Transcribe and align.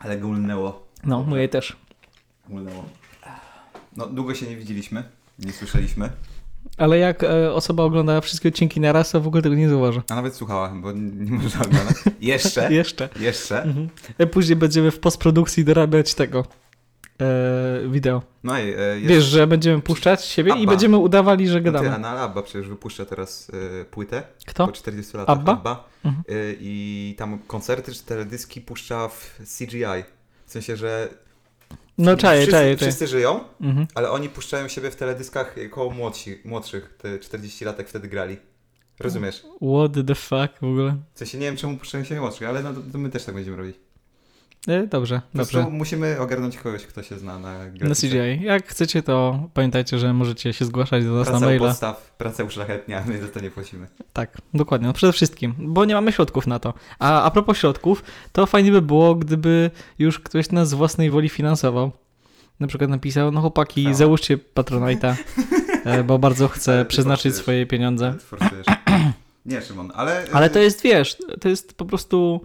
Ale 0.00 0.18
go 0.18 0.28
ulnęło. 0.28 0.86
No, 1.04 1.22
moje 1.22 1.48
też. 1.48 1.76
Ulnęło. 2.48 2.84
No, 3.96 4.06
długo 4.06 4.34
się 4.34 4.46
nie 4.46 4.56
widzieliśmy, 4.56 5.02
nie 5.38 5.52
słyszeliśmy, 5.52 6.10
Ale 6.78 6.98
jak 6.98 7.24
e, 7.24 7.52
osoba 7.54 7.82
ogląda 7.82 8.20
wszystkie 8.20 8.48
odcinki 8.48 8.80
naraz, 8.80 9.10
to 9.10 9.20
w 9.20 9.26
ogóle 9.26 9.42
tego 9.42 9.54
nie 9.54 9.68
zauważy. 9.68 10.02
a 10.10 10.14
nawet 10.14 10.34
słuchała, 10.34 10.68
bo 10.68 10.92
nie 10.92 11.00
nie 11.30 11.30
można 11.32 11.60
oglądać. 11.60 11.96
Jeszcze, 12.20 12.72
Jeszcze. 12.74 13.08
jeszcze. 13.20 13.62
Mhm. 13.62 13.88
E, 14.18 14.26
Później 14.26 14.56
będziemy 14.56 14.90
w 14.90 14.98
postprodukcji 15.00 15.64
dorabiać 15.64 16.14
tego 16.14 16.44
e, 17.22 17.88
wideo. 17.88 18.22
No 18.44 18.58
i 18.58 18.62
e, 18.62 18.64
jest... 18.66 19.06
Wiesz, 19.06 19.24
że 19.24 19.46
będziemy 19.46 19.82
puszczać 19.82 20.24
siebie 20.24 20.52
i 20.52 20.62
Abba. 20.62 20.70
będziemy 20.70 20.96
udawali, 20.96 21.48
że 21.48 21.54
no 21.54 21.58
ty, 21.60 21.64
gadamy. 21.64 21.94
Anna 21.94 22.08
Abba 22.20 22.42
przecież 22.42 22.68
wypuszcza 22.68 23.04
teraz 23.06 23.50
e, 23.80 23.84
płytę 23.84 24.22
Kto? 24.46 24.66
po 24.66 24.72
40 24.72 25.16
latach. 25.16 25.38
Abba? 25.38 25.88
Mhm. 26.04 26.24
E, 26.28 26.32
I 26.60 27.14
tam 27.18 27.38
koncerty 27.38 27.92
czy 27.94 28.04
teledyski 28.04 28.60
puszcza 28.60 29.08
w 29.08 29.38
CGI. 29.58 29.84
W 30.46 30.52
sensie, 30.52 30.76
że 30.76 31.08
No 31.98 32.16
czaję, 32.16 32.40
wszyscy, 32.40 32.50
czaję, 32.52 32.76
czaję. 32.76 32.90
wszyscy 32.90 33.06
żyją, 33.06 33.40
Mhm. 33.60 33.86
ale 33.94 34.10
oni 34.10 34.28
puszczają 34.28 34.68
siebie 34.68 34.90
w 34.90 34.96
teledyskach 34.96 35.54
koło 35.70 35.90
młodsi, 35.90 36.38
młodszych, 36.44 36.94
te 36.98 37.18
40 37.18 37.64
latek 37.64 37.88
wtedy 37.88 38.08
grali. 38.08 38.36
Rozumiesz? 39.00 39.42
What 39.56 40.06
the 40.06 40.14
fuck 40.14 40.60
w 40.60 40.64
ogóle? 40.64 40.96
W 41.14 41.18
sensie 41.18 41.38
nie 41.38 41.46
wiem, 41.46 41.56
czemu 41.56 41.76
puszczają 41.76 42.04
się 42.04 42.20
młodszych, 42.20 42.48
ale 42.48 42.62
no, 42.62 42.72
to, 42.74 42.80
to 42.92 42.98
my 42.98 43.10
też 43.10 43.24
tak 43.24 43.34
będziemy 43.34 43.56
robić. 43.56 43.76
E, 44.68 44.86
dobrze, 44.86 45.20
dobrze. 45.34 45.66
musimy 45.70 46.20
ogarnąć 46.20 46.56
kogoś, 46.56 46.86
kto 46.86 47.02
się 47.02 47.18
zna 47.18 47.38
na 47.38 47.58
Na 47.58 47.70
grafice. 47.70 48.08
CGI. 48.08 48.44
Jak 48.44 48.66
chcecie, 48.66 49.02
to 49.02 49.48
pamiętajcie, 49.54 49.98
że 49.98 50.12
możecie 50.12 50.52
się 50.52 50.64
zgłaszać 50.64 51.04
do 51.04 51.12
nas 51.12 51.26
Praca 51.28 51.40
na 51.40 51.46
maila. 51.46 51.68
podstaw, 51.68 52.14
pracę 52.18 52.44
uszlachetnia, 52.44 53.04
my 53.06 53.20
za 53.20 53.28
to 53.28 53.40
nie 53.40 53.50
płacimy. 53.50 53.86
Tak, 54.12 54.38
dokładnie. 54.54 54.86
No 54.86 54.92
przede 54.92 55.12
wszystkim, 55.12 55.54
bo 55.58 55.84
nie 55.84 55.94
mamy 55.94 56.12
środków 56.12 56.46
na 56.46 56.58
to. 56.58 56.74
A 56.98 57.22
a 57.22 57.30
propos 57.30 57.58
środków, 57.58 58.02
to 58.32 58.46
fajnie 58.46 58.72
by 58.72 58.82
było, 58.82 59.14
gdyby 59.14 59.70
już 59.98 60.18
ktoś 60.20 60.50
nas 60.50 60.68
z 60.68 60.74
własnej 60.74 61.10
woli 61.10 61.28
finansował. 61.28 61.92
Na 62.60 62.66
przykład 62.66 62.90
napisał, 62.90 63.32
no 63.32 63.40
chłopaki, 63.40 63.84
Fała. 63.84 63.96
załóżcie 63.96 64.38
Patronite'a, 64.54 65.14
e, 65.84 66.04
bo 66.04 66.18
bardzo 66.18 66.48
chcę 66.48 66.84
przeznaczyć 66.84 67.22
forsujesz. 67.22 67.42
swoje 67.42 67.66
pieniądze. 67.66 68.14
Nie, 69.46 69.62
Szymon, 69.62 69.92
ale... 69.94 70.24
Ale 70.32 70.50
to 70.50 70.58
jest, 70.58 70.82
wiesz, 70.82 71.16
to 71.40 71.48
jest 71.48 71.74
po 71.74 71.84
prostu... 71.84 72.44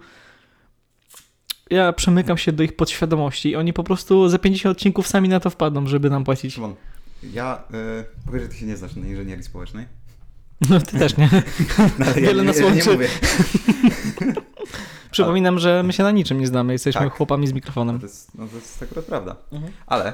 Ja 1.70 1.94
przemykam 1.94 2.38
się 2.38 2.52
do 2.52 2.64
ich 2.64 2.76
podświadomości 2.76 3.50
i 3.50 3.56
oni 3.56 3.74
po 3.74 3.84
prostu 3.84 4.30
za 4.30 4.40
50 4.40 4.78
odcinków 4.78 5.08
sami 5.08 5.30
na 5.30 5.40
to 5.40 5.50
wpadną, 5.50 5.88
żeby 5.88 6.10
nam 6.10 6.24
płacić. 6.24 6.54
Szymon, 6.54 6.76
ja... 7.24 7.64
Y, 8.02 8.26
powiesz, 8.26 8.42
że 8.44 8.50
ty 8.50 8.56
się 8.56 8.66
nie 8.66 8.78
znasz 8.78 8.96
na 8.96 9.08
inżynierii 9.08 9.44
społecznej. 9.44 9.86
No 10.70 10.80
ty 10.80 11.00
też 11.00 11.18
nie. 11.18 11.30
No, 12.00 12.06
Wiele 12.16 12.44
nas 12.44 12.56
nie, 12.56 12.62
nie 12.64 12.68
łączy. 12.70 12.92
mówię. 12.92 13.08
Przypominam, 15.12 15.60
że 15.60 15.84
my 15.84 15.94
się 15.94 16.04
na 16.04 16.12
niczym 16.12 16.40
nie 16.40 16.48
znamy, 16.48 16.74
jesteśmy 16.74 17.02
Tak. 17.02 17.14
chłopami 17.14 17.48
z 17.48 17.50
No 17.50 17.56
mikrofonem. 17.56 18.00
to 18.00 18.06
jest, 18.06 18.36
no 18.38 18.48
to 18.48 18.56
jest 18.56 18.84
akurat 18.84 19.06
prawda. 19.06 19.36
Mhm. 19.52 19.74
Ale 19.88 20.14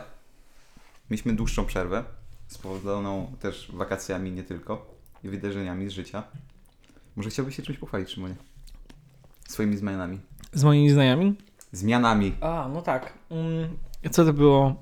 mieliśmy 1.10 1.34
dłuższą 1.36 1.66
przerwę, 1.66 2.04
spowodowaną 2.48 3.32
też 3.40 3.72
wakacjami 3.74 4.32
nie 4.32 4.44
tylko 4.44 4.96
i 5.24 5.30
wydarzeniami 5.30 5.90
z 5.90 5.92
życia. 5.92 6.24
Może 7.16 7.30
chciałbyś 7.30 7.56
się 7.56 7.64
czymś 7.64 7.78
pochwalić, 7.78 8.10
Szymonie? 8.10 8.36
Swoimi 9.52 9.78
zmianami. 9.78 10.20
Z 10.54 10.64
moimi 10.64 10.90
znajomymi? 10.90 11.36
Zmianami. 11.72 12.34
A, 12.42 12.70
no 12.74 12.82
tak. 12.82 13.14
Mm, 13.32 13.70
co 14.12 14.26
to 14.26 14.34
było? 14.34 14.76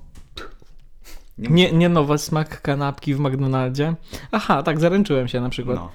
Nie, 1.38 1.72
Nie, 1.72 1.88
nowy 1.88 2.18
smak 2.18 2.62
kanapki 2.62 3.14
w 3.14 3.20
McDonaldzie. 3.20 3.94
Aha, 4.32 4.62
tak, 4.62 4.80
zaręczyłem 4.80 5.28
się 5.28 5.40
na 5.40 5.48
przykład. 5.48 5.76
No. 5.76 5.90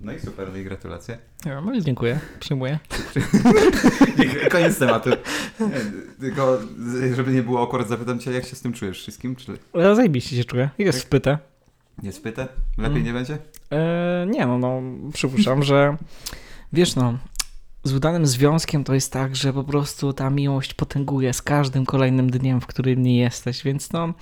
no 0.00 0.12
i 0.12 0.20
super, 0.20 0.48
no 0.52 0.58
i 0.58 0.64
gratulacje. 0.64 1.18
Ja, 1.46 1.60
no, 1.60 1.80
dziękuję, 1.80 2.20
przyjmuję. 2.40 2.78
Koniec 4.52 4.78
tematu. 4.78 5.10
Tylko, 6.20 6.58
żeby 7.14 7.32
nie 7.32 7.42
było 7.42 7.62
akurat, 7.62 7.88
zapytam 7.88 8.18
cię, 8.18 8.32
jak 8.32 8.44
się 8.44 8.56
z 8.56 8.60
tym 8.60 8.72
czujesz 8.72 8.98
wszystkim? 8.98 9.36
Czy 9.36 9.58
Ja 9.74 9.94
zajebiście 9.94 10.36
się 10.36 10.44
czuję. 10.44 10.70
Jest 10.78 11.02
wpytę? 11.02 11.38
nie 12.02 12.12
spytę? 12.12 12.48
Lepiej 12.78 12.96
Mm. 12.96 13.04
nie 13.04 13.12
będzie? 13.12 13.38
E, 13.72 14.26
nie 14.30 14.46
no, 14.46 14.58
no, 14.58 14.82
przypuszczam, 15.12 15.62
że 15.62 15.96
wiesz 16.72 16.96
no, 16.96 17.18
z 17.84 17.92
udanym 17.92 18.26
związkiem 18.26 18.84
to 18.84 18.94
jest 18.94 19.12
tak, 19.12 19.36
że 19.36 19.52
po 19.52 19.64
prostu 19.64 20.12
ta 20.12 20.30
miłość 20.30 20.74
potęguje 20.74 21.32
z 21.32 21.42
każdym 21.42 21.86
kolejnym 21.86 22.30
dniem, 22.30 22.60
w 22.60 22.66
którym 22.66 23.02
nie 23.02 23.18
jesteś, 23.18 23.62
więc 23.62 23.92
no, 23.92 24.14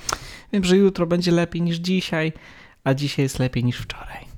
wiem, 0.52 0.64
że 0.64 0.76
jutro 0.76 1.06
będzie 1.06 1.32
lepiej 1.32 1.62
niż 1.62 1.76
dzisiaj, 1.76 2.32
a 2.84 2.94
dzisiaj 2.94 3.22
jest 3.22 3.38
lepiej 3.38 3.64
niż 3.64 3.78
wczoraj. 3.78 4.28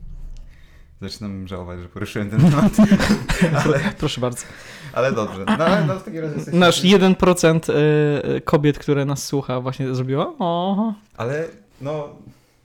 Zaczynam 1.03 1.49
żałować, 1.49 1.81
że 1.81 1.89
poruszyłem 1.89 2.31
ten 2.31 2.41
temat. 2.41 2.73
ale, 3.65 3.81
Proszę 3.99 4.21
bardzo. 4.21 4.45
ale 4.93 5.13
dobrze. 5.13 5.45
No 5.59 5.87
no, 5.87 5.99
w 5.99 6.03
takim 6.03 6.21
razie 6.21 6.35
jesteś... 6.37 6.55
Nasz 6.55 6.83
1% 6.83 7.73
e, 7.73 8.41
kobiet, 8.41 8.79
które 8.79 9.05
nas 9.05 9.27
słucha, 9.27 9.61
właśnie 9.61 9.95
zrobiło. 9.95 10.37
O, 10.39 10.95
Ale 11.17 11.49
no, 11.81 12.09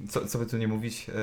co, 0.10 0.28
co 0.28 0.40
by 0.40 0.46
tu 0.46 0.58
nie 0.58 0.68
mówić, 0.68 1.08
e, 1.10 1.14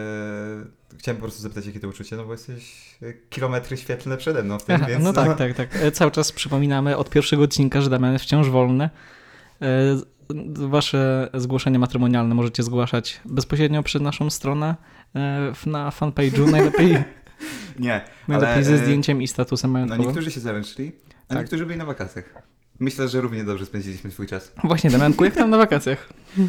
chciałem 0.98 1.16
po 1.16 1.22
prostu 1.22 1.42
zapytać, 1.42 1.66
jakie 1.66 1.80
to 1.80 1.88
uczucie, 1.88 2.16
no 2.16 2.24
bo 2.24 2.32
jesteś 2.32 2.94
e, 3.02 3.12
kilometry 3.30 3.76
świetlne 3.76 4.16
przede 4.16 4.42
mną 4.42 4.58
w 4.58 4.64
tym, 4.64 4.74
Aha, 4.76 4.86
więc 4.88 5.04
no 5.04 5.12
tak, 5.12 5.38
tak, 5.38 5.54
tak. 5.54 5.76
E, 5.76 5.92
Cały 5.92 6.10
czas 6.10 6.32
przypominamy 6.32 6.96
od 6.96 7.10
pierwszego 7.10 7.42
odcinka, 7.42 7.80
że 7.80 7.90
Damian 7.90 8.12
jest 8.12 8.24
wciąż 8.24 8.48
wolny. 8.48 8.90
E, 9.62 9.66
Wasze 10.54 11.30
zgłoszenie 11.34 11.78
matrymonialne 11.78 12.34
możecie 12.34 12.62
zgłaszać 12.62 13.20
bezpośrednio 13.24 13.82
przez 13.82 14.02
naszą 14.02 14.30
stronę 14.30 14.76
e, 15.16 15.52
na 15.66 15.90
fanpage'u, 15.90 16.50
najlepiej, 16.50 16.96
Nie, 17.78 18.00
najlepiej 18.28 18.54
ale, 18.54 18.64
ze 18.64 18.78
zdjęciem 18.78 19.22
i 19.22 19.28
statusem 19.28 19.70
no 19.70 19.72
majątkowym. 19.72 20.06
niektórzy 20.06 20.30
się 20.30 20.40
zaręczyli, 20.40 20.92
a 21.28 21.34
Tak. 21.34 21.38
niektórzy 21.42 21.66
byli 21.66 21.78
na 21.78 21.84
wakacjach. 21.84 22.42
Myślę, 22.80 23.08
że 23.08 23.20
równie 23.20 23.44
dobrze 23.44 23.66
spędziliśmy 23.66 24.10
swój 24.10 24.26
czas. 24.26 24.52
Właśnie, 24.64 24.90
Damianku, 24.90 25.24
jak 25.24 25.34
tam 25.34 25.50
na 25.50 25.56
wakacjach? 25.58 26.08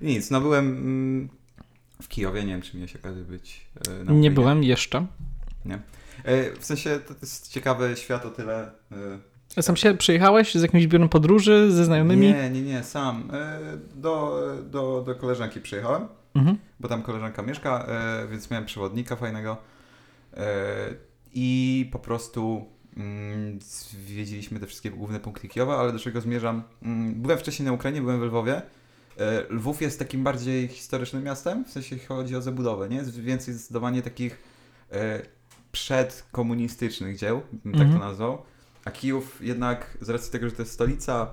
Nic, 0.00 0.30
no 0.30 0.40
byłem 0.40 0.66
mm, 0.66 1.28
w 2.02 2.08
Kijowie, 2.08 2.44
nie 2.44 2.52
wiem, 2.52 2.62
czy 2.62 2.76
miałeś 2.76 2.96
okazję 2.96 3.22
być 3.22 3.66
e, 3.88 4.04
na 4.04 4.12
Nie 4.12 4.30
byłem 4.30 4.64
jeszcze. 4.64 5.06
E, 6.24 6.52
w 6.56 6.64
sensie 6.64 7.00
to 7.08 7.14
jest 7.20 7.48
ciekawy 7.48 7.94
świat 7.96 8.26
o 8.26 8.30
tyle... 8.30 8.70
E, 9.56 9.62
Sam 9.62 9.76
się 9.76 9.94
przyjechałeś 9.94 10.54
z 10.54 10.62
jakimś 10.62 10.86
biurem 10.86 11.08
podróży, 11.08 11.72
ze 11.72 11.84
znajomymi? 11.84 12.26
nie, 12.26 12.50
nie, 12.50 12.62
nie, 12.62 12.82
sam. 12.82 13.30
Do, 13.94 14.42
do, 14.70 15.02
do 15.06 15.14
koleżanki 15.14 15.60
przyjechałem. 15.60 16.08
Mhm. 16.34 16.58
bo 16.80 16.88
tam 16.88 17.02
koleżanka 17.02 17.42
mieszka, 17.42 17.86
więc 18.30 18.50
miałem 18.50 18.66
przewodnika 18.66 19.16
fajnego 19.16 19.56
i 21.34 21.88
po 21.92 21.98
prostu 21.98 22.66
mm, 22.96 23.58
zwiedziliśmy 23.60 24.60
te 24.60 24.66
wszystkie 24.66 24.90
główne 24.90 25.20
punkty 25.20 25.48
Kijowa, 25.48 25.78
ale 25.78 25.92
do 25.92 25.98
czego 25.98 26.20
zmierzam? 26.20 26.62
Mm, 26.82 27.14
byłem 27.14 27.38
wcześniej 27.38 27.66
na 27.66 27.72
Ukrainie, 27.72 28.00
byłem 28.00 28.20
w 28.20 28.22
Lwowie. 28.22 28.62
E, 29.18 29.44
Lwów 29.50 29.82
jest 29.82 29.98
takim 29.98 30.24
bardziej 30.24 30.68
historycznym 30.68 31.22
miastem, 31.24 31.64
w 31.64 31.70
sensie 31.70 31.94
jeśli 31.94 32.08
chodzi 32.08 32.36
o 32.36 32.42
zabudowę, 32.42 32.88
nie? 32.88 32.96
Jest 32.96 33.20
więcej 33.20 33.54
zdecydowanie 33.54 34.02
takich 34.02 34.38
e, 34.92 35.22
przedkomunistycznych 35.72 37.16
dzieł, 37.16 37.40
tak 37.40 37.66
Mhm. 37.66 37.92
to 37.92 37.98
nazwał. 37.98 38.42
A 38.84 38.90
Kijów 38.90 39.38
jednak 39.42 39.98
z 40.00 40.08
racji 40.08 40.32
tego, 40.32 40.48
że 40.48 40.54
to 40.56 40.62
jest 40.62 40.72
stolica 40.72 41.26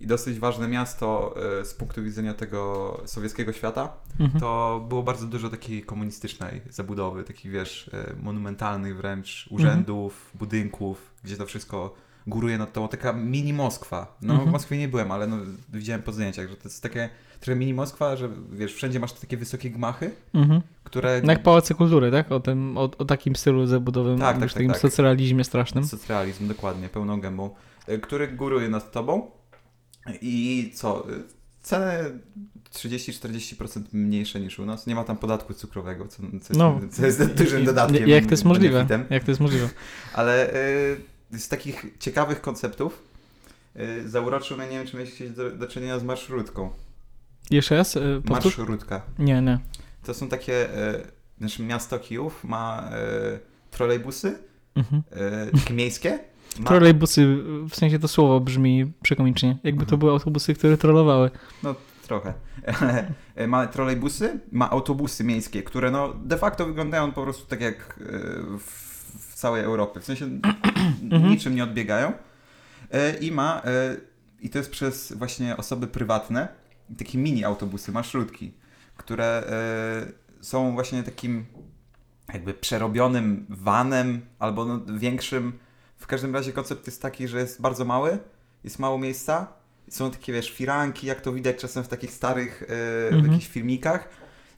i 0.00 0.06
dosyć 0.06 0.38
ważne 0.38 0.68
miasto 0.68 1.34
e, 1.60 1.64
z 1.64 1.74
punktu 1.74 2.02
widzenia 2.02 2.34
tego 2.34 3.00
sowieckiego 3.06 3.52
świata, 3.52 3.92
Mhm. 4.20 4.40
to 4.40 4.84
było 4.88 5.02
bardzo 5.02 5.26
dużo 5.26 5.50
takiej 5.50 5.82
komunistycznej 5.82 6.60
zabudowy, 6.70 7.24
takich 7.24 7.52
wiesz, 7.52 7.90
monumentalnych 8.22 8.96
wręcz 8.96 9.46
urzędów, 9.50 10.30
budynków, 10.34 11.10
gdzie 11.24 11.36
to 11.36 11.46
wszystko 11.46 11.94
góruje 12.26 12.58
nad 12.58 12.72
tą, 12.72 12.88
taka 12.88 13.12
mini 13.12 13.52
Moskwa. 13.52 14.16
No 14.22 14.32
Mhm. 14.32 14.48
w 14.50 14.52
Moskwie 14.52 14.78
nie 14.78 14.88
byłem, 14.88 15.12
ale 15.12 15.26
no, 15.26 15.36
widziałem 15.72 16.02
po 16.02 16.12
zdjęciach, 16.12 16.48
że 16.48 16.56
to 16.56 16.68
jest 16.68 16.82
takie 16.82 17.08
trochę 17.40 17.58
mini 17.58 17.74
Moskwa, 17.74 18.16
że 18.16 18.28
wiesz, 18.52 18.74
wszędzie 18.74 19.00
masz 19.00 19.12
takie 19.12 19.36
wysokie 19.36 19.70
gmachy, 19.70 20.10
Mhm. 20.34 20.60
które... 20.84 21.20
No 21.24 21.32
jak 21.32 21.42
pałace 21.42 21.74
kultury, 21.74 22.10
tak? 22.10 22.32
O, 22.32 22.40
tym, 22.40 22.78
o, 22.78 22.82
o 22.82 23.04
takim 23.04 23.36
stylu 23.36 23.66
zabudowym, 23.66 24.18
Tak, 24.18 24.32
tak, 24.38 24.40
tak, 24.40 24.52
takim 24.52 24.70
tak. 24.70 24.80
socrealizmie 24.80 25.44
strasznym. 25.44 25.86
Socrealizm, 25.86 26.48
dokładnie, 26.48 26.88
pełną 26.88 27.20
gębą, 27.20 27.50
y, 27.88 27.98
który 27.98 28.28
góruje 28.28 28.68
nad 28.68 28.92
tobą 28.92 29.30
i 30.22 30.72
co? 30.74 31.10
y, 31.10 31.22
Ceny 31.62 31.88
30-40% 32.72 33.82
mniejsze 33.92 34.40
niż 34.40 34.58
u 34.58 34.66
nas. 34.66 34.86
Nie 34.86 34.94
ma 34.94 35.04
tam 35.04 35.16
podatku 35.16 35.54
cukrowego, 35.54 36.08
co, 36.08 36.16
co, 36.16 36.26
jest, 36.34 36.54
No. 36.56 36.80
co 36.90 37.06
jest 37.06 37.34
dużym 37.34 37.64
dodatkiem. 37.64 38.08
Jak 38.08 38.24
to 38.24 38.30
jest 38.30 38.44
możliwe? 38.44 38.72
benefitem. 38.84 39.04
Jak 39.10 39.24
to 39.24 39.30
jest 39.30 39.40
możliwe? 39.40 39.68
Ale 40.14 40.54
y, 40.54 40.96
z 41.32 41.48
takich 41.48 41.86
ciekawych 41.98 42.40
konceptów 42.40 43.02
y, 43.76 44.08
zauroczył 44.08 44.56
mnie, 44.56 44.66
nie 44.68 44.78
wiem, 44.78 44.86
czy 44.86 44.92
kiedyś 44.92 45.36
do, 45.36 45.50
do 45.50 45.66
czynienia 45.66 45.98
z 45.98 46.04
marszrutką. 46.04 46.70
Jeszcze 47.50 47.76
raz? 47.76 47.96
y, 47.96 48.22
Powtórz? 48.26 48.58
Marszrutka. 48.58 49.02
Nie, 49.18 49.42
nie. 49.42 49.58
To 50.02 50.14
są 50.14 50.28
takie, 50.28 50.78
y, 50.94 51.02
znaczy 51.38 51.62
miasto 51.62 51.98
Kijów 51.98 52.44
ma 52.44 52.90
y, 53.34 53.70
trolejbusy, 53.70 54.38
Mhm. 54.74 55.02
y, 55.52 55.58
takie 55.58 55.74
miejskie. 55.84 56.18
Ma, 56.58 56.68
Trolejbusy, 56.68 57.26
w 57.70 57.74
sensie 57.76 57.98
to 57.98 58.08
słowo 58.08 58.40
brzmi 58.40 58.92
przekomicznie. 59.02 59.58
Jakby 59.64 59.80
to 59.80 59.84
Mhm. 59.84 59.98
były 59.98 60.12
autobusy, 60.12 60.54
które 60.54 60.78
trollowały. 60.78 61.30
Trochę. 62.02 62.34
ma 63.48 63.66
trolejbusy, 63.66 64.40
ma 64.52 64.70
autobusy 64.70 65.24
miejskie, 65.24 65.62
które 65.62 65.90
no 65.90 66.14
de 66.14 66.38
facto 66.38 66.66
wyglądają 66.66 67.12
po 67.12 67.22
prostu 67.22 67.46
tak 67.46 67.60
jak 67.60 68.00
w, 68.58 68.62
w 68.62 68.93
całej 69.44 69.64
Europie. 69.64 70.00
W 70.00 70.04
sensie 70.04 70.24
Mhm. 71.12 71.30
niczym 71.30 71.54
nie 71.54 71.64
odbiegają. 71.64 72.12
E, 72.92 73.14
I 73.18 73.32
ma, 73.32 73.62
e, 73.64 73.96
i 74.40 74.50
to 74.50 74.58
jest 74.58 74.70
przez 74.70 75.12
właśnie 75.12 75.56
osoby 75.56 75.86
prywatne, 75.86 76.48
takie 76.98 77.18
mini 77.18 77.44
autobusy, 77.44 77.92
marszrutki, 77.92 78.54
które 78.96 79.24
e, 79.26 80.44
są 80.44 80.72
właśnie 80.72 81.02
takim 81.02 81.44
jakby 82.32 82.54
przerobionym 82.54 83.46
vanem 83.48 84.20
albo 84.38 84.64
no, 84.64 84.80
większym. 84.98 85.58
W 85.96 86.06
każdym 86.06 86.34
razie 86.34 86.52
koncept 86.52 86.86
jest 86.86 87.02
taki, 87.02 87.28
że 87.28 87.38
jest 87.40 87.60
bardzo 87.60 87.84
mały, 87.84 88.18
jest 88.64 88.78
mało 88.78 88.98
miejsca. 88.98 89.46
Są 89.90 90.10
takie, 90.10 90.32
wiesz, 90.32 90.50
firanki, 90.50 91.06
jak 91.06 91.20
to 91.20 91.32
widać 91.32 91.56
czasem 91.56 91.84
w 91.84 91.88
takich 91.88 92.10
starych 92.10 92.64
w 92.68 93.12
Mhm. 93.12 93.32
jakichś 93.32 93.48
filmikach. 93.48 94.08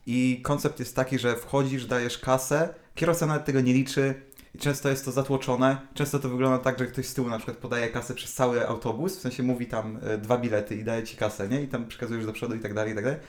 I 0.05 0.41
koncept 0.43 0.79
jest 0.79 0.95
taki, 0.95 1.19
że 1.19 1.35
wchodzisz, 1.35 1.85
dajesz 1.85 2.17
kasę, 2.17 2.69
kierowca 2.95 3.25
nawet 3.25 3.45
tego 3.45 3.61
nie 3.61 3.73
liczy 3.73 4.26
i 4.57 4.59
często 4.59 4.89
jest 4.89 5.05
to 5.05 5.11
zatłoczone. 5.11 5.77
Często 5.93 6.19
to 6.19 6.29
wygląda 6.29 6.57
tak, 6.59 6.79
że 6.79 6.85
ktoś 6.85 7.05
z 7.05 7.13
tyłu 7.13 7.29
na 7.29 7.37
przykład 7.37 7.57
podaje 7.57 7.87
kasę 7.89 8.13
przez 8.13 8.33
cały 8.33 8.67
autobus, 8.67 9.17
w 9.17 9.21
sensie 9.21 9.43
mówi 9.43 9.65
tam 9.65 9.99
e, 10.03 10.17
dwa 10.17 10.37
bilety 10.37 10.75
i 10.75 10.83
daje 10.83 11.03
ci 11.03 11.17
kasę, 11.17 11.49
nie? 11.49 11.61
I 11.61 11.67
tam 11.67 11.87
przekazujesz 11.87 12.25
do 12.25 12.33
przodu 12.33 12.55
i 12.55 12.59
tak 12.59 12.73
dalej, 12.73 12.91
i 12.91 12.95
tak 12.95 13.03
dalej. 13.03 13.19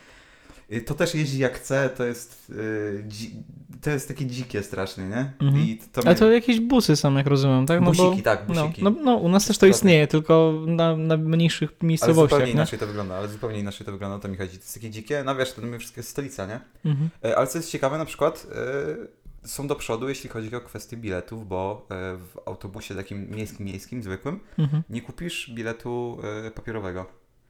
Y, 0.73 0.81
To 0.81 0.95
też 0.95 1.15
jeździ 1.15 1.39
jak 1.39 1.55
chce, 1.59 1.91
to 1.97 2.05
jest, 2.05 2.51
y, 2.51 3.05
dzi- 3.09 3.43
to 3.83 3.91
jest 3.91 4.09
takie 4.09 4.27
dzikie 4.27 4.63
strasznie, 4.63 5.05
nie? 5.05 5.33
Mhm. 5.41 5.65
I 5.65 5.79
to, 5.93 6.01
Ale 6.05 6.15
to 6.15 6.31
jakieś 6.31 6.61
busy 6.61 6.97
są, 6.97 7.15
jak 7.15 7.27
rozumiem, 7.27 7.67
tak? 7.67 7.81
No 7.81 7.87
busiki, 7.93 8.23
tak, 8.23 8.49
no, 8.49 8.55
busiki. 8.63 8.85
no, 8.85 8.91
no, 8.91 9.17
u 9.17 9.29
nas 9.29 9.47
też 9.47 9.59
to 9.59 9.67
istnieje, 9.67 10.07
tylko 10.07 10.55
na, 10.67 10.97
na 10.97 11.17
mniejszych 11.17 11.71
ale 11.81 11.89
miejscowościach, 11.89 12.25
zupełnie 12.31 12.47
nie? 12.47 12.53
inaczej 12.53 12.79
to 12.79 12.87
wygląda, 12.87 13.15
ale 13.17 13.29
zupełnie 13.29 13.59
inaczej 13.59 13.87
to 13.87 13.93
wygląda, 13.93 14.19
to 14.19 14.29
mi 14.29 14.37
chodzi. 14.37 14.51
To 14.51 14.57
jest 14.57 14.75
takie 14.75 14.91
dzikie, 14.91 15.23
no 15.27 15.37
wiesz, 15.37 15.53
to 15.53 15.63
my 15.63 15.79
wszystko 15.79 15.99
jest 16.01 16.11
stolica, 16.11 16.47
nie? 16.47 16.61
Mhm. 16.85 17.11
E, 17.25 17.37
Ale 17.39 17.47
co 17.47 17.59
jest 17.59 17.71
ciekawe, 17.71 17.99
na 17.99 18.05
przykład 18.05 18.47
e, 18.53 19.19
są 19.49 19.67
do 19.67 19.77
przodu, 19.77 20.09
jeśli 20.09 20.31
chodzi 20.31 20.57
o 20.57 20.61
kwestię 20.61 20.97
biletów, 20.97 21.49
bo 21.49 21.87
e, 21.91 21.95
w 22.17 22.39
autobusie 22.47 22.95
takim 22.95 23.31
miejskim, 23.31 23.67
miejskim, 23.67 24.03
zwykłym, 24.03 24.41
Mhm. 24.59 24.83
nie 24.91 25.03
kupisz 25.03 25.51
biletu 25.55 26.19
e, 26.47 26.51
papierowego. 26.51 27.07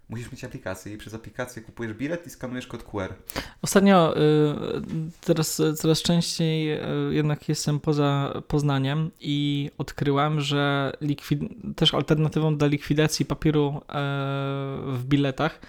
Musisz 0.08 0.32
mieć 0.32 0.44
aplikację 0.44 0.94
i 0.94 0.98
przez 0.98 1.14
aplikację 1.14 1.62
kupujesz 1.62 1.94
bilet 1.94 2.26
i 2.26 2.30
skanujesz 2.30 2.66
kod 2.66 2.82
QR. 2.82 3.14
Ostatnio, 3.62 4.14
teraz 5.20 5.62
coraz 5.76 6.02
częściej 6.02 6.72
y, 6.72 6.80
jednak 7.10 7.48
jestem 7.48 7.80
poza 7.80 8.42
Poznaniem 8.48 9.10
i 9.20 9.70
odkryłem, 9.78 10.40
że 10.40 10.92
też 11.76 11.94
alternatywą 11.94 12.56
dla 12.56 12.66
likwidacji 12.66 13.24
papieru 13.26 13.68
e, 13.68 13.80
w 14.86 15.04
biletach 15.04 15.60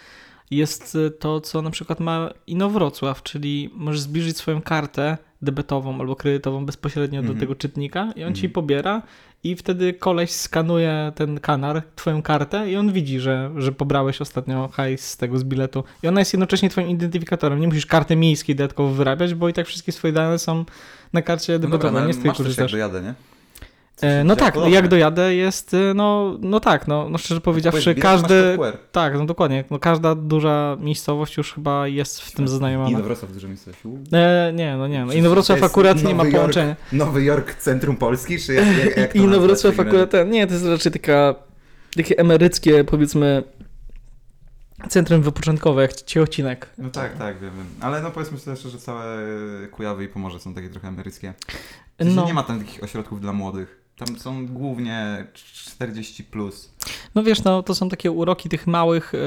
jest 0.52 0.98
to, 1.20 1.42
co 1.42 1.62
na 1.62 1.72
przykład 1.72 2.00
ma 2.00 2.30
Inowrocław, 2.48 3.24
czyli 3.24 3.70
możesz 3.74 4.02
zbliżyć 4.02 4.38
swoją 4.38 4.62
kartę 4.62 5.18
debetową 5.42 6.00
albo 6.00 6.16
kredytową 6.16 6.66
bezpośrednio 6.66 7.20
do 7.22 7.26
Mhm. 7.28 7.40
tego 7.40 7.56
czytnika 7.56 8.12
i 8.16 8.24
on 8.24 8.34
ci 8.36 8.46
Mhm. 8.46 8.52
pobiera 8.54 9.02
i 9.44 9.56
wtedy 9.56 9.94
koleś 9.94 10.32
skanuje 10.32 11.12
ten 11.16 11.40
kanar, 11.40 11.82
twoją 11.96 12.22
kartę 12.22 12.72
i 12.72 12.76
on 12.78 12.92
widzi, 12.92 13.20
że, 13.20 13.52
że 13.58 13.72
pobrałeś 13.72 14.22
ostatnio 14.22 14.68
hajs 14.74 15.08
z 15.08 15.18
tego 15.18 15.38
z 15.38 15.44
biletu. 15.44 15.84
I 16.04 16.08
ona 16.08 16.22
jest 16.22 16.34
jednocześnie 16.34 16.70
twoim 16.70 16.90
identyfikatorem. 16.90 17.60
Nie 17.60 17.68
musisz 17.68 17.86
karty 17.86 18.16
miejskiej 18.16 18.56
dodatkowo 18.56 18.90
wyrabiać, 18.90 19.34
bo 19.34 19.50
i 19.50 19.54
tak 19.54 19.68
wszystkie 19.68 19.92
swoje 19.92 20.14
dane 20.14 20.40
są 20.40 20.66
na 21.14 21.22
karcie 21.22 21.54
No 21.54 21.60
dobra, 21.60 21.78
debetowej, 21.78 22.02
no, 22.02 22.08
nie 22.08 22.14
z 22.14 22.24
jak 22.26 22.36
korzystasz. 22.36 22.72
dojadę, 22.72 23.02
nie? 23.02 23.14
E, 24.02 24.24
no 24.24 24.36
tak, 24.36 24.54
podobne. 24.54 24.76
jak 24.76 24.88
dojadę 24.88 25.36
jest, 25.36 25.74
e, 25.74 25.94
no, 25.94 26.38
no 26.42 26.60
tak, 26.60 26.88
no, 26.88 27.10
no 27.10 27.18
szczerze 27.18 27.42
powiedziawszy, 27.42 27.94
masz 27.94 28.04
każdy, 28.04 28.58
tak, 28.92 29.14
no 29.14 29.26
dokładnie, 29.26 29.64
no 29.72 29.80
każda 29.80 30.16
duża 30.16 30.78
miejscowość 30.80 31.38
już 31.38 31.54
chyba 31.54 31.88
jest 31.88 32.22
w 32.22 32.32
tym 32.32 32.48
zaznajomiona. 32.48 32.98
do 32.98 33.04
Wrocław 33.04 33.34
dużo 33.34 33.48
miejscowości. 33.48 33.88
U. 33.88 33.98
E, 34.14 34.54
nie, 34.56 34.78
no 34.78 34.88
nie, 34.88 35.06
no 35.06 35.14
Inowrocław 35.14 35.64
akurat 35.64 36.04
nie 36.04 36.16
ma 36.16 36.24
Jork. 36.24 36.36
połączenia. 36.36 36.76
Nowy 36.92 37.24
Jork, 37.24 37.54
centrum 37.56 37.96
Polski, 37.96 38.40
czy 38.40 38.54
jak, 38.54 38.78
jak, 38.86 38.98
jak 38.98 39.14
to 39.14 39.18
Inowrocław 39.18 39.80
akurat, 39.80 40.10
ten, 40.10 40.30
nie, 40.30 40.48
to 40.48 40.54
jest 40.54 40.66
raczej 40.66 40.92
taka, 40.92 41.36
takie 41.96 42.18
emeryckie, 42.18 42.84
powiedzmy, 42.84 43.44
centrum 44.90 45.22
wypoczynkowe, 45.22 45.82
jak 45.82 45.94
Ciechocinek. 45.94 46.70
No 46.78 46.90
tak, 46.90 47.18
tak, 47.18 47.40
wiem, 47.40 47.52
wiem. 47.58 47.68
Ale 47.80 48.02
no 48.02 48.12
powiedzmy 48.12 48.40
sobie 48.40 48.58
szczerze, 48.58 48.78
że 48.78 48.84
całe 48.84 49.18
Kujawy 49.72 50.04
i 50.04 50.08
Pomorze 50.08 50.40
są 50.40 50.54
takie 50.54 50.70
trochę 50.70 50.88
emeryckie. 50.88 51.34
No. 52.00 52.26
Nie 52.26 52.34
ma 52.34 52.44
tam 52.44 52.60
takich 52.60 52.84
ośrodków 52.84 53.22
dla 53.22 53.34
młodych. 53.34 53.80
Tam 54.06 54.20
są 54.20 54.48
głównie 54.48 55.28
40 55.34 56.24
plus. 56.24 56.76
No 57.16 57.24
wiesz, 57.24 57.44
no 57.44 57.64
to 57.64 57.76
są 57.76 57.90
takie 57.90 58.12
uroki 58.12 58.50
tych 58.50 58.68
małych, 58.68 59.14
y, 59.14 59.18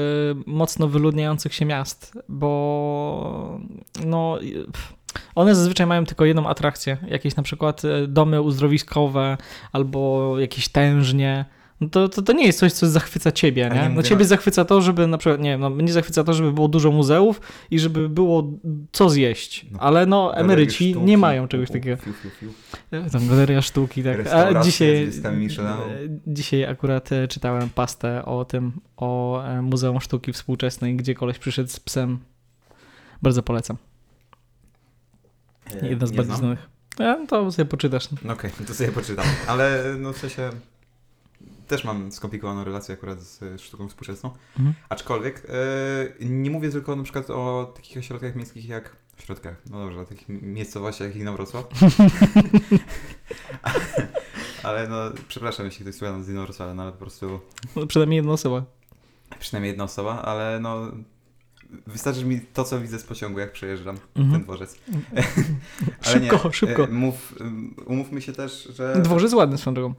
mocno 0.45 0.87
wyludniających 0.87 1.53
się 1.53 1.65
miast, 1.65 2.13
bo 2.29 3.59
no 4.05 4.39
one 5.35 5.55
zazwyczaj 5.55 5.87
mają 5.87 6.05
tylko 6.05 6.25
jedną 6.25 6.47
atrakcję, 6.47 6.97
jakieś 7.07 7.35
na 7.35 7.43
przykład 7.43 7.85
y, 7.85 8.07
domy 8.07 8.41
uzdrowiskowe 8.41 9.37
albo 9.71 10.33
jakieś 10.39 10.69
tężnie. 10.69 11.45
No 11.81 11.89
to, 11.89 12.09
to, 12.09 12.21
to 12.21 12.33
nie 12.33 12.45
jest 12.45 12.59
coś, 12.59 12.73
co 12.73 12.89
zachwyca 12.89 13.31
ciebie, 13.31 13.69
nie? 13.75 13.81
nie 13.81 13.89
No 13.89 14.03
ciebie 14.03 14.25
zachwyca 14.25 14.65
to, 14.65 14.81
żeby 14.81 15.07
na 15.07 15.17
przykład, 15.17 15.41
nie 15.41 15.49
wiem, 15.49 15.61
no 15.61 15.69
mnie 15.69 15.93
zachwyca 15.93 16.23
to, 16.23 16.33
żeby 16.33 16.53
było 16.53 16.67
dużo 16.67 16.91
muzeów 16.91 17.41
i 17.71 17.79
żeby 17.79 18.09
było 18.09 18.51
co 18.91 19.09
zjeść, 19.09 19.65
No. 19.71 19.79
ale 19.79 20.05
no 20.05 20.37
emeryci 20.37 20.91
sztuki, 20.91 21.05
nie 21.05 21.17
mają 21.17 21.47
czegoś 21.47 21.71
takiego. 21.71 21.97
Fiu, 21.97 22.13
fiu, 22.13 22.29
fiu. 22.39 22.53
Tam 23.11 23.27
galeria 23.27 23.61
sztuki, 23.61 24.03
tak. 24.03 24.27
A 24.27 24.63
dzisiaj, 24.63 25.03
e, 25.25 25.39
dzisiaj 26.27 26.65
akurat 26.65 27.11
e, 27.11 27.27
czytałem 27.27 27.69
pastę 27.69 28.25
o 28.25 28.45
tym, 28.45 28.71
o 28.97 29.41
e, 29.43 29.61
Muzeum 29.61 30.01
Sztuki 30.01 30.33
Współczesnej, 30.33 30.95
gdzie 30.95 31.13
koleś 31.15 31.39
przyszedł 31.39 31.69
z 31.69 31.79
psem. 31.79 32.19
Bardzo 33.21 33.43
polecam. 33.43 33.77
E, 35.81 35.87
Jedna 35.89 36.07
z 36.07 36.11
nie 36.11 36.17
bardziej 36.17 36.35
znam. 36.35 36.37
znanych. 36.37 36.69
E, 36.99 37.27
to 37.27 37.51
sobie 37.51 37.65
poczytasz. 37.65 38.07
No 38.23 38.33
Okej, 38.33 38.51
to 38.67 38.73
sobie 38.73 38.91
poczytam. 38.91 39.25
Ale 39.47 39.83
no 39.99 40.13
w 40.13 40.17
sensie 40.17 40.49
też 41.67 41.83
mam 41.83 42.11
skomplikowaną 42.11 42.63
relację 42.63 42.93
akurat 42.93 43.21
z 43.21 43.61
sztuką 43.61 43.87
współczesną. 43.87 44.31
Mhm. 44.57 44.75
Aczkolwiek 44.89 45.47
e, 46.19 46.25
nie 46.25 46.49
mówię 46.49 46.69
tylko 46.71 46.95
na 46.95 47.03
przykład 47.03 47.29
o 47.29 47.73
takich 47.75 47.97
ośrodkach 47.97 48.35
miejskich 48.35 48.65
jak 48.65 48.95
ośrodkach, 49.19 49.55
no 49.69 49.79
dobrze, 49.85 49.99
o 49.99 50.05
takich 50.05 50.29
miejscowościach 50.29 51.07
jak 51.07 51.15
Inowrocław. 51.15 51.65
ale 54.63 54.87
no, 54.87 54.97
przepraszam, 55.27 55.65
jeśli 55.65 55.85
ktoś 55.85 55.95
słucha 55.95 56.23
z 56.23 56.29
Inowrocławia, 56.29 56.73
no 56.73 56.83
ale 56.83 56.91
po 56.91 56.97
prostu 56.97 57.39
No, 57.75 57.87
przynajmniej 57.87 58.17
jedna 58.17 58.31
osoba. 58.31 58.63
przynajmniej 59.39 59.69
jedna 59.69 59.83
osoba, 59.83 60.21
ale 60.21 60.59
no 60.59 60.91
wystarczy 61.87 62.25
mi 62.25 62.41
to, 62.41 62.63
co 62.63 62.79
widzę 62.79 62.99
z 62.99 63.03
pociągu, 63.03 63.39
jak 63.39 63.51
przejeżdżam 63.51 63.97
Mhm. 64.15 64.31
ten 64.31 64.43
dworzec. 64.43 64.75
Ale 66.05 66.19
nie, 66.19 66.29
Szybko, 66.31 66.51
szybko. 66.51 66.83
e, 66.83 66.87
Mów, 66.87 67.35
um, 67.39 67.75
umówmy 67.85 68.21
się 68.21 68.33
też, 68.33 68.69
że... 68.75 69.01
Dworzec 69.01 69.33
ładny 69.33 69.57
swoją 69.57 69.73
drogą. 69.73 69.93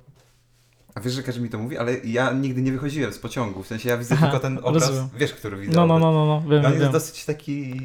A 0.94 1.00
wiesz, 1.00 1.12
że 1.12 1.22
każdy 1.22 1.40
mi 1.40 1.48
to 1.48 1.58
mówi, 1.58 1.78
ale 1.78 1.96
ja 2.04 2.32
nigdy 2.32 2.62
nie 2.62 2.72
wychodziłem 2.72 3.12
z 3.12 3.18
pociągu. 3.18 3.62
W 3.62 3.66
sensie 3.66 3.88
ja 3.88 3.98
widzę 3.98 4.14
Aha, 4.14 4.26
tylko 4.26 4.40
ten 4.40 4.58
obraz, 4.62 4.88
rozumiem. 4.88 5.08
wiesz, 5.16 5.32
który 5.34 5.56
widzę. 5.56 5.72
No, 5.76 5.86
no, 5.86 5.98
no, 5.98 6.12
no, 6.12 6.26
no 6.26 6.42
wiem, 6.50 6.64
On 6.64 6.70
jest 6.72 6.82
wiem. 6.82 6.92
dosyć 6.92 7.24
taki 7.24 7.80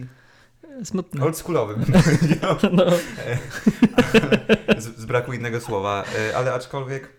Smutny. 0.84 1.24
oldschoolowy, 1.24 1.76
bym 1.78 1.86
powiedział. 2.04 2.56
No. 2.72 2.86
z, 4.82 5.00
z 5.00 5.06
braku 5.06 5.34
innego 5.34 5.62
słowa. 5.62 6.04
E, 6.30 6.38
Ale 6.38 6.54
aczkolwiek 6.54 7.10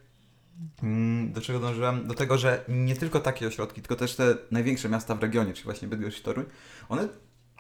mm, 0.83 1.33
do 1.33 1.41
czego 1.41 1.61
dążyłem? 1.61 2.07
Do 2.07 2.15
tego, 2.15 2.39
że 2.39 2.65
nie 2.69 2.97
tylko 2.97 3.21
takie 3.21 3.47
ośrodki, 3.47 3.81
tylko 3.81 3.97
też 3.97 4.15
te 4.17 4.35
największe 4.51 4.89
miasta 4.89 5.15
w 5.15 5.23
regionie, 5.23 5.53
czyli 5.53 5.65
właśnie 5.65 5.89
Bydgoszcz 5.89 6.19
i 6.21 6.23
Toruń, 6.23 6.45
one 6.89 7.09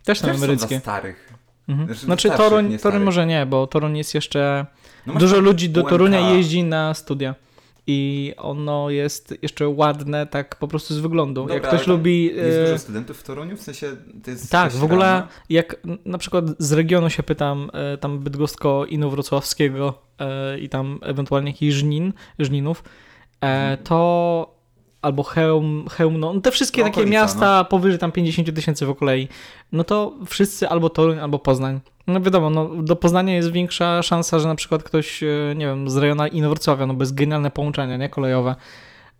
Też 0.04 0.19
są 0.21 0.26
też 0.26 0.38
są 0.38 0.57
dla 0.69 0.78
starych. 0.78 1.35
Mhm. 1.69 1.88
Znaczy, 1.88 2.07
Znaczy 2.07 2.31
Toruń, 2.31 2.78
Toruń 2.78 3.02
może 3.02 3.26
nie, 3.26 3.47
bo 3.47 3.66
Toruń 3.66 3.99
jest 3.99 4.14
jeszcze... 4.14 4.66
No 5.07 5.14
Dużo 5.14 5.40
ludzi 5.40 5.71
do 5.71 5.81
UMK. 5.81 5.90
Torunia 5.90 6.31
jeździ 6.31 6.64
na 6.64 6.95
studia. 6.95 7.35
I 7.87 8.32
ono 8.37 8.90
jest 8.90 9.34
jeszcze 9.42 9.68
ładne 9.68 10.26
tak 10.26 10.56
po 10.56 10.68
prostu 10.68 10.94
z 10.94 10.99
wyglądu. 10.99 11.40
Dobra, 11.40 11.54
jak 11.54 11.66
ktoś 11.68 11.87
lubi... 11.87 12.25
Jest 12.25 12.58
e, 12.58 12.64
dużo 12.64 12.78
studentów 12.78 13.18
w 13.18 13.22
Toruniu, 13.22 13.56
w 13.56 13.62
sensie 13.62 13.87
to 14.25 14.30
jest 14.30 14.50
Tak, 14.50 14.72
w 14.72 14.84
ogóle 14.84 15.06
rama. 15.06 15.28
jak 15.50 15.76
n- 15.84 15.99
na 16.04 16.18
przykład 16.18 16.44
z 16.58 16.72
regionu 16.72 17.10
się 17.10 17.22
pytam, 17.22 17.70
e, 17.72 17.99
tam 17.99 18.18
bydgosko-inowrocławskiego 18.20 19.92
e, 20.18 20.58
i 20.58 20.68
tam 20.68 20.99
ewentualnie 21.02 21.50
jakichś 21.50 21.75
żnin, 21.75 22.12
żninów, 22.38 22.82
to 23.84 24.60
albo 25.02 25.23
Chełm, 25.23 25.85
Chełmno, 25.90 26.33
no 26.33 26.40
te 26.40 26.50
wszystkie 26.50 26.83
No, 26.83 26.88
takie 26.88 27.00
okolica, 27.00 27.12
miasta 27.12 27.64
powyżej 27.64 27.99
tam 27.99 28.12
50 28.12 28.54
tysięcy 28.54 28.87
w 28.87 28.90
okolei, 28.90 29.28
no 29.73 29.85
to 29.85 30.14
wszyscy 30.26 30.69
albo 30.69 30.90
Toruń, 30.90 31.19
albo 31.19 31.38
Poznań. 31.38 31.80
No 32.07 32.21
wiadomo, 32.21 32.50
no, 32.50 32.83
do 32.83 32.97
Poznania 32.97 33.35
jest 33.35 33.52
większa 33.52 34.02
szansa, 34.02 34.38
że 34.38 34.49
na 34.49 34.54
przykład 34.54 34.83
ktoś, 34.83 35.23
e, 35.23 35.26
nie 35.57 35.66
wiem, 35.66 35.90
z 35.90 35.97
rejonu 35.97 36.26
Inowrocławia, 36.26 36.87
no 36.87 36.95
jest 37.00 37.14
genialne 37.14 37.50
połączenie, 37.50 37.99
nie, 37.99 38.09
kolejowe, 38.09 38.54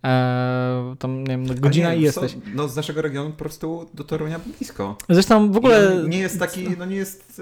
e, 0.03 0.95
tam, 0.99 1.19
nie 1.23 1.27
wiem, 1.27 1.43
no, 1.43 1.53
godzina 1.53 1.87
Ale 1.87 1.95
i 1.95 1.99
nie, 1.99 2.05
jesteś. 2.05 2.37
No 2.53 2.67
z 2.67 2.75
naszego 2.75 3.01
regionu 3.01 3.29
po 3.29 3.37
prostu 3.37 3.89
do 3.93 4.03
Torunia 4.03 4.39
blisko. 4.39 4.97
Zresztą 5.09 5.51
w 5.51 5.57
ogóle... 5.57 5.93
On 5.93 6.09
nie 6.09 6.19
jest 6.19 6.39
taki, 6.39 6.69
no 6.77 6.85
nie 6.85 6.95
jest 6.95 7.41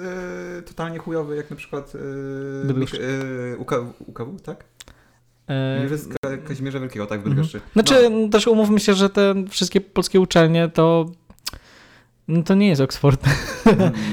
e, 0.60 0.62
totalnie 0.62 1.00
chujowy 1.00 1.36
jak 1.36 1.50
na 1.50 1.56
przykład 1.56 1.94
e, 2.64 2.68
Bydgoszcz. 2.68 2.96
E, 2.96 3.58
UKW, 3.58 4.40
tak? 4.44 4.66
E, 5.50 5.78
Uniwersytet 5.80 6.18
Ka- 6.22 6.38
Kazimierza 6.38 6.80
Wielkiego, 6.80 7.06
tak, 7.06 7.18
Mhm. 7.18 7.36
Bydgoszczy. 7.36 7.62
Znaczy, 7.74 8.12
też 8.32 8.48
umówmy 8.48 8.80
się, 8.80 8.94
że 8.94 9.10
te 9.10 9.36
wszystkie 9.50 9.82
polskie 9.82 10.20
uczelnie 10.20 10.68
to 10.70 11.06
No 12.30 12.44
to 12.44 12.56
nie 12.56 12.68
jest 12.68 12.82
Oxford. 12.82 13.26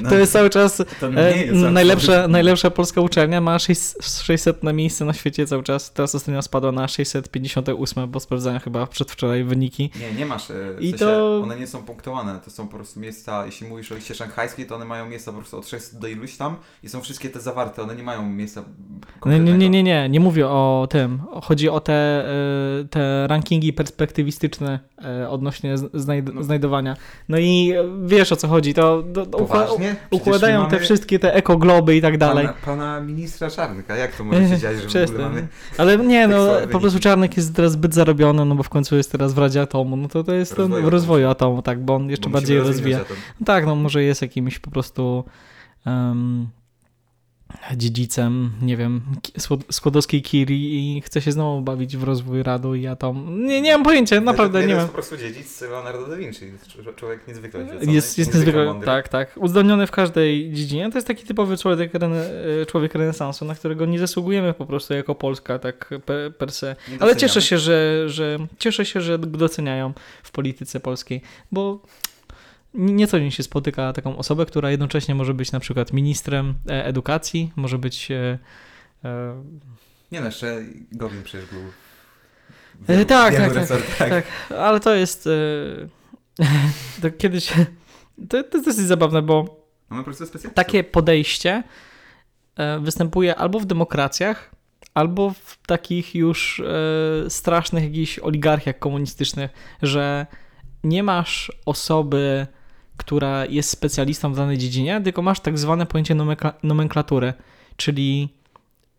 No, 0.02 0.08
To 0.10 0.14
jest 0.18 0.32
cały 0.32 0.50
czas 0.50 0.82
nie 1.12 1.18
e, 1.18 1.44
jest 1.44 1.52
najlepsza, 1.54 2.28
najlepsza 2.28 2.70
polska 2.70 3.00
uczelnia, 3.00 3.40
ma 3.40 3.58
600 3.58 4.62
na 4.62 4.72
miejsce 4.72 5.04
na 5.04 5.12
świecie 5.12 5.46
cały 5.46 5.62
czas. 5.62 5.92
Teraz 5.92 6.14
ostatnio 6.14 6.42
spadła 6.42 6.72
na 6.72 6.88
658, 6.88 8.10
bo 8.10 8.20
sprawdzałem 8.20 8.60
chyba 8.60 8.86
przedwczoraj 8.86 9.44
wyniki. 9.44 9.90
Nie, 10.00 10.12
nie 10.12 10.26
masz. 10.26 10.48
W 10.48 10.76
I 10.80 10.90
sensie 10.90 11.04
to- 11.04 11.40
One 11.42 11.58
nie 11.58 11.66
są 11.66 11.82
punktowane. 11.82 12.40
To 12.44 12.50
są 12.50 12.68
po 12.68 12.76
prostu 12.76 13.00
miejsca, 13.00 13.46
jeśli 13.46 13.68
mówisz 13.68 13.92
o 13.92 13.94
liście 13.94 14.14
szanghajskiej, 14.14 14.66
to 14.66 14.74
one 14.76 14.84
mają 14.84 15.06
miejsca 15.08 15.32
po 15.32 15.38
prostu 15.38 15.58
od 15.58 15.68
600 15.68 15.98
do 16.00 16.06
iluś 16.08 16.36
tam 16.36 16.56
i 16.82 16.88
są 16.88 17.00
wszystkie 17.00 17.28
te 17.28 17.40
zawarte. 17.40 17.82
One 17.82 17.96
nie 17.96 18.02
mają 18.02 18.28
miejsca. 18.30 18.60
Nie, 18.60 18.66
nie, 18.66 19.20
konkretnego. 19.20 19.56
nie, 19.58 19.68
nie, 19.70 19.82
nie, 19.82 20.08
nie 20.08 20.20
mówię 20.20 20.48
o 20.48 20.86
tym. 20.90 21.22
Chodzi 21.42 21.68
o 21.68 21.80
te, 21.80 21.92
e, 21.92 22.84
te 22.90 23.26
rankingi 23.26 23.72
perspektywistyczne 23.72 24.80
e, 25.04 25.28
odnośnie 25.28 25.74
No. 26.34 26.42
znajdowania. 26.42 26.96
No 27.28 27.38
i 27.38 27.72
wiesz 28.06 28.32
o 28.32 28.36
co 28.36 28.48
chodzi. 28.48 28.74
To, 28.74 29.02
to, 29.14 29.26
to 29.26 29.38
ukła 29.38 29.62
Poważnie? 29.62 29.96
Przecież 30.10 30.26
układają 30.26 30.68
te 30.68 30.78
wszystkie 30.80 31.18
te 31.18 31.34
ekogloby 31.34 31.96
i 31.96 32.00
tak 32.02 32.18
dalej. 32.18 32.46
Pana, 32.46 32.58
pana 32.64 33.00
ministra 33.00 33.50
Czarnka. 33.50 33.96
Jak 33.96 34.16
to 34.16 34.24
może 34.24 34.48
się 34.48 34.58
dziać, 34.58 34.60
że 34.60 34.82
w 34.82 34.86
ogóle 34.86 34.86
Przestań. 34.88 35.22
mamy... 35.22 35.48
Ale 35.78 35.96
nie, 35.98 36.22
tak 36.22 36.30
no 36.30 36.44
słabe 36.46 36.68
po 36.68 36.80
prostu? 36.80 37.00
Czarnek 37.00 37.36
jest 37.36 37.54
teraz 37.54 37.72
zbyt 37.72 37.94
zarobiony, 37.94 38.44
no 38.44 38.54
bo 38.54 38.62
w 38.62 38.68
końcu 38.68 38.96
jest 38.96 39.12
teraz 39.12 39.32
w 39.34 39.38
Radzie 39.38 39.60
Atomu. 39.60 39.96
No 39.96 40.08
to 40.08 40.24
to 40.24 40.32
jest 40.32 40.56
ten 40.56 40.58
Rozwoju 40.62 40.74
w 40.74 40.78
atomu. 40.78 40.90
rozwoju 40.90 41.28
atomu, 41.28 41.62
tak, 41.62 41.84
bo 41.84 41.94
on 41.94 42.10
jeszcze 42.10 42.28
bo 42.28 42.32
bardziej 42.32 42.58
rozwija. 42.58 43.00
atom. 43.00 43.16
No 43.40 43.46
tak, 43.46 43.66
no 43.66 43.74
może 43.74 44.02
jest 44.02 44.22
jakimś 44.22 44.58
po 44.58 44.70
prostu 44.70 45.24
um, 45.86 46.48
dziedzicem, 47.76 48.50
nie 48.62 48.76
wiem, 48.76 49.00
Skłodowskiej 49.70 50.22
Kiri 50.22 50.96
i 50.96 51.00
chce 51.00 51.22
się 51.22 51.32
znowu 51.32 51.60
bawić 51.60 51.96
w 51.96 52.02
rozwój 52.02 52.42
radu 52.42 52.74
i 52.74 52.86
atom. 52.86 53.46
Nie, 53.46 53.60
nie 53.62 53.72
mam 53.72 53.82
pojęcia, 53.84 54.20
naprawdę 54.20 54.60
nie, 54.60 54.66
nie 54.66 54.72
to 54.72 54.76
mam. 54.76 54.82
jest 54.84 54.90
po 54.90 54.94
prostu 54.94 55.16
dziedzic 55.16 55.60
Leonardo 55.60 56.06
da 56.06 56.16
Vinci. 56.16 56.40
Cz- 56.40 56.94
Człowiek 56.94 57.28
niezwykle 57.28 57.64
oświecony, 57.64 57.92
Jest, 57.92 58.18
jest 58.18 58.34
niezwykle, 58.34 58.64
mądry. 58.64 58.86
tak, 58.86 59.08
tak. 59.08 59.32
Uzdolniony 59.36 59.86
w 59.86 59.90
każdej 59.90 60.52
dziedzinie. 60.52 60.90
To 60.90 60.98
jest 60.98 61.06
taki 61.06 61.24
typowy 61.26 61.56
człowiek, 61.56 61.94
rene, 61.94 62.30
człowiek 62.68 62.94
renesansu, 62.94 63.44
na 63.44 63.54
którego 63.54 63.86
nie 63.86 63.98
zasługujemy 63.98 64.54
po 64.54 64.66
prostu 64.66 64.94
jako 64.94 65.14
Polska, 65.14 65.58
tak 65.58 65.94
per, 66.06 66.36
per 66.36 66.52
se. 66.52 66.76
Ale 67.00 67.16
cieszę 67.16 67.42
się, 67.42 67.58
że, 67.58 68.04
że 68.08 68.38
cieszę 68.58 68.84
się, 68.84 69.00
że 69.00 69.18
doceniają 69.18 69.92
w 70.22 70.30
polityce 70.30 70.80
polskiej, 70.80 71.20
bo 71.52 71.80
nie 72.76 73.06
co 73.06 73.18
dzień 73.20 73.30
się 73.30 73.42
spotyka 73.42 73.92
taką 73.92 74.16
osobę, 74.18 74.46
która 74.46 74.70
jednocześnie 74.70 75.14
może 75.14 75.34
być 75.34 75.52
na 75.52 75.60
przykład 75.60 75.92
ministrem 75.92 76.54
e, 76.68 76.84
edukacji, 76.84 77.52
może 77.56 77.78
być 77.78 78.10
e, 78.10 78.38
e, 79.04 79.42
Nie 80.12 80.20
no, 80.20 80.26
jeszcze 80.26 80.62
Gowin 80.92 81.22
przecież 81.22 81.50
był. 81.50 81.62
wielu- 82.88 83.04
tak, 83.04 83.32
wielu 83.32 83.44
tak, 83.44 83.54
tak, 83.54 83.62
resortach. 83.62 84.08
tak. 84.08 84.24
ale 84.58 84.80
to 84.80 84.94
jest 84.94 85.28
to 87.02 87.10
kiedyś 87.10 87.52
to, 88.28 88.42
to 88.42 88.56
jest 88.58 88.68
dosyć 88.68 88.86
zabawne, 88.86 89.22
bo 89.22 89.66
Mamy 89.90 90.04
po 90.04 90.10
prostu 90.10 90.38
takie 90.54 90.84
podejście 90.84 91.62
występuje 92.80 93.34
albo 93.34 93.60
w 93.60 93.66
demokracjach, 93.66 94.50
albo 94.94 95.30
w 95.30 95.58
takich 95.66 96.14
już 96.14 96.62
strasznych 97.28 97.84
jakichś 97.84 98.18
oligarchiach 98.18 98.78
komunistycznych, 98.78 99.50
że 99.82 100.26
nie 100.84 101.02
masz 101.02 101.52
osoby, 101.66 102.46
która 102.96 103.46
jest 103.46 103.70
specjalistą 103.70 104.32
w 104.32 104.36
danej 104.36 104.58
dziedzinie, 104.58 105.00
tylko 105.00 105.22
masz 105.22 105.40
tak 105.40 105.58
zwane 105.58 105.86
pojęcie 105.86 106.14
nomekla- 106.14 106.52
nomenklatury, 106.62 107.34
czyli 107.76 108.28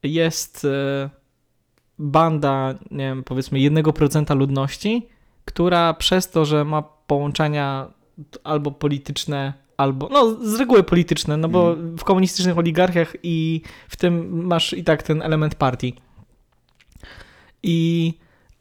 jest 0.04 0.66
e, 0.66 1.10
banda, 2.00 2.76
nie 2.92 3.06
wiem, 3.06 3.24
powiedzmy 3.24 3.60
1% 3.60 4.38
ludności, 4.38 5.08
która 5.46 5.94
przez 5.94 6.30
to, 6.30 6.46
że 6.46 6.66
ma 6.66 6.82
połączenia 6.82 7.88
albo 8.44 8.72
polityczne, 8.72 9.54
albo, 9.78 10.10
no 10.12 10.38
z 10.46 10.60
reguły 10.60 10.84
polityczne, 10.84 11.38
no 11.38 11.50
bo 11.50 11.76
w 11.76 12.04
komunistycznych 12.04 12.58
oligarchiach 12.58 13.14
i 13.24 13.62
w 13.90 13.96
tym 13.96 14.46
masz 14.46 14.74
i 14.74 14.84
tak 14.84 15.04
ten 15.04 15.22
element 15.22 15.56
partii. 15.56 15.94
I 17.64 18.14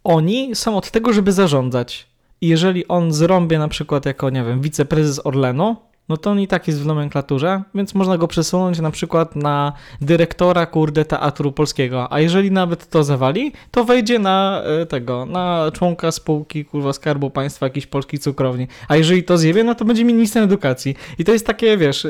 oni 0.05 0.55
są 0.55 0.76
od 0.76 0.90
tego, 0.90 1.12
żeby 1.12 1.33
zarządzać. 1.33 2.07
I 2.40 2.49
jeżeli 2.49 2.88
on 2.88 3.12
zrąbie 3.12 3.59
na 3.59 3.69
przykład 3.69 4.07
jako, 4.07 4.31
nie 4.31 4.45
wiem, 4.45 4.61
wiceprezes 4.61 5.26
Orlenu, 5.26 5.76
no 6.08 6.16
to 6.16 6.30
on 6.30 6.40
i 6.40 6.48
tak 6.48 6.66
jest 6.68 6.80
w 6.80 6.86
nomenklaturze, 6.86 7.62
więc 7.75 7.94
można 7.94 8.18
go 8.18 8.28
przesunąć 8.28 8.80
na 8.80 8.90
przykład 8.90 9.36
na 9.36 9.72
dyrektora, 10.00 10.66
kurde, 10.66 11.04
teatru 11.04 11.52
polskiego. 11.52 12.12
A 12.12 12.20
jeżeli 12.20 12.50
nawet 12.50 12.90
to 12.90 13.04
zawali, 13.04 13.52
to 13.70 13.84
wejdzie 13.84 14.18
na 14.18 14.62
e, 14.62 14.86
tego, 14.86 15.26
na 15.26 15.70
członka 15.75 16.12
spółki, 16.12 16.64
kurwa, 16.64 16.92
Skarbu 16.92 17.30
Państwa, 17.30 17.66
jakiejś 17.66 17.86
polskiej 17.86 18.20
cukrowni. 18.20 18.68
A 18.88 18.96
jeżeli 18.96 19.25
to 19.25 19.38
zjebie, 19.38 19.64
no 19.64 19.75
to 19.75 19.84
będzie 19.84 20.04
ministrem 20.04 20.44
edukacji. 20.44 20.96
I 21.18 21.25
to 21.25 21.32
jest 21.32 21.46
takie, 21.46 21.76
wiesz, 21.76 22.06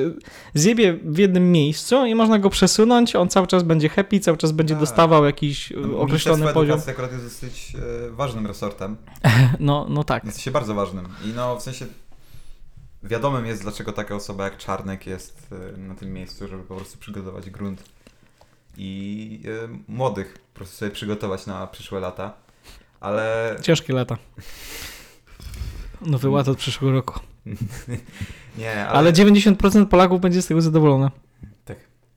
zjebie 0.54 0.98
w 1.04 1.18
jednym 1.18 1.52
miejscu 1.52 2.06
i 2.06 2.14
można 2.14 2.38
go 2.38 2.50
przesunąć, 2.50 3.16
on 3.16 3.28
cały 3.28 3.46
czas 3.46 3.62
będzie 3.62 3.88
happy, 3.88 4.20
cały 4.20 4.36
czas 4.36 4.52
będzie 4.52 4.74
Tak. 4.74 4.80
dostawał 4.80 5.24
jakiś 5.24 5.72
e, 5.72 5.96
określony 5.98 6.46
poziom. 6.52 6.62
Edukacji 6.62 6.90
akurat 6.92 7.12
jest 7.12 7.24
dosyć 7.24 7.72
e, 8.06 8.10
ważnym 8.10 8.46
resortem. 8.46 8.96
No, 9.60 9.86
no 9.88 10.04
tak. 10.04 10.24
Jest 10.24 10.40
się 10.40 10.50
bardzo 10.50 10.74
ważnym. 10.74 11.08
I 11.24 11.28
no 11.36 11.56
w 11.56 11.62
sensie 11.62 11.86
wiadomym 13.06 13.46
jest, 13.46 13.62
dlaczego 13.62 13.92
taka 13.92 14.14
osoba 14.14 14.44
jak 14.44 14.56
Czarnek 14.56 15.06
jest 15.06 15.48
e, 15.74 15.78
na 15.78 15.94
tym 15.94 16.12
miejscu, 16.12 16.48
żeby 16.48 16.62
po 16.62 16.76
prostu 16.76 16.98
przygotować 16.98 17.50
grunt 17.50 17.82
i 18.76 19.40
e, 19.64 19.78
młodych 19.88 20.38
po 20.38 20.56
prostu 20.56 20.76
sobie 20.76 20.90
przygotować 20.90 21.46
na 21.46 21.66
przyszłe 21.66 22.00
lata. 22.00 22.32
Ale 23.00 23.56
Ciężkie 23.62 23.92
lata. 23.92 24.16
Nowy 26.00 26.28
ład 26.28 26.48
od 26.48 26.58
przyszłego 26.58 26.92
roku. 26.92 27.20
nie, 28.58 28.86
ale, 28.86 28.98
Ale 28.98 29.12
90% 29.12 29.86
Polaków 29.86 30.20
będzie 30.20 30.42
z 30.42 30.46
tego 30.46 30.60
zadowolone. 30.60 31.10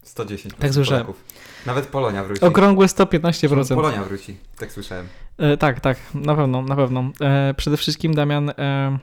110 0.10 0.54
Tak 0.60 0.74
słyszałem. 0.74 1.06
Polaków. 1.06 1.24
Nawet 1.66 1.88
Polonia 1.88 2.24
wróci. 2.24 2.42
Okrągłe 2.42 2.88
115%. 2.88 3.76
Polonia 3.76 4.04
wróci, 4.04 4.38
tak 4.58 4.72
słyszałem. 4.72 5.08
E, 5.38 5.58
tak, 5.58 5.80
tak, 5.80 5.98
na 6.14 6.36
pewno, 6.36 6.62
na 6.62 6.76
pewno. 6.76 7.12
E, 7.22 7.54
przede 7.58 7.78
wszystkim 7.78 8.14
Damian, 8.14 8.50
e, 8.50 9.00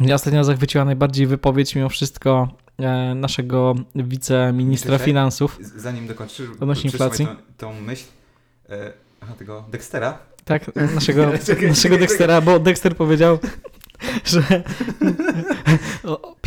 mnie 0.00 0.14
ostatnio 0.14 0.44
zachwyciła 0.44 0.84
najbardziej 0.84 1.26
wypowiedź 1.26 1.74
mimo 1.74 1.88
wszystko 1.88 2.48
e, 2.78 3.14
naszego 3.14 3.74
wiceministra 3.94 4.98
finansów. 4.98 5.58
Zanim 5.76 6.06
dokończysz, 6.06 6.50
Odnośnie 6.60 6.90
inflacji? 6.90 7.26
Tą, 7.26 7.34
tą 7.56 7.80
myśl, 7.80 8.04
e, 8.70 8.92
aha, 9.20 9.32
tego 9.38 9.64
Dextera, 9.72 10.18
Tak, 10.44 10.70
naszego, 10.94 11.22
Czekaj, 11.46 11.68
naszego 11.68 11.94
czekaj, 11.94 11.98
Dextera, 12.08 12.40
bo 12.40 12.58
Dexter 12.58 12.96
powiedział, 12.96 13.38
że 14.24 14.42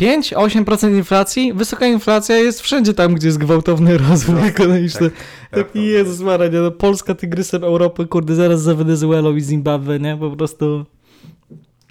5-8% 0.00 0.96
inflacji, 0.96 1.52
wysoka 1.52 1.86
inflacja 1.86 2.36
jest 2.36 2.60
wszędzie 2.60 2.94
tam, 2.94 3.14
gdzie 3.14 3.26
jest 3.28 3.38
gwałtowny 3.38 3.98
rozwój 3.98 4.34
No, 4.34 4.46
ekonomiczny. 4.46 5.10
tak, 5.10 5.64
Taki 5.64 5.84
Jezus 5.86 6.20
Maria, 6.20 6.48
nie, 6.48 6.58
no 6.58 6.70
Polska 6.70 7.14
tygrysem 7.14 7.64
Europy, 7.64 8.06
kurde, 8.06 8.34
zaraz 8.34 8.62
za 8.62 8.74
Wenezuelą 8.74 9.36
i 9.36 9.40
Zimbabwe, 9.40 10.00
nie? 10.00 10.16
Po 10.16 10.30
prostu... 10.30 10.84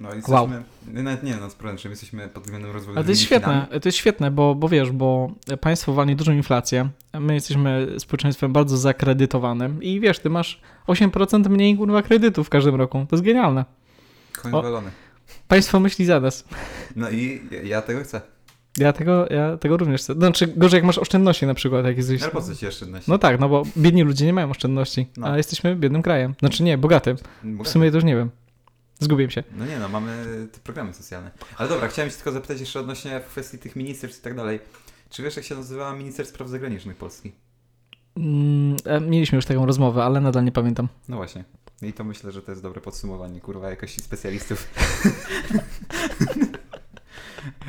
No 0.00 0.08
i 0.14 0.20
Wow. 0.28 0.48
jesteśmy, 0.50 1.02
nawet 1.02 1.22
nie 1.22 1.36
no, 1.36 1.76
że 1.78 1.88
jesteśmy 1.88 2.28
pod 2.28 2.42
względem 2.42 2.70
rozwoju 2.70 2.96
Ale 2.96 3.04
to 3.04 3.10
jest 3.10 3.22
Chinami. 3.22 3.42
świetne, 3.62 3.80
to 3.80 3.88
jest 3.88 3.98
świetne, 3.98 4.30
bo, 4.30 4.54
bo 4.54 4.68
wiesz, 4.68 4.90
bo 4.92 5.32
państwo 5.60 5.92
walnie 5.92 6.16
dużą 6.16 6.32
inflację, 6.32 6.88
my 7.20 7.34
jesteśmy 7.34 7.86
społeczeństwem 7.98 8.52
bardzo 8.52 8.76
zakredytowanym 8.76 9.82
i 9.82 10.00
wiesz, 10.00 10.18
ty 10.18 10.30
masz 10.30 10.60
8% 10.86 11.48
mniej 11.50 11.76
kurwa 11.76 12.02
kredytów 12.02 12.46
w 12.46 12.50
każdym 12.50 12.74
roku, 12.74 13.06
to 13.08 13.16
jest 13.16 13.24
genialne. 13.24 13.64
Koń 14.42 14.52
O. 14.54 14.62
walony. 14.62 14.90
Państwo 15.48 15.80
myśli 15.80 16.04
za 16.04 16.20
nas. 16.20 16.44
No 16.96 17.10
i 17.10 17.40
ja, 17.64 17.82
tego 17.82 18.00
chcę. 18.00 18.20
Ja 18.78 18.92
tego, 18.92 19.26
ja 19.30 19.56
tego 19.56 19.76
również 19.76 20.00
chcę. 20.00 20.14
Znaczy, 20.14 20.46
gorzej 20.46 20.78
jak 20.78 20.84
masz 20.84 20.98
oszczędności 20.98 21.46
na 21.46 21.54
przykład, 21.54 21.84
jak 21.84 21.96
jesteś... 21.96 22.20
No 22.20 22.24
Ale 22.26 22.32
po 22.32 22.42
co 22.42 22.54
ci 22.54 22.64
jedno? 22.64 22.98
No 23.08 23.18
tak, 23.18 23.40
no 23.40 23.48
bo 23.48 23.62
biedni 23.76 24.02
ludzie 24.02 24.26
nie 24.26 24.32
mają 24.32 24.50
oszczędności, 24.50 25.06
No. 25.16 25.26
a 25.26 25.36
jesteśmy 25.36 25.76
biednym 25.76 26.02
krajem. 26.02 26.34
Znaczy 26.40 26.62
nie, 26.62 26.78
bogatym. 26.78 27.16
W 27.64 27.68
sumie 27.68 27.90
to 27.90 27.96
już 27.96 28.04
nie 28.04 28.16
wiem. 28.16 28.30
Zgubiłem 29.00 29.30
się. 29.30 29.42
No 29.56 29.66
nie 29.66 29.78
no, 29.78 29.88
mamy 29.88 30.24
te 30.52 30.58
programy 30.58 30.94
socjalne. 30.94 31.30
Ale 31.56 31.68
dobra, 31.68 31.88
chciałem 31.88 32.10
się 32.10 32.16
tylko 32.16 32.32
zapytać 32.32 32.60
jeszcze 32.60 32.80
odnośnie 32.80 33.20
kwestii 33.28 33.58
tych 33.58 33.76
ministerstw 33.76 34.20
i 34.20 34.22
tak 34.22 34.36
dalej. 34.36 34.60
Czy 35.10 35.22
wiesz, 35.22 35.36
jak 35.36 35.44
się 35.44 35.54
nazywa 35.54 35.92
minister 35.92 36.26
spraw 36.26 36.48
zagranicznych 36.48 36.96
Polski? 36.96 37.32
Mm, 38.16 38.76
e, 38.84 39.00
mieliśmy 39.00 39.36
już 39.36 39.46
taką 39.46 39.66
rozmowę, 39.66 40.04
ale 40.04 40.20
nadal 40.20 40.44
nie 40.44 40.52
pamiętam. 40.52 40.88
No 41.08 41.16
właśnie. 41.16 41.44
I 41.82 41.92
to 41.92 42.04
myślę, 42.04 42.32
że 42.32 42.42
to 42.42 42.52
jest 42.52 42.62
dobre 42.62 42.80
podsumowanie, 42.80 43.40
kurwa, 43.40 43.70
jakości 43.70 44.00
specjalistów. 44.00 44.66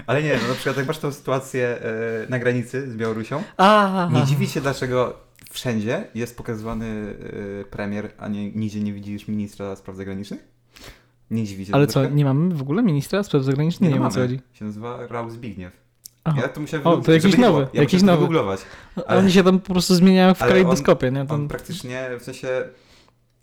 Ale 0.08 0.24
nie, 0.24 0.40
no 0.42 0.48
na 0.48 0.54
przykład 0.54 0.78
jak 0.78 0.88
masz 0.88 0.98
tą 0.98 1.12
sytuację 1.12 1.68
e, 1.68 2.30
na 2.30 2.40
granicy 2.40 2.92
z 2.92 2.96
Białorusią, 2.96 3.44
A, 3.58 4.10
nie 4.14 4.24
dziwi 4.24 4.48
się, 4.48 4.62
dlaczego 4.62 5.18
wszędzie 5.52 6.08
jest 6.16 6.38
pokazywany 6.38 7.16
e, 7.62 7.66
premier, 7.66 8.12
a 8.18 8.28
nie, 8.28 8.52
nigdzie 8.52 8.80
nie 8.82 8.94
widzisz 8.94 9.28
ministra 9.28 9.76
spraw 9.76 9.98
zagranicznych? 9.98 10.48
Nie 11.32 11.44
dziwi 11.44 11.66
się 11.66 11.74
Ale 11.76 11.88
co, 11.88 12.00
trochę? 12.02 12.16
nie 12.16 12.26
mamy 12.26 12.56
w 12.56 12.62
ogóle 12.62 12.84
ministra 12.84 13.24
spraw 13.24 13.44
zagranicznych? 13.44 13.90
Nie, 13.90 13.96
no 13.96 14.02
wiem 14.02 14.08
o 14.08 14.12
co 14.12 14.20
chodzi. 14.22 14.40
się 14.54 14.66
nazywa 14.66 15.08
Raul 15.08 15.30
Zbigniew. 15.30 15.74
Aha. 16.24 16.42
Ja 16.42 16.48
to 16.50 16.62
musiałem 16.62 16.88
O, 16.88 16.98
to 16.98 17.12
jakiś 17.12 17.38
nie 17.38 17.44
nowy. 17.44 17.68
Ja 17.74 17.82
jakiś 17.82 18.02
nowy. 18.02 18.18
wygooglować. 18.18 18.60
ale- 19.08 19.20
Oni 19.20 19.32
się 19.32 19.44
tam 19.44 19.60
po 19.60 19.74
prostu 19.74 19.96
zmieniają 19.96 20.34
w 20.34 20.42
ale 20.42 20.52
on- 20.52 20.58
kalejdoskopie, 20.58 21.12
nie? 21.12 21.22
On 21.22 21.28
Tam... 21.28 21.48
praktycznie, 21.48 22.10
w 22.20 22.24
sensie 22.24 22.48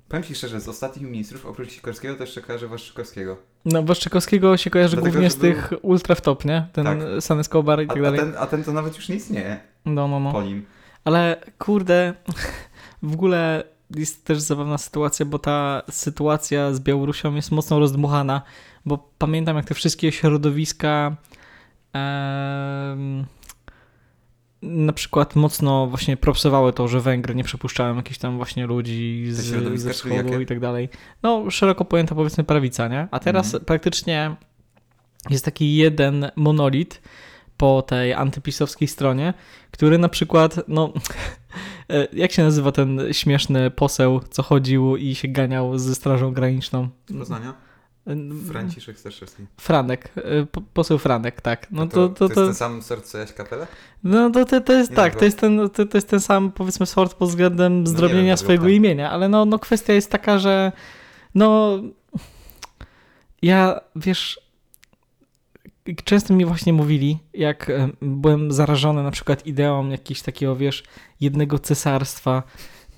Powiem 0.09 0.23
Ci 0.23 0.35
szczerze, 0.35 0.61
z 0.61 0.69
ostatnich 0.69 1.05
ministrów, 1.07 1.47
oprócz 1.47 1.73
Sikorskiego, 1.73 2.15
to 2.15 2.23
jeszcze 2.23 2.41
kojarzę 2.41 2.69
Waszczykowskiego. 2.69 3.37
No, 3.65 3.83
Waszczykowskiego 3.83 4.57
się 4.57 4.71
kojarzy 4.71 4.97
Dlatego, 4.97 5.13
głównie 5.13 5.31
z 5.31 5.37
tych 5.37 5.73
ultra 5.83 6.15
w 6.15 6.21
top, 6.21 6.45
nie? 6.45 6.67
Ten 6.73 6.85
Tak. 6.85 6.99
San 7.21 7.39
Escobar 7.41 7.81
i 7.81 7.85
A, 7.85 7.89
tak 7.89 7.97
a, 7.99 8.03
dalej. 8.03 8.21
ten, 8.21 8.35
a 8.39 8.47
ten 8.47 8.65
to 8.65 8.73
nawet 8.73 8.97
już 8.97 9.09
nie 9.09 9.17
istnieje 9.17 9.61
No, 9.85 10.09
no, 10.09 10.21
no. 10.21 10.33
po 10.33 10.43
nim. 10.43 10.67
Ale 11.05 11.37
kurde, 11.59 12.15
w 13.03 13.13
ogóle 13.13 13.65
jest 13.97 14.25
też 14.25 14.39
zabawna 14.41 14.79
sytuacja, 14.79 15.27
bo 15.27 15.39
ta 15.39 15.83
sytuacja 15.91 16.73
z 16.75 16.81
Białorusią 16.81 17.35
jest 17.35 17.51
mocno 17.51 17.79
rozdmuchana, 17.79 18.43
bo 18.85 19.11
pamiętam 19.19 19.57
jak 19.57 19.65
te 19.65 19.75
wszystkie 19.75 20.13
środowiska 20.13 21.17
em, 21.93 23.27
na 24.63 24.93
przykład 24.93 25.37
mocno 25.37 25.87
właśnie 25.87 26.17
propsowały 26.17 26.73
to, 26.73 26.89
że 26.89 27.01
Węgry 27.01 27.35
nie 27.35 27.45
przepuszczają 27.45 27.97
jakichś 27.97 28.19
tam 28.19 28.37
właśnie 28.37 28.67
ludzi 28.67 29.27
z, 29.31 29.51
środowiska, 29.51 29.89
ze 29.89 29.95
wschodu 29.95 30.41
i 30.41 30.47
tak 30.47 30.61
dalej. 30.61 30.89
No 31.23 31.51
szeroko 31.51 31.85
pojęta 31.85 32.15
powiedzmy 32.15 32.45
prawica, 32.45 32.89
nie? 32.89 33.09
A 33.11 33.19
teraz 33.19 33.47
Mhm. 33.47 33.65
praktycznie 33.65 34.37
jest 35.31 35.45
taki 35.45 35.77
jeden 35.77 36.31
monolit 36.37 37.01
po 37.57 37.83
tej 37.83 38.13
antypisowskiej 38.15 38.89
stronie, 38.89 39.35
który 39.71 39.99
na 39.99 40.09
przykład, 40.09 40.61
no, 40.69 40.93
jak 42.13 42.33
się 42.33 42.43
nazywa 42.43 42.73
ten 42.73 43.01
śmieszny 43.13 43.71
poseł, 43.71 44.21
co 44.31 44.43
chodził 44.43 44.97
i 44.97 45.15
się 45.15 45.29
ganiał 45.29 45.79
ze 45.79 45.95
Strażą 45.95 46.33
Graniczną? 46.33 46.89
Poznania? 47.19 47.55
E, 48.07 48.17
Franciszek 48.49 48.99
Staszewski. 48.99 49.47
Franek, 49.57 50.13
e, 50.17 50.47
po- 50.47 50.61
poseł 50.61 50.99
Franek, 50.99 51.41
tak. 51.41 51.67
No 51.71 51.83
A 51.83 51.87
to, 51.87 52.09
to, 52.09 52.29
to, 52.29 52.35
to, 52.35 52.41
jest 52.41 52.49
ten 52.51 52.55
sam 52.55 52.83
sort 52.83 53.05
co 53.05 53.19
Jaś 53.19 53.33
Kapela? 53.33 53.67
no 54.05 54.31
to, 54.31 54.45
to, 54.45 54.61
to 54.61 54.73
jest 54.73 54.91
Nie 54.91 54.97
tak, 54.97 55.15
to 55.17 55.25
jest, 55.25 55.39
ten, 55.39 55.71
to, 55.71 55.87
to 55.87 55.97
jest 55.99 56.09
ten 56.09 56.21
sam, 56.21 56.53
powiedzmy, 56.53 56.87
sort 56.87 57.15
pod 57.15 57.29
względem 57.29 57.81
nie 57.81 57.87
zdrobnienia 57.87 58.27
wiem, 58.27 58.37
swojego 58.37 58.65
tak. 58.65 58.73
imienia, 58.73 59.11
ale 59.11 59.29
no, 59.29 59.45
no 59.45 59.59
kwestia 59.59 59.93
jest 59.93 60.11
taka, 60.11 60.39
że 60.39 60.73
no 61.35 61.79
ja, 63.43 63.81
wiesz, 63.97 64.41
często 66.05 66.35
mi 66.35 66.45
właśnie 66.45 66.73
mówili, 66.73 67.19
jak 67.35 67.73
byłem 68.03 68.53
zarażony 68.53 69.03
na 69.03 69.11
przykład 69.11 69.47
ideą 69.47 69.89
jakiegoś 69.89 70.23
takiego, 70.23 70.57
wiesz, 70.57 70.85
jednego 71.21 71.59
cesarstwa 71.59 72.43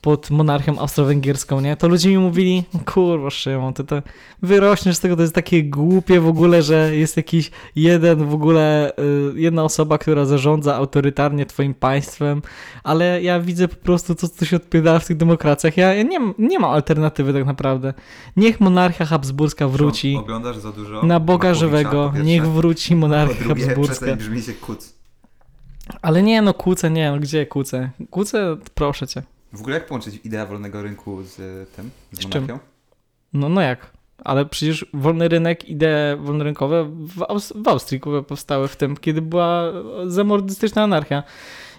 pod 0.01 0.31
monarchią 0.31 0.79
austro-węgierską, 0.79 1.61
nie? 1.61 1.77
To 1.77 1.89
ludzie 1.89 2.09
mi 2.11 2.19
mówili, 2.19 2.65
kurwa 2.95 3.31
Szymon, 3.31 3.75
ty 3.75 3.85
to 3.85 4.03
wyrośniesz 4.43 4.97
z 4.97 5.01
tego, 5.01 5.17
to 5.17 5.23
jest 5.23 5.35
takie 5.35 5.65
głupie 5.65 6.21
w 6.21 6.27
ogóle, 6.27 6.63
że 6.63 6.97
jest 6.97 7.17
jakiś 7.17 7.51
jeden 7.77 8.27
w 8.27 8.35
ogóle, 8.35 8.93
y, 9.37 9.41
jedna 9.41 9.65
osoba, 9.65 9.99
która 9.99 10.25
zarządza 10.25 10.77
autorytarnie 10.77 11.47
twoim 11.47 11.75
państwem, 11.75 12.43
ale 12.85 13.23
ja 13.23 13.41
widzę 13.41 13.69
po 13.69 13.77
prostu 13.77 14.15
co 14.15 14.45
się 14.45 14.57
odpierdala 14.57 14.99
w 14.99 15.07
tych 15.07 15.17
demokracjach. 15.17 15.77
Ja, 15.77 15.95
ja 15.95 16.03
nie, 16.03 16.19
nie 16.39 16.59
ma 16.59 16.69
alternatywy 16.69 17.33
tak 17.33 17.47
naprawdę. 17.47 17.95
Niech 18.37 18.61
monarchia 18.61 19.05
habsburska 19.05 19.69
wróci. 19.69 20.17
Oglądasz 20.17 20.59
za 20.59 20.73
dużo 20.73 21.03
Na 21.03 21.21
Boga 21.21 21.55
żywego, 21.55 22.13
niech 22.25 22.49
wróci 22.49 22.97
monarchia 22.97 23.45
drugie, 23.45 23.67
habsburska. 23.67 24.17
brzmi 24.17 24.43
się 24.43 24.53
kuc. 24.53 25.01
Ale 26.03 26.23
nie, 26.23 26.43
no 26.43 26.55
kłócę, 26.55 26.91
nie, 26.91 27.11
no 27.11 27.19
gdzie 27.19 27.47
kłócę? 27.47 27.91
Kłócę, 28.11 28.57
proszę 28.75 29.07
cię. 29.07 29.23
W 29.53 29.61
ogóle 29.61 29.75
jak 29.75 29.87
połączyć 29.87 30.21
ideę 30.25 30.47
wolnego 30.47 30.83
rynku 30.83 31.23
z 31.23 31.37
tym, 31.77 31.91
z, 32.13 32.17
Z 32.21 32.29
czym? 32.29 32.59
No, 33.33 33.49
no 33.49 33.61
jak? 33.61 33.91
Ale 34.25 34.47
przecież 34.47 34.87
wolny 34.95 35.29
rynek, 35.29 35.69
idee 35.69 36.17
wolnorynkowe 36.19 36.85
w, 36.85 37.23
Aus- 37.23 37.53
w 37.63 37.69
Austrii 37.69 38.01
powstały 38.29 38.69
w 38.69 38.77
tym, 38.77 38.97
kiedy 38.97 39.23
była 39.23 39.63
zamordystyczna 40.07 40.83
anarchia. 40.83 41.23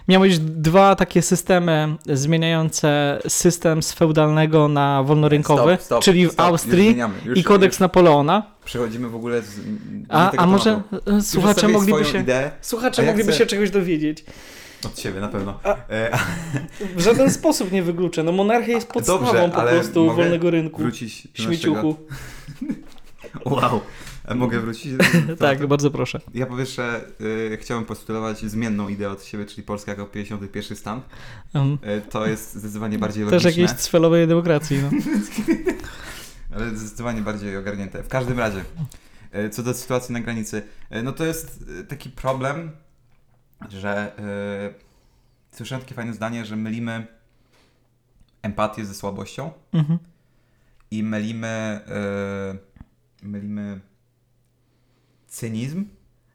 Miałeś 0.08 0.38
dwa 0.38 0.94
takie 0.94 1.22
systemy 1.22 1.96
zmieniające 2.06 3.18
system 3.28 3.82
z 3.82 3.92
feudalnego 3.92 4.68
na 4.68 5.02
wolnorynkowy, 5.02 5.74
Stop, 5.74 5.82
stop, 5.84 6.04
czyli 6.04 6.26
w 6.26 6.32
stop, 6.32 6.44
już 6.44 6.50
Austrii 6.50 6.84
zmieniamy. 6.84 7.14
Już, 7.24 7.38
i 7.38 7.44
kodeks 7.44 7.74
już 7.74 7.80
Napoleona. 7.80 8.42
Przechodzimy 8.64 9.08
w 9.08 9.14
ogóle 9.14 9.42
z... 9.42 9.60
A, 10.08 10.32
a 10.36 10.46
może 10.46 10.82
tematu. 11.04 11.22
słuchacze 11.22 11.68
mogliby 11.68 12.04
się, 12.04 12.20
ideę 12.20 12.50
słuchacze 12.60 13.02
mogliby 13.02 13.32
chcę- 13.32 13.38
się 13.38 13.46
czegoś 13.46 13.70
dowiedzieć. 13.70 14.24
Od 14.86 14.98
siebie 14.98 15.20
na 15.20 15.28
pewno. 15.28 15.60
A- 15.64 15.76
E, 15.90 16.14
a 16.14 16.18
W 16.96 17.00
żaden 17.00 17.30
sposób 17.30 17.72
nie 17.72 17.82
wykluczę. 17.82 18.22
No 18.22 18.32
monarchia 18.32 18.72
jest 18.72 18.88
podstawą 18.88 19.24
Dobrze, 19.26 19.48
po 19.54 19.62
prostu 19.62 20.04
mogę 20.04 20.16
wolnego 20.22 20.50
rynku. 20.50 20.82
wrócić 20.82 21.28
do 21.36 21.42
Śmieciuchu. 21.42 21.76
naszego... 21.86 22.82
Wow. 23.56 23.80
A 24.26 24.34
mogę 24.34 24.60
wrócić? 24.60 24.92
do 24.92 25.04
Tak, 25.28 25.38
tematu? 25.38 25.68
bardzo 25.68 25.90
proszę. 25.90 26.20
Ja 26.34 26.46
po 26.46 26.56
pierwsze 26.56 27.00
y, 27.20 27.58
chciałbym 27.62 27.86
postulować 27.86 28.38
zmienną 28.38 28.88
ideę 28.88 29.10
od 29.10 29.24
siebie, 29.24 29.46
czyli 29.46 29.62
Polska 29.62 29.90
jako 29.92 30.06
51 30.06 30.76
stan. 30.76 31.00
Um, 31.54 31.78
Y, 31.98 32.00
to 32.10 32.26
jest 32.26 32.54
zdecydowanie 32.54 32.98
bardziej 32.98 33.24
też 33.26 33.44
logiczne, 33.44 33.62
jakiejś 33.62 33.80
cfelowej 33.80 34.26
demokracji. 34.28 34.78
No. 34.82 34.90
ale 36.56 36.76
zdecydowanie 36.76 37.20
bardziej 37.20 37.56
ogarnięte. 37.56 38.02
W 38.02 38.08
każdym 38.08 38.38
razie, 38.38 38.64
y, 39.46 39.50
co 39.50 39.62
do 39.62 39.74
sytuacji 39.74 40.12
na 40.12 40.20
granicy, 40.20 40.62
y, 40.96 41.02
no 41.02 41.12
to 41.12 41.24
jest 41.24 41.64
y, 41.80 41.84
taki 41.84 42.10
problem, 42.10 42.70
że 43.68 44.12
y, 45.52 45.56
słyszałem 45.56 45.82
takie 45.82 45.94
fajne 45.94 46.12
zdanie, 46.14 46.44
że 46.44 46.56
mylimy 46.56 47.06
empatię 48.42 48.84
ze 48.84 48.94
słabością 48.94 49.50
Mhm. 49.72 49.98
i 50.90 51.02
mylimy, 51.02 51.80
y, 53.22 53.26
mylimy 53.26 53.80
cynizm 55.28 55.84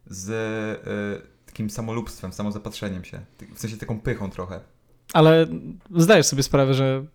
z 0.08 0.30
y, 0.30 1.46
takim 1.46 1.70
samolubstwem, 1.70 2.34
samozapatrzeniem 2.34 3.04
się. 3.04 3.20
W 3.56 3.60
sensie 3.60 3.78
taką 3.78 4.00
pychą 4.00 4.30
trochę. 4.30 4.60
Ale 5.14 5.48
zdajesz 5.96 6.26
sobie 6.26 6.44
sprawę, 6.44 6.74
że 6.74 7.06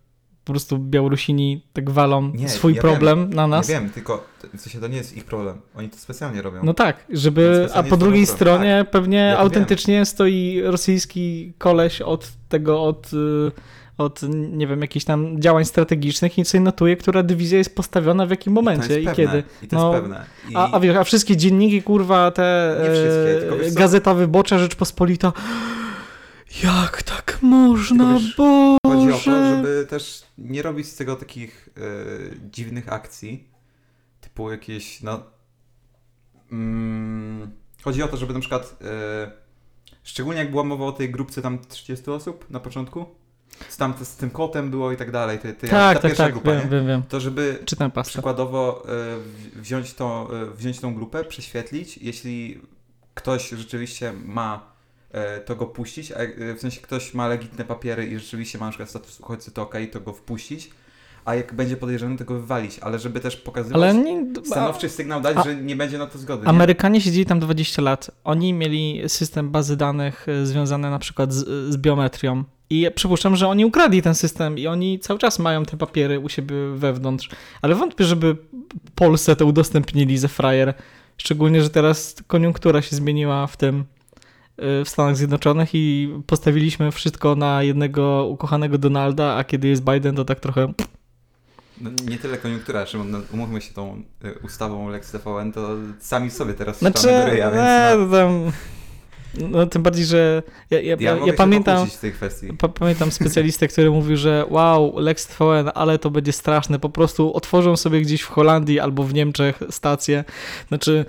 po 0.45 0.53
prostu 0.53 0.77
Białorusini 0.79 1.61
tak 1.73 1.89
walą 1.89 2.31
Nie, 2.33 2.49
swój 2.49 2.73
ja 2.73 2.81
problem 2.81 3.33
na 3.33 3.47
nas? 3.47 3.69
Ja 3.69 3.81
wiem, 3.81 3.89
tylko 3.89 4.25
w 4.57 4.61
sensie 4.61 4.79
to 4.79 4.87
nie 4.87 4.97
jest 4.97 5.17
ich 5.17 5.23
problem. 5.25 5.61
Oni 5.75 5.89
to 5.89 5.97
specjalnie 5.97 6.41
robią. 6.41 6.59
No 6.63 6.73
tak, 6.73 7.05
żeby. 7.09 7.67
A 7.73 7.83
po 7.83 7.97
drugiej 7.97 8.25
stronie 8.25 8.85
pewnie 8.91 9.17
Ja 9.17 9.37
autentycznie 9.37 10.05
stoi 10.05 10.61
rosyjski 10.63 11.53
koleś 11.57 12.01
od 12.01 12.31
tego, 12.49 12.83
od. 12.83 13.13
y, 13.13 13.51
Od, 13.97 14.21
nie 14.51 14.67
wiem, 14.67 14.81
jakichś 14.81 15.05
tam 15.05 15.41
działań 15.41 15.65
strategicznych 15.65 16.37
i 16.37 16.45
sobie 16.45 16.61
notuje, 16.61 16.97
która 16.97 17.23
dywizja 17.23 17.57
jest 17.57 17.75
postawiona 17.75 18.25
w 18.25 18.29
jakim 18.29 18.53
I 18.53 18.55
momencie 18.55 19.01
i, 19.01 19.03
jest 19.03 19.15
kiedy. 19.15 19.43
I 19.63 19.67
to 19.67 19.75
No, 19.75 19.91
jest 19.91 20.01
pewne. 20.03 20.25
I 20.49 20.55
A, 20.55 20.71
a, 20.71 20.79
wiesz, 20.79 20.95
a 20.97 21.03
wszystkie 21.03 21.37
dzienniki, 21.37 21.81
kurwa, 21.83 22.31
te 22.31 22.75
Nie 23.61 23.67
e? 23.67 23.71
Gazeta 23.71 24.13
Wybocza 24.13 24.59
Rzeczpospolita. 24.59 25.33
Jak 26.63 27.03
tak 27.03 27.37
można, 27.41 28.19
Tylko 28.19 28.77
chodzi 29.17 29.29
o 29.29 29.33
to, 29.33 29.55
żeby 29.55 29.87
też 29.89 30.23
nie 30.37 30.61
robić 30.61 30.87
z 30.87 30.95
tego 30.95 31.15
takich 31.15 31.69
e, 31.77 31.81
dziwnych 32.51 32.93
akcji, 32.93 33.47
typu 34.21 34.51
jakieś, 34.51 35.01
no... 35.01 35.23
Mm, 36.51 37.51
chodzi 37.83 38.03
o 38.03 38.07
to, 38.07 38.17
żeby 38.17 38.33
na 38.33 38.39
przykład, 38.39 38.75
e, 38.81 39.31
szczególnie 40.03 40.39
jak 40.39 40.51
była 40.51 40.63
mowa 40.63 40.85
o 40.85 40.91
tej 40.91 41.11
grupce 41.11 41.41
tam 41.41 41.59
30 41.59 42.09
osób 42.11 42.49
na 42.49 42.59
początku, 42.59 43.05
z, 43.69 43.77
tam, 43.77 43.93
z 44.03 44.15
tym 44.15 44.29
kotem 44.29 44.69
było 44.69 44.91
i 44.91 44.97
tak 44.97 45.11
dalej, 45.11 45.39
te, 45.39 45.53
te, 45.53 45.67
Tak, 45.67 45.97
ta 45.97 46.09
tak, 46.09 46.17
tak, 46.17 46.33
grupa, 46.33 46.51
wiem, 46.51 46.69
wiem, 46.69 46.87
wiem. 46.87 47.03
to 47.09 47.19
żeby 47.19 47.59
Czytam 47.65 47.91
przykładowo 48.03 48.85
e, 48.89 49.59
wziąć, 49.59 49.93
to, 49.93 50.29
wziąć 50.55 50.79
tą 50.79 50.95
grupę, 50.95 51.23
prześwietlić, 51.23 51.97
jeśli 51.97 52.61
ktoś 53.13 53.49
rzeczywiście 53.49 54.13
ma 54.25 54.72
to 55.45 55.55
go 55.55 55.65
puścić, 55.65 56.11
a 56.11 56.15
e, 56.15 56.53
w 56.53 56.59
sensie 56.59 56.81
ktoś 56.81 57.13
ma 57.13 57.27
legitne 57.27 57.65
papiery 57.65 58.05
i 58.05 58.19
rzeczywiście 58.19 58.57
ma 58.57 58.65
na 58.65 58.71
przykład 58.71 58.89
status 58.89 59.19
uchodźcy, 59.19 59.51
to 59.51 59.61
okej, 59.61 59.89
to 59.89 59.99
go 59.99 60.13
wpuścić, 60.13 60.69
a 61.25 61.35
jak 61.35 61.53
będzie 61.53 61.77
podejrzany, 61.77 62.17
to 62.17 62.25
go 62.25 62.33
wywalić, 62.33 62.79
ale 62.79 62.99
żeby 62.99 63.19
też 63.19 63.35
pokazywać 63.35 63.75
Ale 63.75 63.93
nie, 63.93 64.25
stanowczy 64.45 64.89
sygnał 64.89 65.21
dać, 65.21 65.37
a- 65.37 65.43
że 65.43 65.55
nie 65.55 65.75
będzie 65.75 65.97
na 65.97 66.07
to 66.07 66.17
zgody. 66.17 66.43
Nie? 66.43 66.49
Amerykanie 66.49 67.01
siedzieli 67.01 67.25
tam 67.25 67.39
20 67.39 67.81
lat. 67.81 68.11
Oni 68.23 68.53
mieli 68.53 69.01
system 69.07 69.49
bazy 69.49 69.77
danych 69.77 70.25
e, 70.29 70.45
związany 70.45 70.89
na 70.89 70.99
przykład 70.99 71.33
z, 71.33 71.73
z 71.73 71.77
biometrią. 71.77 72.43
I 72.69 72.87
przypuszczam, 72.95 73.35
że 73.35 73.47
oni 73.47 73.65
ukradli 73.65 74.01
ten 74.01 74.15
system 74.15 74.57
i 74.57 74.67
oni 74.67 74.99
cały 74.99 75.19
czas 75.19 75.39
mają 75.39 75.65
te 75.65 75.77
papiery 75.77 76.19
u 76.19 76.29
siebie 76.29 76.55
wewnątrz. 76.75 77.29
Ale 77.61 77.75
wątpię, 77.75 78.05
żeby 78.05 78.37
Polsce 78.95 79.35
to 79.35 79.45
udostępnili 79.45 80.17
ze 80.17 80.27
frajer. 80.27 80.73
Szczególnie, 81.17 81.61
że 81.61 81.69
teraz 81.69 82.15
koniunktura 82.27 82.81
się 82.81 82.95
zmieniła 82.95 83.47
w 83.47 83.57
tym 83.57 83.85
w 84.57 84.83
Stanach 84.85 85.17
Zjednoczonych 85.17 85.69
i 85.73 86.09
postawiliśmy 86.27 86.91
wszystko 86.91 87.35
na 87.35 87.63
jednego 87.63 88.27
ukochanego 88.27 88.77
Donalda, 88.77 89.35
a 89.35 89.43
kiedy 89.43 89.67
jest 89.67 89.83
Biden, 89.83 90.15
to 90.15 90.25
tak 90.25 90.39
trochę 90.39 90.73
No, 91.81 91.89
nie 92.09 92.17
tyle 92.17 92.37
koniunktura, 92.37 92.85
Szymon, 92.85 93.11
no, 93.11 93.21
umówmy 93.33 93.61
się 93.61 93.73
tą 93.73 94.03
e, 94.23 94.33
ustawą 94.39 94.89
Lex 94.89 95.11
TVN, 95.11 95.51
to 95.51 95.69
sami 95.99 96.31
sobie 96.31 96.53
teraz 96.53 96.79
Znaczy, 96.79 97.07
do 97.07 97.25
ryja, 97.25 97.51
więc 97.51 97.63
e, 97.63 97.97
no, 97.97 98.17
tam, 98.17 98.51
no 99.51 99.65
tym 99.65 99.83
bardziej, 99.83 100.05
że 100.05 100.43
ja, 100.69 100.81
ja, 100.81 100.95
ja, 100.99 101.17
ja, 101.25 101.33
pamiętam, 101.33 101.87
pa, 102.57 102.67
pamiętam 102.67 103.11
specjalistę, 103.11 103.67
który 103.67 103.91
mówił, 103.91 104.17
że 104.17 104.45
wow, 104.49 104.93
Lex 104.99 105.27
TVN, 105.27 105.71
ale 105.75 105.99
to 105.99 106.11
będzie 106.11 106.31
straszne, 106.31 106.79
po 106.79 106.89
prostu 106.89 107.33
otworzą 107.33 107.77
sobie 107.77 108.01
gdzieś 108.01 108.21
w 108.21 108.29
Holandii 108.29 108.79
albo 108.79 109.03
w 109.03 109.13
Niemczech 109.13 109.59
stację, 109.69 110.23
znaczy 110.67 111.05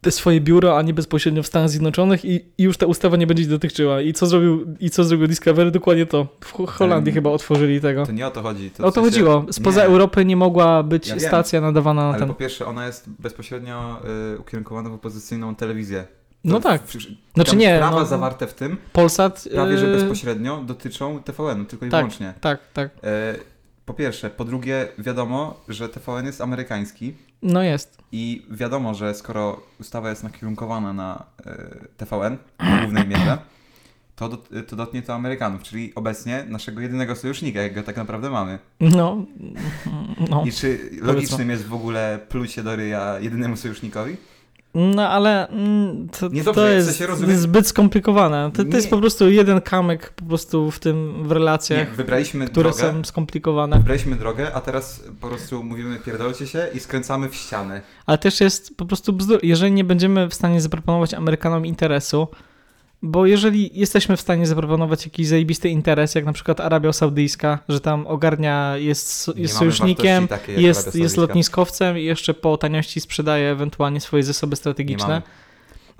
te 0.00 0.10
swoje 0.10 0.40
biuro, 0.40 0.78
a 0.78 0.82
nie 0.82 0.94
bezpośrednio 0.94 1.42
w 1.42 1.46
Stanach 1.46 1.70
Zjednoczonych 1.70 2.24
i, 2.24 2.44
i 2.58 2.62
już 2.62 2.76
ta 2.76 2.86
ustawa 2.86 3.16
nie 3.16 3.26
będzie 3.26 3.42
ich 3.42 3.48
dotyczyła. 3.48 4.00
I 4.00 4.12
co 4.12 4.26
zrobił, 4.26 4.74
i 4.80 4.90
co 4.90 5.04
zrobił 5.04 5.26
Discovery? 5.26 5.70
Dokładnie 5.70 6.06
to. 6.06 6.26
W 6.40 6.52
Ho- 6.52 6.66
Holandii 6.66 7.12
chyba 7.12 7.30
otworzyli 7.30 7.80
tego. 7.80 8.06
To 8.06 8.12
nie 8.12 8.26
o 8.26 8.30
to 8.30 8.42
chodzi. 8.42 8.70
O 8.78 8.82
to 8.82 8.90
w 8.90 8.94
sensie- 8.94 9.00
chodziło. 9.10 9.46
Spoza 9.50 9.80
nie, 9.80 9.86
Europy 9.86 10.24
nie 10.24 10.36
mogła 10.36 10.82
być 10.82 11.08
Ja 11.08 11.14
wiem, 11.16 11.28
stacja 11.28 11.60
nadawana 11.60 12.02
na 12.02 12.08
Ale 12.08 12.18
ten. 12.18 12.28
po 12.28 12.34
pierwsze, 12.34 12.66
ona 12.66 12.86
jest 12.86 13.10
bezpośrednio 13.18 14.00
y, 14.34 14.38
ukierunkowana 14.38 14.90
w 14.90 14.92
opozycyjną 14.92 15.54
telewizję. 15.54 16.04
No 16.44 16.54
To 16.60 16.60
tak. 16.68 16.82
w- 16.82 16.96
Znaczy 17.34 17.56
nie, 17.56 17.78
Prawa 17.78 18.00
no, 18.00 18.06
zawarte 18.06 18.46
w 18.46 18.54
tym 18.54 18.76
Polsat. 18.92 19.48
prawie, 19.54 19.78
że 19.78 19.86
yy, 19.86 19.92
bezpośrednio 19.96 20.62
dotyczą 20.66 21.22
TVN, 21.22 21.66
tylko 21.66 21.86
i 21.86 21.88
tak. 21.88 22.00
wyłącznie. 22.00 22.34
Tak, 22.40 22.60
tak. 22.72 22.90
E, 23.04 23.34
po 23.88 23.94
pierwsze. 23.94 24.30
Po 24.30 24.44
drugie, 24.44 24.88
wiadomo, 24.98 25.60
że 25.68 25.88
TVN 25.88 26.26
jest 26.26 26.40
amerykański 26.40 27.14
No 27.42 27.62
jest. 27.62 27.98
i 28.12 28.46
wiadomo, 28.50 28.94
że 28.94 29.14
skoro 29.14 29.60
ustawa 29.80 30.10
jest 30.10 30.22
nakierunkowana 30.22 30.92
na 30.92 31.24
e, 31.46 31.66
TVN 31.96 32.38
w 32.60 32.80
głównej 32.80 33.08
mierze, 33.08 33.38
to, 34.16 34.28
to 34.68 34.76
dotknie 34.76 35.02
to 35.02 35.14
Amerykanów, 35.14 35.62
czyli 35.62 35.94
obecnie 35.94 36.44
naszego 36.48 36.80
jedynego 36.80 37.16
sojusznika, 37.16 37.62
jak 37.62 37.74
go 37.74 37.82
tak 37.82 37.96
naprawdę 37.96 38.30
mamy. 38.30 38.58
No. 38.80 39.24
No. 40.30 40.44
I 40.46 40.52
czy 40.52 40.90
logicznym 41.02 41.50
jest 41.50 41.66
w 41.66 41.74
ogóle 41.74 42.18
plucie 42.28 42.62
do 42.62 42.76
ryja 42.76 43.18
jedynemu 43.20 43.56
sojusznikowi? 43.56 44.16
No 44.74 45.08
ale 45.08 45.48
mm, 45.48 46.08
to, 46.08 46.28
Nie 46.28 46.44
to 46.44 46.52
dobrze, 46.52 46.72
w 46.72 46.74
jest 46.74 46.88
sensie 46.88 47.06
rozumiem- 47.06 47.36
zbyt 47.36 47.66
skomplikowane. 47.68 48.50
To, 48.54 48.64
to 48.64 48.76
jest 48.76 48.86
Nie. 48.86 48.90
po 48.90 48.98
prostu 48.98 49.30
jeden 49.30 49.60
kamyk 49.60 50.10
po 50.10 50.24
prostu 50.24 50.70
w 50.70 50.78
tym, 50.78 51.14
w 51.24 51.28
Nie, 51.28 51.34
relacjach, 51.34 51.94
wybraliśmy 51.96 52.46
które 52.46 52.70
drogę, 52.70 52.92
są 52.92 53.04
skomplikowane. 53.04 53.76
wybraliśmy 53.78 54.16
drogę, 54.16 54.54
a 54.54 54.60
teraz 54.60 55.04
po 55.20 55.28
prostu 55.28 55.62
mówimy 55.64 55.96
pierdolcie 55.98 56.46
się 56.46 56.66
i 56.74 56.80
skręcamy 56.80 57.28
w 57.28 57.34
ścianę. 57.34 57.80
Ale 58.06 58.18
też 58.18 58.40
jest 58.40 58.76
po 58.76 58.86
prostu 58.86 59.12
bzdur. 59.12 59.38
Jeżeli 59.42 59.72
nie 59.72 59.84
będziemy 59.84 60.28
w 60.28 60.34
stanie 60.34 60.60
zaproponować 60.60 61.14
Amerykanom 61.14 61.66
interesu, 61.66 62.28
bo 63.02 63.26
jeżeli 63.26 63.70
jesteśmy 63.74 64.16
w 64.16 64.20
stanie 64.20 64.46
zaproponować 64.46 65.04
jakiś 65.04 65.26
zajebisty 65.26 65.68
interes, 65.68 66.14
jak 66.14 66.24
na 66.24 66.32
przykład 66.32 66.60
Arabia 66.60 66.92
Saudyjska, 66.92 67.58
że 67.68 67.80
tam 67.80 68.06
ogarnia, 68.06 68.76
jest, 68.76 69.30
jest 69.36 69.56
sojusznikiem, 69.56 70.28
jest, 70.48 70.94
jest 70.94 71.16
lotniskowcem 71.16 71.98
i 71.98 72.04
jeszcze 72.04 72.34
po 72.34 72.56
taniości 72.56 73.00
sprzedaje 73.00 73.50
ewentualnie 73.50 74.00
swoje 74.00 74.22
zasoby 74.22 74.56
strategiczne. 74.56 75.22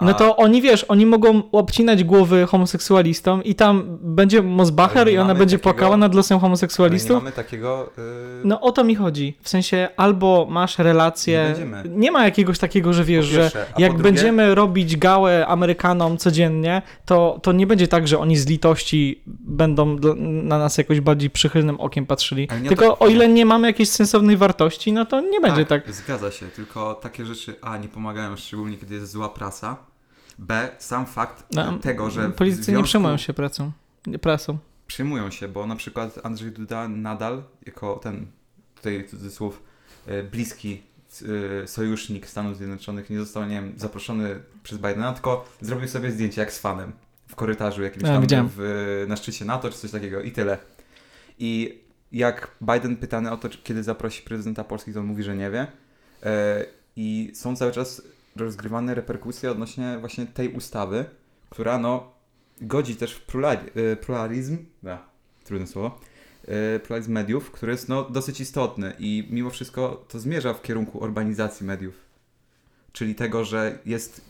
No 0.01 0.15
to 0.15 0.37
oni, 0.37 0.63
wiesz, 0.63 0.85
oni 0.85 1.07
mogą 1.07 1.43
obcinać 1.53 2.05
głowy 2.05 2.47
homoseksualistom 2.47 3.45
i 3.45 3.55
tam 3.55 3.99
będzie 4.01 4.43
Mosbacher 4.43 5.09
i 5.13 5.19
ona 5.19 5.35
będzie 5.35 5.59
takiego- 5.59 5.73
płakała 5.75 5.97
nad 5.97 6.15
losem 6.15 6.35
Ale 6.35 6.39
nie 6.39 6.41
homoseksualistów. 6.41 7.17
mamy 7.17 7.33
takiego... 7.33 7.91
Yy... 7.99 8.05
No 8.45 8.61
o 8.61 8.73
to 8.73 8.85
mi 8.85 8.95
chodzi. 8.95 9.37
W 9.43 9.49
sensie 9.49 9.89
albo 9.97 10.47
masz 10.51 10.79
relacje. 10.79 11.55
Nie. 11.85 11.91
Nie 11.91 12.11
ma 12.11 12.25
jakiegoś 12.25 12.59
takiego, 12.59 12.93
że 12.93 13.05
wiesz, 13.05 13.27
że 13.27 13.41
pierwsze, 13.41 13.67
a 13.75 13.81
jak 13.81 13.93
drugie- 13.93 14.03
będziemy 14.03 14.55
robić 14.55 14.97
gałę 14.97 15.47
Amerykanom 15.47 16.17
codziennie, 16.17 16.83
to, 17.07 17.39
to 17.43 17.53
nie 17.53 17.67
będzie 17.67 17.89
tak, 17.89 18.09
że 18.09 18.19
oni 18.19 18.37
z 18.37 18.47
litości 18.47 19.23
będą 19.27 19.97
na 20.25 20.59
nas 20.59 20.79
jakoś 20.79 21.01
bardziej 21.01 21.31
przychylnym 21.31 21.81
okiem 21.81 22.07
patrzyli. 22.07 22.49
Tylko 22.69 22.85
to- 22.87 22.99
o 22.99 23.09
ile 23.09 23.29
nie 23.29 23.47
mamy 23.47 23.67
jakiejś 23.67 23.89
sensownej 23.89 24.37
wartości, 24.37 24.93
no 24.93 25.07
to 25.07 25.21
nie 25.21 25.41
będzie 25.41 25.65
tak. 25.67 25.93
Zgadza 25.93 26.31
się, 26.31 26.47
tylko 26.47 26.95
takie 26.95 27.25
rzeczy 27.25 27.55
A 27.63 27.77
nie 27.77 27.89
pomagają, 27.89 28.37
szczególnie 28.37 28.77
kiedy 28.77 28.95
jest 28.95 29.13
zła 29.13 29.29
prasa. 29.29 29.88
B, 30.38 30.68
sam 30.79 31.07
fakt 31.07 31.44
No, 31.53 31.79
tego, 31.79 32.11
że 32.11 32.31
Politycy 32.31 32.61
nie 32.61 32.64
związku- 32.77 32.85
przejmują 32.88 33.16
się 33.16 33.33
pracą. 33.35 33.72
prasą. 34.22 34.59
Przyjmują 34.87 35.31
się, 35.31 35.48
bo 35.48 35.66
na 35.66 35.77
przykład 35.77 36.18
Andrzej 36.27 36.53
Duda 36.53 36.88
nadal, 36.88 37.42
jako 37.66 37.96
ten, 38.03 38.27
tutaj 38.74 39.09
cudzysłów, 39.09 39.62
e, 40.07 40.22
bliski 40.22 40.83
e, 41.62 41.66
sojusznik 41.66 42.27
Stanów 42.27 42.57
Zjednoczonych, 42.57 43.11
nie 43.11 43.18
został, 43.18 43.44
nie 43.44 43.55
wiem, 43.55 43.72
zaproszony 43.77 44.40
przez 44.62 44.79
Bidena, 44.79 45.12
tylko 45.12 45.44
zrobił 45.61 45.88
sobie 45.88 46.11
zdjęcie 46.12 46.40
jak 46.40 46.53
z 46.53 46.59
fanem 46.59 46.92
w 47.29 47.35
korytarzu 47.35 47.83
jakimś 47.83 48.03
tam 48.05 48.20
widziałem. 48.22 48.48
w, 48.57 49.05
na 49.09 49.16
szczycie 49.16 49.44
NATO 49.44 49.70
czy 49.70 49.79
coś 49.79 49.90
takiego 49.90 50.20
i 50.20 50.33
tyle. 50.33 50.59
I 51.38 51.79
jak 52.12 52.51
Biden 52.61 52.96
pytany 52.96 53.31
o 53.31 53.37
to, 53.37 53.48
kiedy 53.64 53.83
zaprosi 53.83 54.22
prezydenta 54.22 54.64
Polski, 54.64 54.92
to 54.92 55.01
on 55.01 55.07
mówi, 55.07 55.22
że 55.22 55.37
nie 55.37 55.51
wie. 55.51 55.66
E, 56.22 56.64
I 56.96 57.31
są 57.35 57.57
cały 57.57 57.72
czas 57.72 58.03
rozgrywane 58.38 58.94
reperkusje 58.94 59.51
odnośnie 59.51 59.96
właśnie 60.01 60.27
tej 60.27 60.53
ustawy, 60.53 61.05
która 61.51 61.79
no 61.79 62.12
godzi 62.61 62.96
też 62.96 63.14
w 63.14 63.37
e, 63.37 63.96
pluralizm, 63.96 64.59
trudne 65.44 65.66
słowo, 65.66 66.01
e, 66.48 66.79
pluralizm 66.81 67.12
mediów, 67.12 67.51
który 67.51 67.72
jest 67.72 67.88
no 67.88 68.11
dosyć 68.11 68.40
istotny 68.40 68.92
i 68.98 69.29
mimo 69.31 69.51
wszystko 69.51 70.05
to 70.09 70.20
zmierza 70.20 70.55
w 70.55 70.62
kierunku 70.62 70.98
urbanizacji 70.98 71.66
mediów. 71.66 71.94
Czyli 72.92 73.14
tego, 73.14 73.44
że 73.44 73.79
jest 73.87 74.24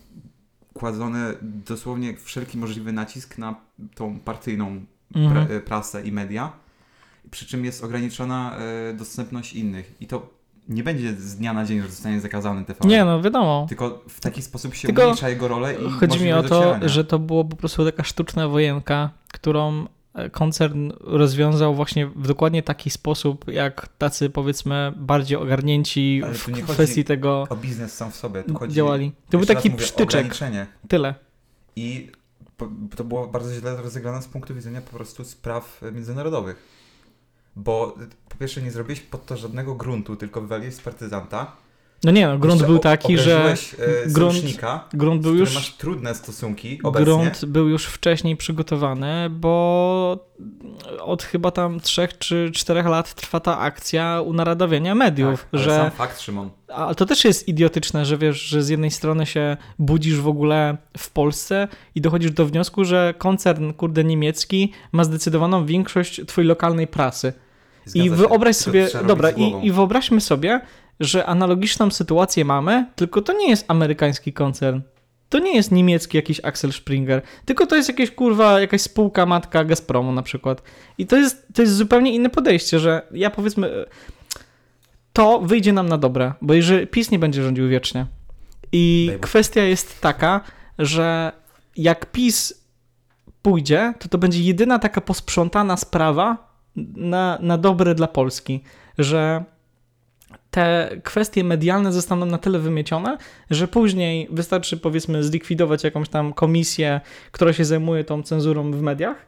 kładzony 0.75 1.35
dosłownie 1.43 2.17
wszelki 2.17 2.59
możliwy 2.59 2.93
nacisk 2.93 3.39
na 3.39 3.61
tą 3.95 4.19
partyjną 4.21 4.81
Mhm. 5.15 5.47
pra, 5.47 5.57
e, 5.57 5.61
prasę 5.61 6.03
i 6.07 6.13
media, 6.13 6.53
przy 7.31 7.47
czym 7.47 7.65
jest 7.65 7.85
ograniczona 7.85 8.59
dostępność 8.95 9.53
innych. 9.53 9.95
I 10.01 10.07
to 10.07 10.38
nie 10.69 10.83
będzie 10.83 11.13
z 11.13 11.37
dnia 11.37 11.53
na 11.53 11.65
dzień, 11.65 11.83
że 11.83 11.89
zostanie 11.89 12.21
zakazany 12.21 12.65
TVN. 12.65 12.89
Nie, 12.89 13.05
no 13.05 13.23
wiadomo. 13.23 13.67
Tylko 13.69 14.05
w 14.09 14.21
taki 14.21 14.43
sposób 14.43 14.75
się 14.75 14.89
Tylko 14.89 15.03
umniejsza 15.03 15.29
jego 15.29 15.49
rolę 15.49 15.75
i 15.75 15.91
Chodzi 15.91 16.25
mi 16.25 16.33
o 16.33 16.43
to, 16.43 16.49
docierania. 16.49 16.89
że 16.89 17.05
to 17.05 17.19
było 17.19 17.45
po 17.45 17.57
prostu 17.57 17.85
taka 17.85 18.05
sztuczna 18.05 18.49
wojenka, 18.49 19.11
którą 19.33 19.87
e, 20.15 20.31
koncern 20.31 20.91
rozwiązał 21.01 21.75
właśnie 21.75 22.07
w 22.07 22.27
dokładnie 22.29 22.63
taki 22.63 22.91
sposób, 22.91 23.49
jak 23.49 23.89
tacy 23.99 24.31
powiedzmy 24.31 24.93
bardziej 24.97 25.39
ogarnięci 25.39 26.21
Ale 26.25 26.35
w 26.35 26.65
kwestii 26.69 27.05
tego 27.05 27.47
O 27.51 27.57
biznes 27.57 27.95
sam 27.95 28.11
w 28.11 28.17
sobie. 28.17 28.43
Tu 28.43 28.55
chodzi, 28.55 28.75
działali. 28.75 29.13
To 29.31 29.39
był 29.39 29.47
taki 29.47 29.71
mówię. 29.71 29.85
Ograniczenie. 30.03 30.67
Tyle. 30.89 31.15
I 31.77 32.11
to 32.97 33.05
było 33.05 33.27
bardzo 33.27 33.55
źle 33.55 33.77
rozegrane 33.77 34.23
z 34.23 34.29
punktu 34.29 34.55
widzenia 34.55 34.81
po 34.81 34.97
prostu 34.97 35.25
spraw 35.25 35.81
międzynarodowych. 35.93 36.78
Bo 37.59 37.95
po 38.29 38.37
pierwsze 38.37 38.63
nie 38.63 38.71
zrobiłeś 38.71 39.01
pod 39.01 39.27
to 39.27 39.37
żadnego 39.37 39.75
gruntu, 39.75 40.17
tylko 40.17 40.41
wywaliłeś 40.41 40.75
z 40.75 40.81
partyzanta. 40.81 41.57
No 42.05 42.11
nie 42.11 42.27
no, 42.27 42.39
grunt 42.39 42.67
był 42.67 42.79
taki, 42.79 43.19
że 43.19 43.55
e, 43.79 44.09
grunt- 44.09 44.59
grunt 44.95 45.21
z 45.21 45.23
był 45.23 45.35
już 45.35 45.55
masz 45.55 45.77
trudne 45.77 46.15
stosunki 46.15 46.81
obecnie. 46.83 47.05
grunt 47.05 47.45
był 47.45 47.69
już 47.69 47.87
wcześniej 47.87 48.37
przygotowany, 48.37 49.31
bo 49.31 50.27
od 51.01 51.23
chyba 51.23 51.51
tam 51.51 51.81
trzech 51.81 52.19
czy 52.19 52.51
czterech 52.55 52.87
lat 52.87 53.15
trwa 53.15 53.41
ta 53.41 53.59
akcja 53.59 54.21
unaradawiania 54.27 54.95
mediów, 54.95 55.41
tak, 55.41 55.49
ale 55.53 55.63
że 55.63 55.77
sam 55.77 55.91
fakt, 55.91 56.21
Szymon. 56.21 56.51
Ale 56.69 56.95
to 56.95 57.07
też 57.07 57.25
jest 57.25 57.49
idiotyczne, 57.49 58.05
że 58.05 58.19
wiesz, 58.19 58.41
że 58.41 58.63
z 58.63 58.69
jednej 58.69 58.91
strony 58.91 59.27
się 59.27 59.57
budzisz 59.79 60.21
w 60.21 60.29
ogóle 60.29 60.77
w 60.99 61.11
Polsce 61.11 61.69
i 61.95 62.01
dochodzisz 62.01 62.31
do 62.31 62.47
wniosku, 62.47 62.85
że 62.85 63.15
koncern, 63.19 63.73
kurde, 63.73 64.05
niemiecki 64.05 64.73
ma 64.93 65.05
zdecydowaną 65.05 65.67
większość 65.67 66.21
twojej 66.27 66.49
lokalnej 66.49 66.87
prasy. 66.87 67.33
Zgadza 67.85 68.05
I 68.07 68.09
się. 68.09 68.17
wyobraź 68.17 68.57
To 68.57 68.63
sobie, 68.63 68.89
dobra, 69.07 69.31
i, 69.31 69.67
i 69.67 69.73
wyobraźmy 69.73 70.21
sobie, 70.21 70.61
że 71.01 71.27
analogiczną 71.27 71.91
sytuację 71.91 72.45
mamy, 72.45 72.87
tylko 72.97 73.23
to 73.23 73.33
nie 73.33 73.51
jest 73.51 73.65
amerykański 73.69 74.33
koncern. 74.33 74.81
To 75.29 75.39
nie 75.39 75.57
jest 75.57 75.73
niemiecki 75.73 76.17
jakiś 76.17 76.45
Axel 76.45 76.73
Springer, 76.73 77.23
tylko 77.45 77.67
to 77.67 77.77
jest 77.77 77.89
jakieś 77.89 78.11
kurwa, 78.11 78.61
jakaś 78.61 78.81
spółka 78.81 79.27
matka 79.27 79.65
Gazpromu 79.65 80.13
na 80.13 80.23
przykład. 80.23 80.63
I 80.99 81.07
to 81.07 81.17
jest, 81.17 81.47
to 81.55 81.63
jest 81.63 81.75
zupełnie 81.75 82.15
inne 82.15 82.31
podejście, 82.31 82.79
że 82.79 83.03
ja 83.11 83.31
powiedzmy, 83.31 83.85
to 85.13 85.41
wyjdzie 85.41 85.73
nam 85.73 85.89
na 85.89 85.99
dobre, 85.99 86.33
bo 86.43 86.55
jeżeli 86.55 86.87
PiS 86.87 87.11
nie 87.11 87.19
będzie 87.19 87.43
rządził 87.43 87.69
wiecznie. 87.69 88.07
I 88.73 89.05
Daj 89.09 89.17
Bóg. 89.17 89.27
kwestia 89.27 89.63
jest 89.63 90.01
taka, 90.01 90.41
że 90.79 91.33
jak 91.77 92.13
PiS 92.13 92.65
pójdzie, 93.43 93.95
to 93.99 94.09
to 94.09 94.19
będzie 94.19 94.43
jedyna 94.43 94.79
taka 94.79 95.01
posprzątana 95.01 95.77
sprawa 95.77 96.48
na, 96.97 97.39
na 97.43 97.59
dobre 97.59 97.95
dla 97.95 98.07
Polski, 98.07 98.63
że 98.99 99.45
te 100.51 100.91
kwestie 101.05 101.45
medialne 101.45 101.93
zostaną 101.93 102.27
na 102.27 102.39
tyle 102.39 102.59
wymiecione, 102.59 103.19
że 103.51 103.69
później 103.69 104.29
wystarczy 104.31 104.77
powiedzmy 104.77 105.25
zlikwidować 105.25 105.85
jakąś 105.85 106.09
tam 106.09 106.33
komisję, 106.33 107.01
która 107.33 107.53
się 107.53 107.65
zajmuje 107.65 108.05
tą 108.05 108.23
cenzurą 108.23 108.73
w 108.73 108.83
mediach 108.83 109.27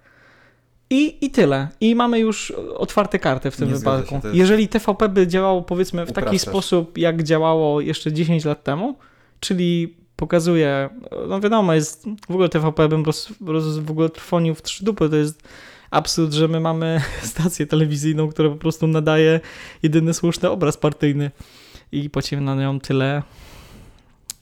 i, 0.90 1.26
i 1.26 1.30
tyle. 1.30 1.68
I 1.80 1.94
mamy 1.94 2.18
już 2.18 2.50
otwarte 2.76 3.18
karty 3.18 3.50
w 3.50 3.56
tym 3.56 3.68
Nie 3.68 3.74
wypadku. 3.74 4.20
Jeżeli 4.32 4.68
TVP 4.68 5.08
by 5.08 5.26
działało 5.26 5.62
powiedzmy 5.62 6.06
w 6.06 6.12
taki 6.12 6.38
sposób, 6.38 6.98
jak 6.98 7.22
działało 7.22 7.80
jeszcze 7.80 8.12
10 8.12 8.44
lat 8.44 8.64
temu, 8.64 8.98
czyli 9.40 9.96
pokazuje, 10.16 10.88
no 11.28 11.40
wiadomo, 11.40 11.74
jest 11.74 12.04
w 12.28 12.30
ogóle 12.30 12.48
TVP 12.48 12.88
bym 12.88 13.04
roz, 13.04 13.28
roz, 13.46 13.78
w 13.78 13.90
ogóle 13.90 14.08
trwonił 14.08 14.54
w 14.54 14.62
trzy 14.62 14.84
dupy, 14.84 15.08
to 15.08 15.16
jest 15.16 15.42
absurd, 15.90 16.32
że 16.32 16.48
my 16.48 16.60
mamy 16.60 17.00
stację 17.22 17.66
telewizyjną, 17.66 18.28
która 18.28 18.48
po 18.48 18.56
prostu 18.56 18.86
nadaje 18.86 19.40
jedyny 19.82 20.14
słuszny 20.14 20.50
obraz 20.50 20.76
partyjny 20.76 21.30
i 21.92 22.10
płacimy 22.10 22.42
na 22.42 22.54
nią 22.54 22.80
tyle, 22.80 23.22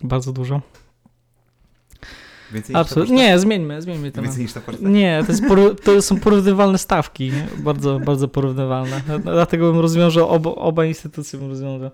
bardzo 0.00 0.32
dużo. 0.32 0.60
Więcej? 2.52 2.76
Nie, 3.10 3.38
zmieńmy, 3.38 3.82
zmieńmy 3.82 4.12
temat. 4.12 4.30
Więcej 4.30 4.42
niż 4.42 4.52
ta 4.52 4.60
poczta? 4.60 4.88
Nie, 4.88 5.24
to, 5.26 5.32
poru- 5.32 5.74
to 5.84 6.02
są 6.02 6.20
porównywalne 6.20 6.78
stawki, 6.78 7.32
bardzo, 7.58 8.00
bardzo 8.00 8.28
porównywalne. 8.28 9.02
Dlatego 9.22 9.72
bym 9.72 9.80
rozwiązał, 9.80 10.28
oba, 10.28 10.50
oba 10.50 10.84
instytucje 10.84 11.38
bym 11.38 11.48
rozwiązał. 11.48 11.90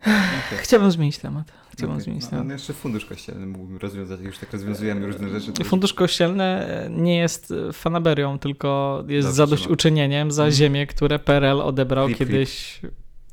Okej. 0.00 0.58
Chciałbym 0.58 0.90
zmienić 0.90 1.18
temat. 1.18 1.59
Chciałbym 1.72 1.96
Okej. 1.96 2.04
zmienić 2.04 2.24
no, 2.32 2.44
no 2.44 2.52
jeszcze 2.52 2.72
fundusz 2.72 3.04
kościelny 3.04 3.46
mógłbym 3.46 3.76
rozwiązać, 3.76 4.20
już 4.20 4.38
tak 4.38 4.52
rozwiązujemy 4.52 5.06
różne 5.06 5.40
rzeczy. 5.40 5.64
Fundusz 5.64 5.92
kościelny 5.94 6.66
nie 6.90 7.16
jest 7.18 7.54
fanaberią, 7.72 8.38
tylko 8.38 9.02
jest 9.08 9.28
Dobrze, 9.28 9.36
zadośćuczynieniem 9.36 10.30
za 10.32 10.42
Mhm. 10.42 10.56
ziemię, 10.56 10.86
które 10.86 11.18
PRL 11.18 11.60
odebrał 11.60 12.06
klip. 12.06 12.18
kiedyś 12.18 12.80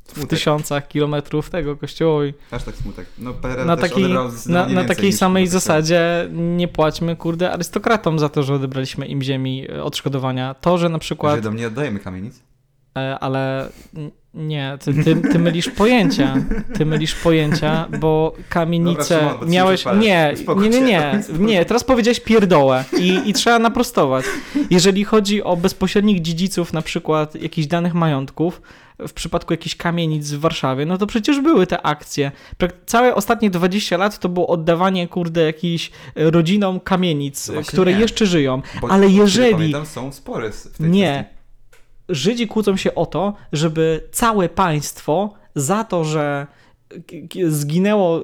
w 0.06 0.12
Smutek. 0.12 0.30
tysiącach 0.30 0.88
kilometrów 0.88 1.50
tego 1.50 1.78
kościołowi. 1.78 2.34
Aż 2.52 2.63
tak 2.63 2.76
smutek. 2.76 3.06
No 3.19 3.34
PRL 3.34 3.65
Na, 3.65 3.78
też 3.78 3.89
taki, 3.89 4.04
odebrał 4.04 4.30
na, 4.47 4.67
na 4.67 4.84
takiej 4.84 5.13
samej 5.13 5.47
zasadzie 5.47 6.30
nie 6.32 6.67
płaćmy, 6.67 7.15
kurde, 7.15 7.52
arystokratom 7.52 8.19
za 8.19 8.30
to, 8.30 8.43
że 8.43 8.54
odebraliśmy 8.54 9.06
im 9.08 9.21
ziemi 9.21 9.67
e, 9.71 9.84
odszkodowania. 9.84 10.54
To, 10.54 10.78
że 10.78 10.89
na 10.89 11.00
przykład 11.00 11.36
Żydom 11.36 11.56
nie 11.56 11.67
oddajemy 11.67 12.00
kamienic? 12.00 12.41
E, 12.97 13.19
ale 13.19 13.69
nie, 14.38 14.78
ty, 14.82 15.04
ty, 15.04 15.15
ty 15.32 15.39
mylisz 15.39 15.69
pojęcia. 15.69 16.36
Ty 16.78 16.86
mylisz 16.86 17.15
pojęcia, 17.15 17.88
bo 18.00 18.34
kamienice 18.50 19.15
Dobra, 19.15 19.34
Szymon, 19.34 19.50
miałeś. 19.50 19.86
Nie, 19.86 20.34
nie, 20.58 20.69
nie, 20.69 20.82
nie, 20.82 21.21
nie. 21.39 21.65
Teraz 21.65 21.84
powiedziałeś 21.84 22.19
pierdołę 22.19 22.84
i, 23.00 23.19
i 23.26 23.34
trzeba 23.34 23.60
naprostować. 23.60 24.26
Jeżeli 24.69 25.04
chodzi 25.04 25.43
o 25.43 25.58
bezpośrednich 25.58 26.21
dziedziców, 26.21 26.73
na 26.73 26.82
przykład 26.82 27.36
jakichś 27.36 27.67
danych 27.67 27.93
majątków, 27.93 28.62
w 29.08 29.13
przypadku 29.13 29.54
jakichś 29.54 29.76
kamienic 29.76 30.32
w 30.32 30.39
Warszawie, 30.39 30.86
no 30.86 30.97
to 30.97 31.08
przecież 31.08 31.41
były 31.41 31.67
te 31.67 31.82
akcje. 31.82 32.32
Całe 32.86 33.15
ostatnie 33.15 33.50
20 33.50 33.97
lat 33.97 34.19
to 34.19 34.30
było 34.30 34.47
oddawanie, 34.47 35.08
kurde, 35.08 35.41
jakichś 35.41 35.91
e, 36.15 36.32
rodzinom 36.32 36.80
kamienic, 36.80 37.52
No 37.56 37.62
które 37.62 37.93
nie. 37.93 38.00
jeszcze 38.00 38.26
żyją. 38.26 38.62
Bo, 38.82 38.91
Ale 38.91 39.08
jeżeli- 39.10 39.52
Pamiętam, 39.52 39.86
są 39.86 40.12
spory 40.12 40.52
w 40.52 40.78
tej 40.78 40.89
Nie. 40.89 41.13
kwestii. 41.13 41.37
Żydzi 42.10 42.48
kłócą 42.48 42.78
się 42.78 42.96
o 42.96 43.06
to, 43.06 43.34
żeby 43.54 44.04
całe 44.12 44.50
państwo 44.50 45.34
za 45.56 45.84
to, 45.84 46.04
że 46.04 46.48
zginęło 47.48 48.22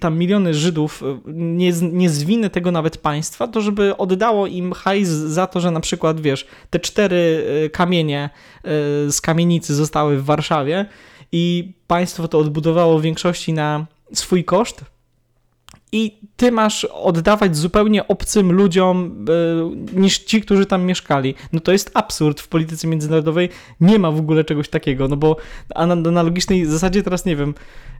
tam 0.00 0.18
miliony 0.18 0.54
Żydów, 0.54 1.02
y, 1.02 1.20
nie, 1.32 1.72
nie 1.72 2.10
z 2.10 2.24
winy 2.24 2.50
tego 2.50 2.70
nawet 2.70 2.98
państwa, 2.98 3.48
to 3.48 3.60
żeby 3.60 3.96
oddało 3.96 4.46
im 4.46 4.72
hajs 4.72 5.08
za 5.08 5.46
to, 5.46 5.60
że 5.60 5.70
na 5.70 5.80
przykład, 5.80 6.20
wiesz, 6.20 6.46
te 6.70 6.80
cztery 6.80 7.44
y, 7.66 7.70
kamienie 7.70 8.30
y, 9.06 9.12
z 9.12 9.20
kamienicy 9.20 9.74
zostały 9.74 10.16
w 10.16 10.24
Warszawie 10.24 10.86
i 11.32 11.72
państwo 11.86 12.28
to 12.28 12.38
odbudowało 12.38 12.98
w 12.98 13.02
większości 13.02 13.52
na 13.52 13.86
swój 14.12 14.44
koszt, 14.44 14.84
i 15.92 16.20
ty 16.36 16.52
masz 16.52 16.84
oddawać 16.84 17.56
zupełnie 17.56 18.08
obcym 18.08 18.52
ludziom 18.52 19.24
e, 19.94 20.00
niż 20.00 20.18
ci, 20.18 20.40
którzy 20.40 20.66
tam 20.66 20.84
mieszkali. 20.84 21.34
No 21.52 21.60
to 21.60 21.72
jest 21.72 21.90
absurd 21.94 22.40
w 22.40 22.48
polityce 22.48 22.86
międzynarodowej. 22.86 23.48
Nie 23.80 23.98
ma 23.98 24.10
w 24.10 24.18
ogóle 24.18 24.44
czegoś 24.44 24.68
takiego, 24.68 25.08
no 25.08 25.16
bo 25.16 25.36
na 25.76 25.86
na 25.86 26.08
analogicznej 26.08 26.66
zasadzie 26.66 27.02
teraz 27.02 27.24
nie 27.24 27.36
wiem, 27.36 27.54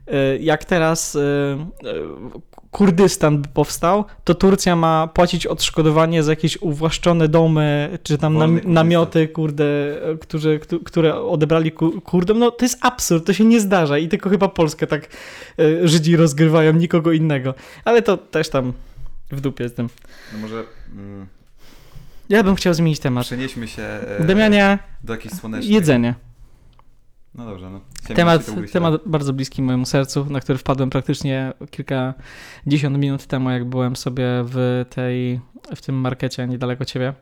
e, 0.07 0.37
jak 0.37 0.65
teraz 0.65 1.15
e, 1.15 1.19
Kurdystan 2.71 3.41
by 3.41 3.47
powstał, 3.47 4.05
to 4.23 4.35
Turcja 4.35 4.75
ma 4.75 5.07
płacić 5.07 5.47
odszkodowanie 5.47 6.23
za 6.23 6.31
jakieś 6.31 6.57
uwłaszczone 6.61 7.27
domy, 7.27 7.97
czy 8.03 8.17
tam 8.17 8.37
nam, 8.37 8.59
namioty, 8.65 9.27
kurde, 9.27 9.63
e, 9.63 10.17
którzy, 10.17 10.59
któ- 10.59 10.79
które 10.79 11.15
odebrali 11.15 11.71
ku- 11.71 12.01
Kurdom. 12.01 12.39
No 12.39 12.51
to 12.51 12.65
jest 12.65 12.77
absurd, 12.81 13.25
to 13.25 13.33
się 13.33 13.45
nie 13.45 13.59
zdarza 13.59 13.97
i 13.97 14.07
tylko 14.07 14.29
chyba 14.29 14.47
Polskę 14.47 14.87
tak 14.87 15.07
e, 15.59 15.87
Żydzi 15.87 16.15
rozgrywają, 16.15 16.73
nikogo 16.73 17.11
innego. 17.11 17.53
Ale 17.85 18.01
to 18.01 18.17
też 18.17 18.49
tam 18.49 18.73
w 19.31 19.41
dupie 19.41 19.69
tym. 19.69 19.89
No 20.33 20.39
może 20.39 20.63
mm, 20.91 21.27
Ja 22.29 22.43
bym 22.43 22.55
chciał 22.55 22.73
zmienić 22.73 22.99
temat. 22.99 23.25
przenieśmy 23.25 23.67
się 23.67 23.81
e, 23.83 24.23
Damianie, 24.25 24.79
do 25.03 25.17
jedzenie. 25.61 26.15
No 27.39 27.45
dobrze, 27.45 27.69
no. 27.69 27.81
Temat, 28.15 28.51
temat 28.71 29.01
bardzo 29.05 29.33
bliski 29.33 29.61
mojemu 29.61 29.85
sercu, 29.85 30.25
na 30.25 30.39
który 30.39 30.57
wpadłem 30.57 30.89
praktycznie 30.89 31.53
kilkadziesiąt 31.71 32.97
minut 32.97 33.25
temu, 33.25 33.49
jak 33.49 33.65
byłem 33.65 33.95
sobie 33.95 34.25
w 34.43 34.85
tej, 34.89 35.39
w 35.75 35.81
tym 35.81 35.95
markecie 35.95 36.47
niedaleko 36.47 36.85
ciebie. 36.85 37.13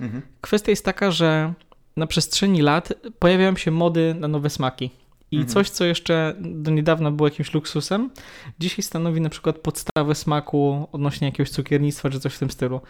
Mhm. 0.00 0.22
Kwestia 0.40 0.70
jest 0.70 0.84
taka, 0.84 1.10
że 1.10 1.52
na 1.96 2.06
przestrzeni 2.06 2.62
lat 2.62 2.92
pojawiają 3.18 3.56
się 3.56 3.70
mody 3.70 4.14
na 4.18 4.28
nowe 4.28 4.50
smaki. 4.50 4.90
I 5.30 5.36
Mhm. 5.36 5.52
coś, 5.52 5.70
co 5.70 5.84
jeszcze 5.84 6.34
do 6.40 6.70
niedawna 6.70 7.10
było 7.10 7.28
jakimś 7.28 7.54
luksusem, 7.54 8.10
dzisiaj 8.58 8.82
stanowi 8.82 9.20
na 9.20 9.28
przykład 9.28 9.58
podstawę 9.58 10.14
smaku 10.14 10.88
odnośnie 10.92 11.26
jakiegoś 11.28 11.50
cukiernictwa 11.50 12.10
czy 12.10 12.20
coś 12.20 12.34
w 12.34 12.38
tym 12.38 12.50
stylu. 12.50 12.80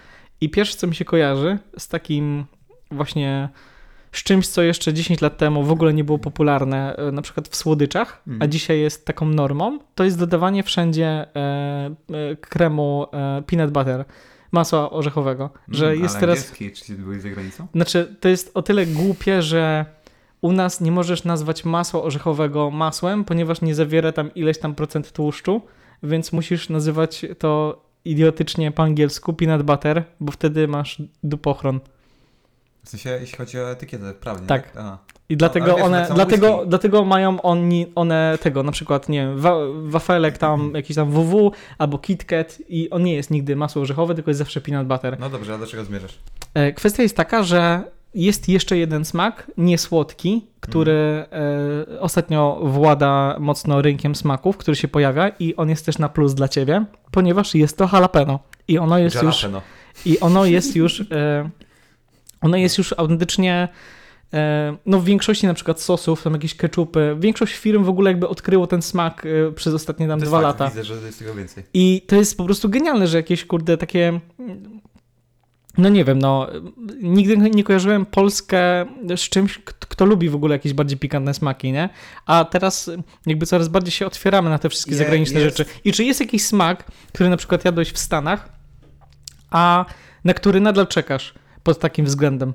I 0.40 0.50
pierwsze, 0.50 0.76
co 0.76 0.86
mi 0.86 0.94
się 0.94 1.04
kojarzy 1.04 1.58
z 1.78 1.88
takim 1.88 2.44
właśnie 2.90 3.48
z 4.12 4.22
czymś, 4.22 4.48
co 4.48 4.62
jeszcze 4.62 4.92
10 4.94 5.20
lat 5.20 5.36
temu 5.38 5.62
w 5.64 5.70
ogóle 5.70 5.94
nie 5.94 6.04
było 6.04 6.18
popularne, 6.18 6.96
e, 6.96 7.12
na 7.12 7.22
przykład 7.22 7.48
w 7.48 7.56
słodyczach, 7.56 8.22
a 8.26 8.30
Mhm. 8.30 8.50
dzisiaj 8.50 8.80
jest 8.80 9.06
taką 9.06 9.26
normą, 9.28 9.78
to 9.94 10.04
jest 10.04 10.18
dodawanie 10.18 10.62
wszędzie 10.62 11.06
e, 11.06 11.26
e, 11.36 12.36
kremu 12.36 13.06
peanut 13.46 13.70
butter, 13.70 14.04
masła 14.52 14.90
orzechowego, 14.90 15.50
że 15.68 15.86
Mm, 15.86 16.02
jest 16.02 16.20
teraz... 16.20 16.38
angielski, 16.38 16.72
czy 16.72 16.92
byłeś 16.94 17.22
za 17.22 17.28
granicą? 17.28 17.66
Znaczy, 17.74 18.16
to 18.20 18.28
jest 18.28 18.50
o 18.54 18.62
tyle 18.62 18.86
głupie, 18.86 19.42
że 19.42 19.84
u 20.40 20.52
nas 20.52 20.80
nie 20.80 20.92
możesz 20.92 21.24
nazwać 21.24 21.64
masła 21.64 22.02
orzechowego 22.02 22.70
masłem, 22.70 23.24
ponieważ 23.24 23.60
nie 23.60 23.74
zawiera 23.74 24.12
tam 24.12 24.34
ileś 24.34 24.58
tam 24.58 24.74
procent 24.74 25.12
tłuszczu, 25.12 25.62
więc 26.02 26.32
musisz 26.32 26.68
nazywać 26.68 27.26
to 27.38 27.82
idiotycznie 28.04 28.72
po 28.72 28.82
angielsku 28.82 29.32
peanut 29.32 29.62
butter, 29.62 30.04
bo 30.20 30.32
wtedy 30.32 30.68
masz 30.68 31.02
dupochron. 31.22 31.80
W 32.86 32.88
sensie, 32.88 33.10
jeśli 33.20 33.38
chodzi 33.38 33.58
o 33.58 33.70
etykietę, 33.70 34.14
prawnie. 34.14 34.46
Tak. 34.46 34.72
Aha. 34.78 34.98
I 35.28 35.36
dlatego 35.36 35.66
ale 35.66 35.74
wiesz, 35.74 35.84
one, 35.84 36.06
tak 36.06 36.14
dlatego, 36.14 36.50
whisky. 36.52 36.68
dlatego 36.68 37.04
mają 37.04 37.42
oni, 37.42 37.86
one 37.94 38.38
tego, 38.40 38.62
na 38.62 38.72
przykład, 38.72 39.08
nie 39.08 39.18
wiem, 39.18 39.38
wa, 39.38 39.54
wafelek 39.82 40.38
tam, 40.38 40.70
jakiś 40.74 40.96
tam 40.96 41.10
WW 41.10 41.52
albo 41.78 41.98
KitKat 41.98 42.58
i 42.68 42.90
on 42.90 43.02
nie 43.02 43.14
jest 43.14 43.30
nigdy 43.30 43.56
masło 43.56 43.82
orzechowe, 43.82 44.14
tylko 44.14 44.30
jest 44.30 44.38
zawsze 44.38 44.60
peanut 44.60 44.88
butter. 44.88 45.20
No 45.20 45.30
dobrze, 45.30 45.54
a 45.54 45.58
do 45.58 45.66
czego 45.66 45.84
zmierzasz? 45.84 46.18
E, 46.54 46.72
Kwestia 46.72 47.02
jest 47.02 47.16
taka, 47.16 47.42
że 47.42 47.82
jest 48.14 48.48
jeszcze 48.48 48.78
jeden 48.78 49.04
smak, 49.04 49.50
niesłodki, 49.56 50.46
który 50.60 50.92
e, 51.92 52.00
ostatnio 52.00 52.60
włada 52.62 53.36
mocno 53.40 53.82
rynkiem 53.82 54.14
smaków, 54.14 54.56
który 54.56 54.76
się 54.76 54.88
pojawia 54.88 55.28
i 55.28 55.56
on 55.56 55.68
jest 55.68 55.86
też 55.86 55.98
na 55.98 56.08
plus 56.08 56.34
dla 56.34 56.48
ciebie, 56.48 56.84
ponieważ 57.10 57.54
jest 57.54 57.76
to 57.78 57.88
jalapeno. 57.92 58.38
I 58.68 58.78
ono 58.78 58.98
jest 58.98 59.22
już, 59.22 59.42
Jalapeno. 59.42 59.62
i 60.06 60.20
ono 60.20 60.44
jest 60.44 60.76
już, 60.76 61.02
ono 62.46 62.56
jest 62.56 62.78
już 62.78 62.94
autentycznie 62.96 63.68
e, 64.34 64.76
no 64.86 65.00
w 65.00 65.04
większości 65.04 65.46
na 65.46 65.54
przykład 65.54 65.80
sosów, 65.80 66.22
tam 66.22 66.32
jakieś 66.32 66.54
ketchupy, 66.54 67.16
większość 67.18 67.54
firm 67.54 67.84
w 67.84 67.88
ogóle 67.88 68.10
jakby 68.10 68.28
odkryło 68.28 68.66
ten 68.66 68.82
smak 68.82 69.26
e, 69.26 69.52
przez 69.52 69.74
ostatnie 69.74 70.08
tam 70.08 70.20
dwa 70.20 70.30
fakt, 70.30 70.42
lata. 70.42 70.68
Widzę, 70.68 70.84
że 70.84 70.94
jest 71.06 71.18
tego 71.18 71.34
więcej. 71.34 71.64
I 71.74 72.02
to 72.06 72.16
jest 72.16 72.36
po 72.36 72.44
prostu 72.44 72.68
genialne, 72.68 73.06
że 73.06 73.16
jakieś 73.16 73.44
kurde 73.44 73.76
takie. 73.78 74.20
No 75.78 75.88
nie 75.88 76.04
wiem, 76.04 76.18
no 76.18 76.46
nigdy 77.02 77.36
nie 77.36 77.64
kojarzyłem 77.64 78.06
Polskę 78.06 78.86
z 79.16 79.20
czymś, 79.20 79.58
kto 79.64 80.04
lubi 80.06 80.28
w 80.28 80.34
ogóle 80.34 80.54
jakieś 80.54 80.72
bardziej 80.72 80.98
pikantne 80.98 81.34
smaki, 81.34 81.72
nie? 81.72 81.88
A 82.26 82.44
teraz 82.44 82.90
jakby 83.26 83.46
coraz 83.46 83.68
bardziej 83.68 83.90
się 83.92 84.06
otwieramy 84.06 84.50
na 84.50 84.58
te 84.58 84.68
wszystkie 84.68 84.90
Je- 84.90 84.96
zagraniczne 84.98 85.40
jest. 85.40 85.56
rzeczy. 85.56 85.70
I 85.84 85.92
czy 85.92 86.04
jest 86.04 86.20
jakiś 86.20 86.44
smak, 86.44 86.84
który 87.12 87.30
na 87.30 87.36
przykład 87.36 87.64
jadłeś 87.64 87.92
w 87.92 87.98
Stanach, 87.98 88.48
a 89.50 89.84
na 90.24 90.34
który 90.34 90.60
nadal 90.60 90.86
czekasz 90.86 91.34
pod 91.66 91.78
takim 91.78 92.06
względem? 92.06 92.52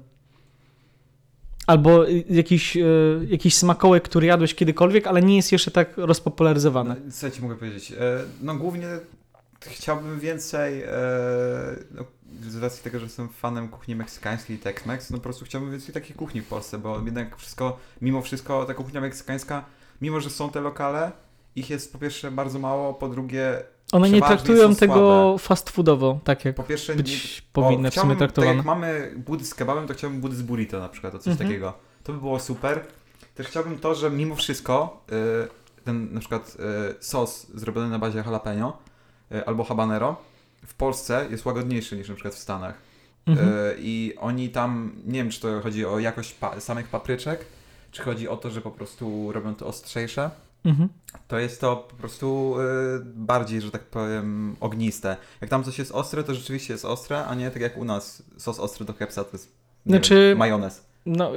Albo 1.67 2.10
y, 2.10 2.24
jakiś, 2.30 2.78
y, 2.78 3.28
jakiś 3.30 3.56
smakołek, 3.56 4.04
który 4.04 4.28
jadłeś 4.28 4.56
kiedykolwiek, 4.56 5.08
ale 5.08 5.21
nie 5.21 5.36
jest 5.36 5.52
jeszcze 5.52 5.71
tak 5.71 5.97
rozpopularyzowany. 5.97 6.95
No, 7.06 7.12
co 7.12 7.26
ja 7.26 7.32
ci 7.32 7.41
mogę 7.41 7.56
powiedzieć? 7.56 7.91
E, 7.91 7.95
no 8.41 8.56
głównie 8.56 8.88
chciałbym 9.62 10.19
więcej, 10.19 10.84
e, 10.84 10.89
no, 11.91 12.04
z 12.50 12.56
racji 12.56 12.84
tego, 12.84 13.00
że 13.00 13.06
jestem 13.06 13.30
fanem 13.30 13.67
kuchni 13.67 13.95
meksykańskiej 13.95 14.56
i 14.56 14.60
Tex-Mex, 14.60 15.12
no 15.12 15.17
po 15.17 15.24
prostu 15.24 15.45
chciałbym 15.45 15.71
więcej 15.71 15.93
takiej 15.93 16.15
kuchni 16.15 16.41
w 16.41 16.47
Polsce, 16.47 16.78
bo 16.78 17.02
jednak 17.06 17.38
wszystko, 17.38 17.80
mimo 18.02 18.21
wszystko 18.21 18.65
ta 18.65 18.74
kuchnia 18.74 19.02
meksykańska, 19.02 19.65
mimo 20.02 20.19
że 20.19 20.30
są 20.30 20.50
te 20.50 20.62
lokale, 20.62 21.12
ich 21.56 21.69
jest 21.69 21.93
po 21.93 22.00
pierwsze 22.00 22.32
bardzo 22.32 22.60
mało, 22.60 22.93
po 22.93 23.10
drugie, 23.10 23.63
One 23.91 24.10
nie 24.10 24.21
traktują 24.21 24.75
tego 24.75 25.36
fast 25.38 25.69
foodowo, 25.69 26.19
tak 26.23 26.45
jak 26.45 26.56
po 26.56 26.63
pierwsze 26.63 26.95
być 26.95 27.41
O, 27.41 27.54
powinny 27.54 27.91
w 27.91 27.93
sumie 27.93 28.15
traktowane. 28.15 28.49
Tak 28.51 28.58
jak 28.58 28.65
mamy 28.65 29.13
budy 29.17 29.45
z 29.45 29.56
kebabem, 29.56 29.88
to 29.88 29.93
chciałbym 29.93 30.21
budy 30.21 30.36
z 30.36 30.41
burrito 30.41 30.80
na 30.80 30.89
przykład, 30.89 31.15
o 31.15 31.19
coś 31.19 31.27
Mhm. 31.32 31.49
takiego. 31.49 31.73
To 32.04 32.13
by 32.13 32.19
było 32.19 32.39
super. 32.39 32.86
Też 33.36 33.47
chciałbym 33.47 33.80
to, 33.80 33.95
że 33.95 34.10
mimo 34.12 34.36
wszystko 34.36 35.04
y, 35.12 35.84
ten 35.84 36.13
na 36.13 36.19
przykład 36.19 36.58
y, 36.99 37.04
sos 37.04 37.47
zrobiony 37.54 37.89
na 37.89 37.99
bazie 37.99 38.17
jalapeno 38.17 38.77
y, 39.32 39.45
albo 39.45 39.63
habanero 39.63 40.15
w 40.65 40.73
Polsce 40.73 41.27
jest 41.30 41.45
łagodniejszy 41.45 41.97
niż 41.97 42.10
na 42.10 42.15
przykład 42.15 42.36
w 42.36 42.39
Stanach. 42.39 42.75
Mhm. 43.25 43.49
I 43.80 44.13
oni 44.19 44.49
tam, 44.49 44.95
nie 45.06 45.19
wiem 45.19 45.30
czy 45.32 45.41
to 45.41 45.62
chodzi 45.62 45.86
o 45.86 45.99
jakość 45.99 46.34
pa- 46.34 46.60
samych 46.60 46.88
papryczek, 46.88 47.45
czy 47.91 48.01
chodzi 48.01 48.27
o 48.27 48.38
to, 48.38 48.49
że 48.49 48.62
po 48.62 48.71
prostu 48.71 49.32
robią 49.32 49.56
to 49.56 49.67
ostrzejsze. 49.67 50.30
Mhm. 50.65 50.89
To 51.28 51.39
jest 51.39 51.62
to 51.62 51.76
po 51.76 51.95
prostu 51.95 52.56
y, 52.60 53.02
bardziej, 53.15 53.62
że 53.62 53.71
tak 53.71 53.84
powiem, 53.84 54.56
ogniste. 54.60 55.17
Jak 55.41 55.50
tam 55.50 55.63
coś 55.63 55.80
jest 55.80 55.91
ostre, 55.91 56.24
to 56.24 56.36
rzeczywiście 56.36 56.74
jest 56.74 56.86
ostre, 56.86 57.26
a 57.26 57.36
nie 57.36 57.52
tak 57.52 57.62
jak 57.62 57.78
u 57.78 57.86
nas 57.86 58.24
sos 58.38 58.60
ostry 58.60 58.86
do 58.86 58.93
kepsa 58.93 59.24
to 59.24 59.30
jest 59.34 59.52
Znaczy- 59.86 60.28
wiem, 60.30 60.38
majonez 60.38 60.86
No, 61.06 61.32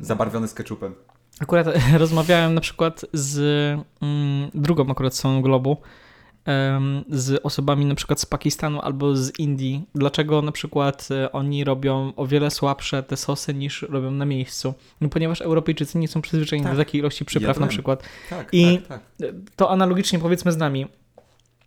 zabarwiony 0.00 0.48
z 0.48 0.54
ketchupem. 0.54 0.94
Akurat 1.40 1.66
rozmawiałem 1.98 2.54
na 2.54 2.60
przykład 2.60 3.04
z 3.12 3.38
mm, 4.02 4.50
drugą 4.54 4.90
akurat 4.90 5.14
stroną 5.14 5.42
globu, 5.42 5.76
z 7.08 7.40
osobami 7.42 7.84
na 7.84 7.94
przykład 7.94 8.20
z 8.20 8.26
Pakistanu 8.26 8.80
albo 8.80 9.16
z 9.16 9.38
Indii. 9.38 9.82
Dlaczego 9.94 10.42
na 10.42 10.52
przykład 10.52 11.08
e, 11.10 11.32
oni 11.32 11.64
robią 11.64 12.12
o 12.16 12.26
wiele 12.26 12.50
słabsze 12.50 13.02
te 13.02 13.16
sosy 13.16 13.54
niż 13.54 13.82
robią 13.82 14.10
na 14.10 14.24
miejscu? 14.24 14.74
No, 15.00 15.08
ponieważ 15.08 15.40
Europejczycy 15.40 15.98
nie 15.98 16.08
są 16.08 16.22
przyzwyczajeni 16.22 16.64
Tak. 16.66 16.76
do 16.76 16.84
takiej 16.84 16.98
ilości 17.00 17.24
przypraw 17.24 17.56
Ja 17.56 17.60
na 17.60 17.66
przykład. 17.66 18.02
Tak, 18.30 18.48
I- 18.52 18.78
tak, 18.88 19.00
tak. 19.18 19.30
To 19.56 19.70
analogicznie 19.70 20.18
powiedzmy 20.18 20.52
z 20.52 20.56
nami, 20.56 20.86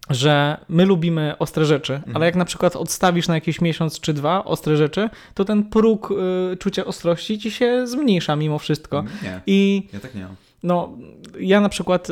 że 0.10 0.58
my 0.70 0.86
lubimy 0.86 1.38
ostre 1.40 1.66
rzeczy, 1.66 1.94
Mhm. 1.94 2.16
ale 2.16 2.26
jak 2.26 2.36
na 2.36 2.46
przykład 2.46 2.76
odstawisz 2.76 3.28
na 3.28 3.36
jakiś 3.36 3.62
miesiąc 3.62 4.00
czy 4.00 4.14
dwa 4.14 4.46
ostre 4.46 4.78
rzeczy, 4.78 5.10
to 5.34 5.46
ten 5.46 5.64
próg 5.64 6.12
y, 6.54 6.58
czucia 6.58 6.86
ostrości 6.86 7.40
ci 7.40 7.52
się 7.52 7.88
zmniejsza 7.88 8.36
mimo 8.36 8.60
wszystko. 8.60 9.04
Nie, 9.24 9.42
I 9.46 9.88
ja 9.94 10.00
tak 10.00 10.16
nie 10.16 10.24
mam. 10.24 10.36
no, 10.64 10.98
ja 11.40 11.62
na 11.62 11.70
przykład, 11.70 12.08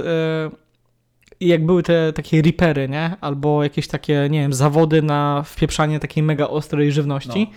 e, 1.44 1.48
jak 1.48 1.66
były 1.66 1.84
te 1.84 2.14
takie 2.14 2.42
ripery, 2.42 2.90
nie? 2.90 3.16
Albo 3.22 3.64
jakieś 3.64 3.88
takie, 3.88 4.28
nie 4.30 4.42
wiem, 4.42 4.54
zawody 4.54 5.02
na 5.02 5.44
wpieprzanie 5.46 6.00
takiej 6.00 6.24
mega 6.24 6.48
ostrej 6.48 6.92
żywności, 6.92 7.52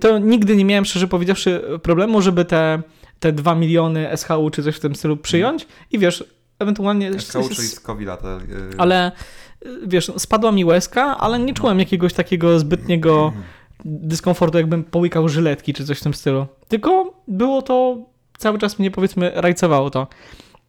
to 0.00 0.18
nigdy 0.18 0.56
nie 0.56 0.64
miałem, 0.64 0.84
szczerze 0.84 1.08
powiedziawszy, 1.08 1.62
problemu, 1.82 2.22
żeby 2.22 2.44
te, 2.44 2.82
te 3.20 3.32
2 3.32 3.54
miliony 3.54 4.08
SHU 4.16 4.50
czy 4.50 4.62
coś 4.62 4.76
w 4.76 4.80
tym 4.80 4.94
stylu 4.94 5.16
przyjąć 5.16 5.66
i 5.90 5.98
wiesz, 5.98 6.24
ewentualnie... 6.58 7.20
SKU, 7.20 7.48
czyli 7.48 7.68
Scovilla, 7.68 8.16
to... 8.16 8.28
Yy... 8.28 8.70
Ale 8.78 9.12
y, 9.66 9.68
wiesz, 9.86 10.12
spadła 10.16 10.52
mi 10.52 10.64
łezka, 10.64 11.18
ale 11.18 11.38
nie 11.38 11.54
czułem 11.54 11.78
jakiegoś 11.78 12.12
takiego 12.12 12.58
zbytniego 12.58 13.32
dyskomfortu, 13.84 14.58
jakbym 14.58 14.84
połykał 14.84 15.28
żyletki 15.28 15.74
czy 15.74 15.84
coś 15.84 15.98
w 15.98 16.02
tym 16.02 16.14
stylu. 16.14 16.46
Tylko 16.68 17.22
było 17.28 17.62
to, 17.62 17.96
cały 18.38 18.58
czas 18.58 18.78
mnie 18.78 18.90
powiedzmy 18.90 19.32
rajcowało 19.34 19.90
to. 19.90 20.06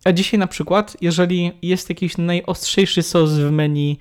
A 0.05 0.11
dzisiaj 0.11 0.39
na 0.39 0.47
przykład, 0.47 0.97
jeżeli 1.01 1.51
jest 1.61 1.89
jakiś 1.89 2.17
najostrzejszy 2.17 3.03
sos 3.03 3.31
w 3.31 3.51
menu 3.51 3.97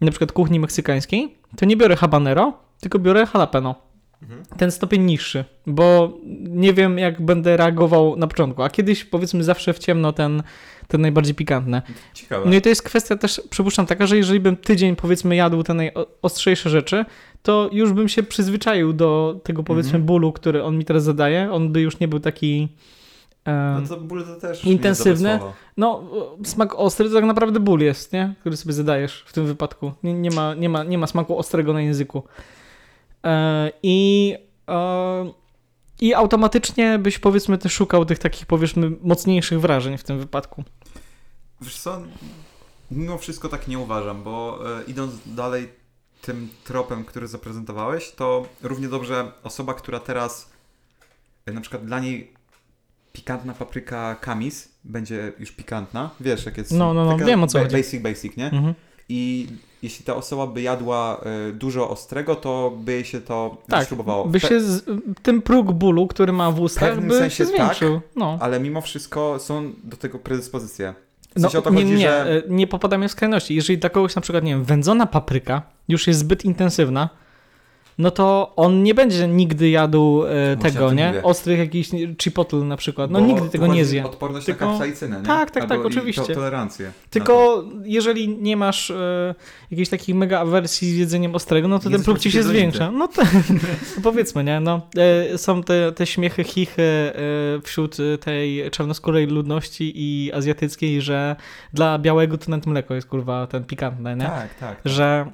na 0.00 0.10
przykład 0.10 0.32
kuchni 0.32 0.60
meksykańskiej, 0.60 1.34
to 1.56 1.66
nie 1.66 1.76
biorę 1.76 1.96
habanero, 1.96 2.52
tylko 2.80 2.98
biorę 2.98 3.26
jalapeno. 3.34 3.74
Mhm. 4.22 4.42
Ten 4.56 4.70
stopień 4.70 5.02
niższy, 5.02 5.44
bo 5.66 6.18
nie 6.40 6.72
wiem 6.72 6.98
jak 6.98 7.22
będę 7.22 7.56
reagował 7.56 8.16
na 8.16 8.26
początku, 8.26 8.62
a 8.62 8.70
kiedyś 8.70 9.04
powiedzmy 9.04 9.44
zawsze 9.44 9.72
w 9.72 9.78
ciemno 9.78 10.12
ten, 10.12 10.42
ten 10.88 11.00
najbardziej 11.00 11.34
pikantny. 11.34 11.82
Ciekawe. 12.14 12.50
No 12.50 12.56
i 12.56 12.60
to 12.60 12.68
jest 12.68 12.82
kwestia 12.82 13.16
też, 13.16 13.42
przypuszczam, 13.50 13.86
taka, 13.86 14.06
że 14.06 14.16
jeżeli 14.16 14.40
bym 14.40 14.56
tydzień, 14.56 14.96
powiedzmy, 14.96 15.36
jadł 15.36 15.62
te 15.62 15.74
najostrzejsze 15.74 16.70
rzeczy, 16.70 17.04
to 17.42 17.70
już 17.72 17.92
bym 17.92 18.08
się 18.08 18.22
przyzwyczaił 18.22 18.92
do 18.92 19.40
tego, 19.44 19.62
powiedzmy, 19.62 19.88
Mhm. 19.90 20.04
bólu, 20.04 20.32
który 20.32 20.62
on 20.64 20.78
mi 20.78 20.84
teraz 20.84 21.04
zadaje. 21.04 21.52
On 21.52 21.72
by 21.72 21.80
już 21.80 22.00
nie 22.00 22.08
był 22.08 22.20
taki. 22.20 22.68
No 23.46 23.88
to 23.88 23.96
ból 23.96 24.24
to 24.24 24.36
też 24.36 24.64
Intensywny? 24.64 25.40
no, 25.76 26.02
smak 26.44 26.74
ostry 26.74 27.08
to 27.08 27.14
tak 27.14 27.24
naprawdę 27.24 27.60
ból 27.60 27.80
jest, 27.80 28.12
nie? 28.12 28.34
Który 28.40 28.56
sobie 28.56 28.72
zadajesz 28.72 29.24
w 29.26 29.32
tym 29.32 29.46
wypadku. 29.46 29.92
Nie, 30.02 30.14
nie, 30.14 30.30
ma, 30.30 30.54
nie, 30.54 30.68
ma, 30.68 30.84
nie 30.84 30.98
ma 30.98 31.06
smaku 31.06 31.38
ostrego 31.38 31.72
na 31.72 31.80
języku. 31.80 32.22
E, 33.24 33.70
I. 33.82 34.36
E, 34.68 35.46
i 36.00 36.14
automatycznie 36.14 36.98
byś 36.98 37.18
powiedzmy 37.18 37.58
też 37.58 37.72
szukał 37.72 38.04
tych 38.04 38.18
takich 38.18 38.46
powiedzmy 38.46 38.90
mocniejszych 39.02 39.60
wrażeń 39.60 39.98
w 39.98 40.04
tym 40.04 40.18
wypadku. 40.18 40.64
Wiesz 41.60 41.78
co, 41.78 42.02
mimo 42.90 43.18
wszystko 43.18 43.48
tak 43.48 43.68
nie 43.68 43.78
uważam, 43.78 44.22
bo 44.22 44.58
e, 44.78 44.82
idąc 44.84 45.12
dalej 45.26 45.68
tym 46.22 46.48
tropem, 46.64 47.04
który 47.04 47.26
zaprezentowałeś, 47.26 48.10
to 48.10 48.46
równie 48.62 48.88
dobrze 48.88 49.32
osoba, 49.42 49.74
która 49.74 50.00
teraz 50.00 50.50
na 51.46 51.60
przykład 51.60 51.84
dla 51.84 52.00
niej 52.00 52.35
pikantna 53.16 53.52
papryka 53.54 54.14
kamis 54.20 54.68
będzie 54.84 55.32
już 55.38 55.52
pikantna, 55.52 56.10
wiesz 56.20 56.46
jak 56.46 56.58
jest 56.58 56.72
No, 56.72 56.94
no, 56.94 57.04
no, 57.04 57.16
wiem, 57.16 57.42
o 57.42 57.46
co 57.46 57.58
ba- 57.58 57.64
chodzi. 57.64 57.76
basic, 57.76 58.02
basic, 58.02 58.36
nie? 58.36 58.44
Mhm. 58.50 58.74
I 59.08 59.46
jeśli 59.82 60.04
ta 60.04 60.14
osoba 60.16 60.46
by 60.46 60.62
jadła 60.62 61.20
e, 61.48 61.52
dużo 61.52 61.90
ostrego, 61.90 62.34
to 62.34 62.72
by 62.84 62.92
jej 62.92 63.04
się 63.04 63.20
to 63.20 63.56
Tak, 63.68 63.88
śrubowało. 63.88 64.24
by 64.24 64.40
się 64.40 64.60
z, 64.60 64.84
ten 65.22 65.42
próg 65.42 65.72
bólu, 65.72 66.06
który 66.06 66.32
ma 66.32 66.50
w 66.50 66.60
ustach, 66.60 66.88
pewnym 66.88 67.08
by 67.08 67.18
sensie 67.18 67.36
się 67.36 67.44
zwiększył. 67.44 68.00
no. 68.16 68.38
Ale 68.40 68.60
mimo 68.60 68.80
wszystko 68.80 69.38
są 69.38 69.72
do 69.84 69.96
tego 69.96 70.18
predyspozycje. 70.18 70.94
W 71.36 71.40
No, 71.40 71.42
sensie 71.42 71.58
o 71.58 71.62
to 71.62 71.70
nie, 71.70 71.84
nie, 71.84 71.98
że... 71.98 72.36
e, 72.36 72.42
nie 72.48 72.66
popadamy 72.66 73.08
w 73.08 73.12
skrajności. 73.12 73.54
Jeżeli 73.54 73.78
dla 73.78 73.90
kogoś 73.90 74.14
na 74.16 74.22
przykład, 74.22 74.44
nie 74.44 74.50
wiem, 74.50 74.64
wędzona 74.64 75.06
papryka 75.06 75.62
już 75.88 76.06
jest 76.06 76.20
zbyt 76.20 76.44
intensywna, 76.44 77.08
no 77.98 78.10
to 78.10 78.52
on 78.56 78.82
nie 78.82 78.94
będzie 78.94 79.28
nigdy 79.28 79.70
jadł 79.70 80.24
e, 80.24 80.56
tego, 80.56 80.92
nie? 80.92 81.06
mówię. 81.06 81.22
Ostrych 81.22 81.58
jakichś 81.58 81.90
chipotle 82.22 82.60
na 82.60 82.76
przykład. 82.76 83.10
No 83.10 83.20
Bo 83.20 83.26
nigdy 83.26 83.48
tego 83.48 83.66
nie 83.66 83.84
zje. 83.84 84.04
Odporność 84.04 84.46
Tylko- 84.46 84.64
na 84.64 84.70
kapsaicynę, 84.70 85.20
nie? 85.20 85.26
Tak, 85.26 85.50
tak, 85.50 85.62
Albo 85.62 85.76
tak, 85.76 85.86
oczywiście. 85.86 86.22
To, 86.22 86.34
tolerancję. 86.34 86.92
Tylko 87.10 87.64
jeżeli 87.84 88.28
nie 88.28 88.56
masz 88.56 88.90
e, 88.90 89.34
jakiejś 89.70 89.88
takiej 89.88 90.14
mega 90.14 90.40
awersji 90.40 90.90
z 90.90 90.96
jedzeniem 90.96 91.34
ostrego, 91.34 91.68
no 91.68 91.78
to 91.78 91.88
Nie 91.88 91.96
ten 91.96 92.04
próg 92.04 92.18
ci 92.18 92.32
się 92.32 92.42
zwiększa. 92.42 92.90
No 92.90 93.08
to 93.08 93.22
powiedzmy, 94.02 94.44
nie? 94.44 94.60
No, 94.60 94.80
e, 95.32 95.38
są 95.38 95.62
te, 95.62 95.92
te 95.92 96.06
śmiechy, 96.06 96.44
chichy 96.44 96.82
e, 96.82 97.12
wśród 97.62 97.96
e, 98.00 98.18
tej 98.18 98.70
czarnoskórej 98.70 99.26
ludności 99.26 99.92
i 99.94 100.32
azjatyckiej, 100.32 101.00
że 101.00 101.36
dla 101.72 101.98
białego 101.98 102.38
to 102.38 102.50
nawet 102.50 102.66
mleko 102.66 102.94
jest 102.94 103.08
kurwa 103.08 103.46
ten 103.46 103.64
pikantne, 103.64 104.16
nie? 104.16 104.24
Tak, 104.24 104.54
tak. 104.54 104.80
Że 104.84 105.26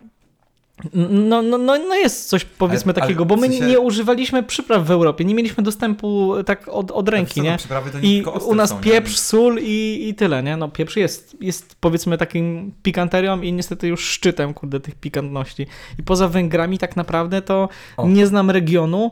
no, 1.11 1.43
no, 1.43 1.59
no, 1.59 1.79
no 1.79 1.95
jest 1.95 2.29
coś 2.29 2.45
powiedzmy 2.45 2.93
Ale- 2.93 3.03
ale 3.03 3.09
takiego, 3.09 3.25
bo 3.25 3.37
w 3.37 3.41
my 3.41 3.47
sensie- 3.47 3.67
nie 3.67 3.81
używaliśmy 3.81 4.43
przypraw 4.43 4.87
w 4.87 4.91
Europie, 4.91 5.25
nie 5.25 5.35
mieliśmy 5.35 5.65
dostępu 5.65 6.35
tak 6.47 6.69
od, 6.69 6.91
od 6.91 7.09
ręki, 7.09 7.35
co, 7.35 7.41
no, 7.41 7.51
nie? 7.51 7.57
nie 8.03 8.19
I 8.19 8.25
u 8.25 8.55
nas 8.55 8.71
są, 8.71 8.77
nie? 8.77 8.83
pieprz, 8.83 9.17
sól 9.17 9.59
i, 9.63 10.09
i 10.09 10.15
tyle, 10.15 10.43
nie? 10.43 10.57
No 10.57 10.69
pieprz 10.69 10.97
jest, 10.97 11.37
jest 11.41 11.77
powiedzmy 11.81 12.19
takim 12.19 12.73
pikanterią 12.83 13.41
i 13.41 13.53
niestety 13.53 13.89
już 13.89 14.09
szczytem, 14.09 14.55
kurde, 14.55 14.81
tych 14.81 14.95
pikantności. 14.95 15.67
I 15.99 16.03
poza 16.03 16.29
Węgrami 16.29 16.79
tak 16.79 16.97
naprawdę 16.97 17.43
to 17.43 17.69
O. 17.97 18.09
nie 18.09 18.27
znam 18.27 18.51
regionu, 18.51 19.11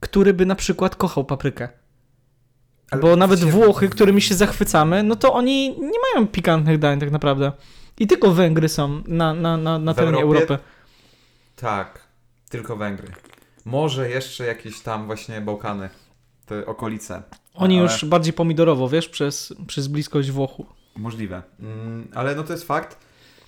który 0.00 0.34
by 0.34 0.46
na 0.46 0.54
przykład 0.54 0.96
kochał 0.96 1.24
paprykę. 1.24 1.68
Ale 2.90 3.02
Bo 3.02 3.16
nawet 3.16 3.40
wiecie, 3.40 3.52
Włochy, 3.52 3.88
którymi 3.88 4.20
się 4.22 4.34
zachwycamy, 4.34 5.02
no 5.02 5.16
to 5.16 5.32
oni 5.34 5.68
nie 5.68 5.98
mają 6.14 6.26
pikantnych 6.28 6.78
dań 6.78 7.00
tak 7.00 7.10
naprawdę. 7.10 7.52
I 7.98 8.06
tylko 8.06 8.30
Węgry 8.30 8.68
są 8.68 9.02
na, 9.06 9.34
na, 9.34 9.56
na, 9.56 9.78
na 9.78 9.94
terenie 9.94 10.22
Europie? 10.22 10.44
Europy. 10.48 10.64
Tak, 11.60 12.00
tylko 12.48 12.76
Węgry. 12.76 13.08
Może 13.64 14.10
jeszcze 14.10 14.46
jakieś 14.46 14.80
tam 14.80 15.06
właśnie 15.06 15.40
Bałkany, 15.40 15.88
te 16.46 16.66
okolice. 16.66 17.22
Oni 17.54 17.78
Ale- 17.80 17.82
już 17.92 18.04
bardziej 18.04 18.32
pomidorowo, 18.32 18.88
wiesz, 18.88 19.08
przez, 19.08 19.54
przez 19.66 19.88
bliskość 19.88 20.30
Włochu. 20.30 20.66
Możliwe. 20.96 21.42
Mm, 21.60 22.08
ale 22.14 22.34
no 22.34 22.42
to 22.44 22.52
jest 22.52 22.64
fakt. 22.64 22.96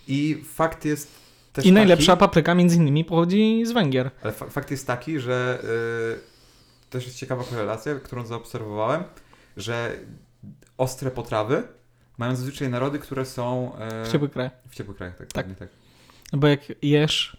I 0.08 0.44
fakt 0.54 0.84
jest 0.84 1.10
też 1.52 1.66
I 1.66 1.72
najlepsza 1.72 2.12
taki, 2.12 2.20
papryka 2.20 2.54
między 2.54 2.76
innymi 2.76 3.04
pochodzi 3.04 3.62
z 3.66 3.72
Węgier. 3.72 4.10
Ale 4.22 4.32
fa- 4.32 4.46
fakt 4.50 4.70
jest 4.70 4.86
taki, 4.86 5.20
że 5.20 5.58
y, 6.86 6.90
też 6.90 7.04
jest 7.06 7.16
ciekawa 7.18 7.44
korelacja, 7.44 7.94
którą 7.94 8.26
zaobserwowałem, 8.26 9.04
że 9.56 9.96
ostre 10.78 11.10
potrawy 11.10 11.62
mają 12.18 12.36
zazwyczaj 12.36 12.68
narody, 12.68 12.98
które 12.98 13.24
są 13.24 13.76
e, 13.78 14.04
W 14.04 14.12
ciepły 14.12 14.28
kraj. 14.28 14.50
w 14.70 14.74
ciepłych 14.74 14.96
krajach. 14.96 15.16
Tak, 15.18 15.32
Tak. 15.32 15.46
tak. 15.48 15.58
tak. 15.58 15.68
Bo 16.32 16.48
jak 16.48 16.60
jesz 16.82 17.36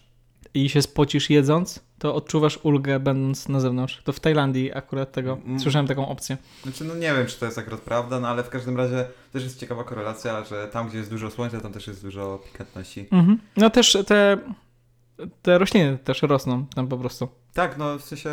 i 0.54 0.70
się 0.70 0.82
spocisz 0.82 1.30
jedząc, 1.30 1.80
to 2.00 2.16
odczuwasz 2.16 2.60
ulgę 2.64 3.00
będąc 3.00 3.50
na 3.50 3.60
zewnątrz. 3.60 4.02
To 4.04 4.14
w 4.14 4.20
Tajlandii 4.20 4.74
akurat 4.74 5.12
tego, 5.12 5.38
Mm. 5.46 5.60
słyszałem 5.60 5.88
taką 5.88 6.08
opcję. 6.08 6.38
Znaczy, 6.64 6.84
no 6.84 6.94
nie 6.96 7.14
wiem, 7.14 7.26
czy 7.28 7.40
to 7.40 7.46
jest 7.46 7.58
akurat 7.58 7.82
prawda, 7.82 8.20
no 8.20 8.28
ale 8.28 8.44
w 8.44 8.50
każdym 8.50 8.78
razie 8.78 9.06
też 9.34 9.44
jest 9.44 9.60
ciekawa 9.60 9.84
korelacja, 9.84 10.44
że 10.44 10.68
tam, 10.68 10.90
gdzie 10.90 10.98
jest 10.98 11.10
dużo 11.10 11.32
słońca, 11.32 11.60
tam 11.62 11.74
też 11.74 11.88
jest 11.88 12.02
dużo 12.02 12.40
pikantności. 12.52 13.08
Mhm. 13.12 13.40
No 13.58 13.70
też 13.70 13.98
te, 14.08 14.38
te 15.42 15.58
rośliny 15.58 15.98
też 16.04 16.22
rosną 16.22 16.66
tam 16.76 16.88
po 16.88 16.98
prostu. 16.98 17.28
Tak, 17.54 17.78
no 17.78 17.98
w 17.98 18.04
sensie... 18.04 18.30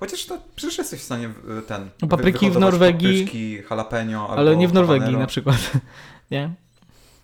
Chociaż 0.00 0.26
to 0.26 0.38
przecież 0.56 0.78
jesteś 0.78 1.00
w 1.00 1.02
stanie 1.04 1.26
y, 1.58 1.62
ten... 1.62 1.90
Papryki 2.08 2.50
w 2.50 2.54
Norwegii- 2.54 3.18
Papryczki, 3.18 3.62
jalapeno 3.70 4.20
albo 4.22 4.34
Ale 4.36 4.56
nie 4.56 4.68
w 4.68 4.72
Norwegii 4.72 5.00
habanero. 5.00 5.20
na 5.20 5.26
przykład. 5.26 5.70
nie? 6.30 6.50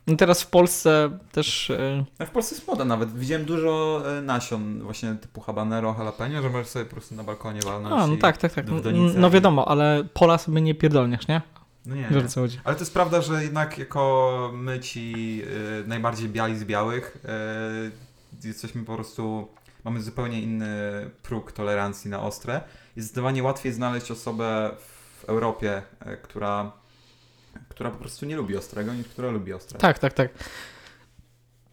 No 0.06 0.16
teraz 0.16 0.42
w 0.42 0.46
Polsce 0.46 1.18
też... 1.32 1.70
e, 1.70 2.04
No 2.18 2.26
w 2.26 2.30
Polsce 2.30 2.54
jest 2.54 2.66
moda 2.68 2.84
nawet. 2.84 3.18
Widziałem 3.18 3.44
dużo 3.44 4.02
e, 4.18 4.22
nasion 4.22 4.82
właśnie 4.82 5.14
typu 5.14 5.40
habanero, 5.40 5.94
jalapeno, 5.98 6.42
że 6.42 6.50
możesz 6.50 6.66
sobie 6.68 6.84
po 6.84 6.90
prostu 6.90 7.14
na 7.14 7.24
balkonie 7.24 7.60
walnąć 7.60 7.94
A, 7.94 8.06
no 8.06 8.16
tak, 8.16 8.36
tak, 8.38 8.52
tak. 8.52 8.66
No 9.16 9.28
i- 9.28 9.30
wiadomo, 9.30 9.68
ale 9.68 10.04
pola 10.14 10.38
sobie 10.38 10.60
nie 10.60 10.74
pierdolniesz, 10.74 11.28
nie? 11.28 11.42
No 11.86 11.94
nie, 11.94 12.02
nie. 12.02 12.08
Ale 12.64 12.74
to 12.74 12.80
jest 12.80 12.94
prawda, 12.94 13.22
że 13.22 13.42
jednak 13.42 13.78
jako 13.78 14.50
my 14.54 14.80
ci 14.80 15.42
y, 15.84 15.88
najbardziej 15.88 16.28
biali 16.28 16.58
z 16.58 16.64
białych 16.64 17.16
y, 18.44 18.48
jesteśmy 18.48 18.84
po 18.84 18.94
prostu, 18.94 19.48
mamy 19.84 20.02
zupełnie 20.02 20.40
inny 20.40 20.70
próg 21.22 21.52
tolerancji 21.52 22.10
na 22.10 22.20
ostre. 22.22 22.60
Jest 22.96 23.08
zdecydowanie 23.08 23.42
łatwiej 23.42 23.72
znaleźć 23.72 24.10
osobę 24.10 24.70
w 25.20 25.24
Europie, 25.24 25.82
y, 26.12 26.16
która, 26.22 26.72
która 27.68 27.90
po 27.90 27.98
prostu 27.98 28.26
nie 28.26 28.36
lubi 28.36 28.56
ostrego, 28.56 28.94
niż 28.94 29.06
która 29.06 29.30
lubi 29.30 29.52
ostre. 29.52 29.78
Tak, 29.78 29.98
tak, 29.98 30.12
tak. 30.12 30.30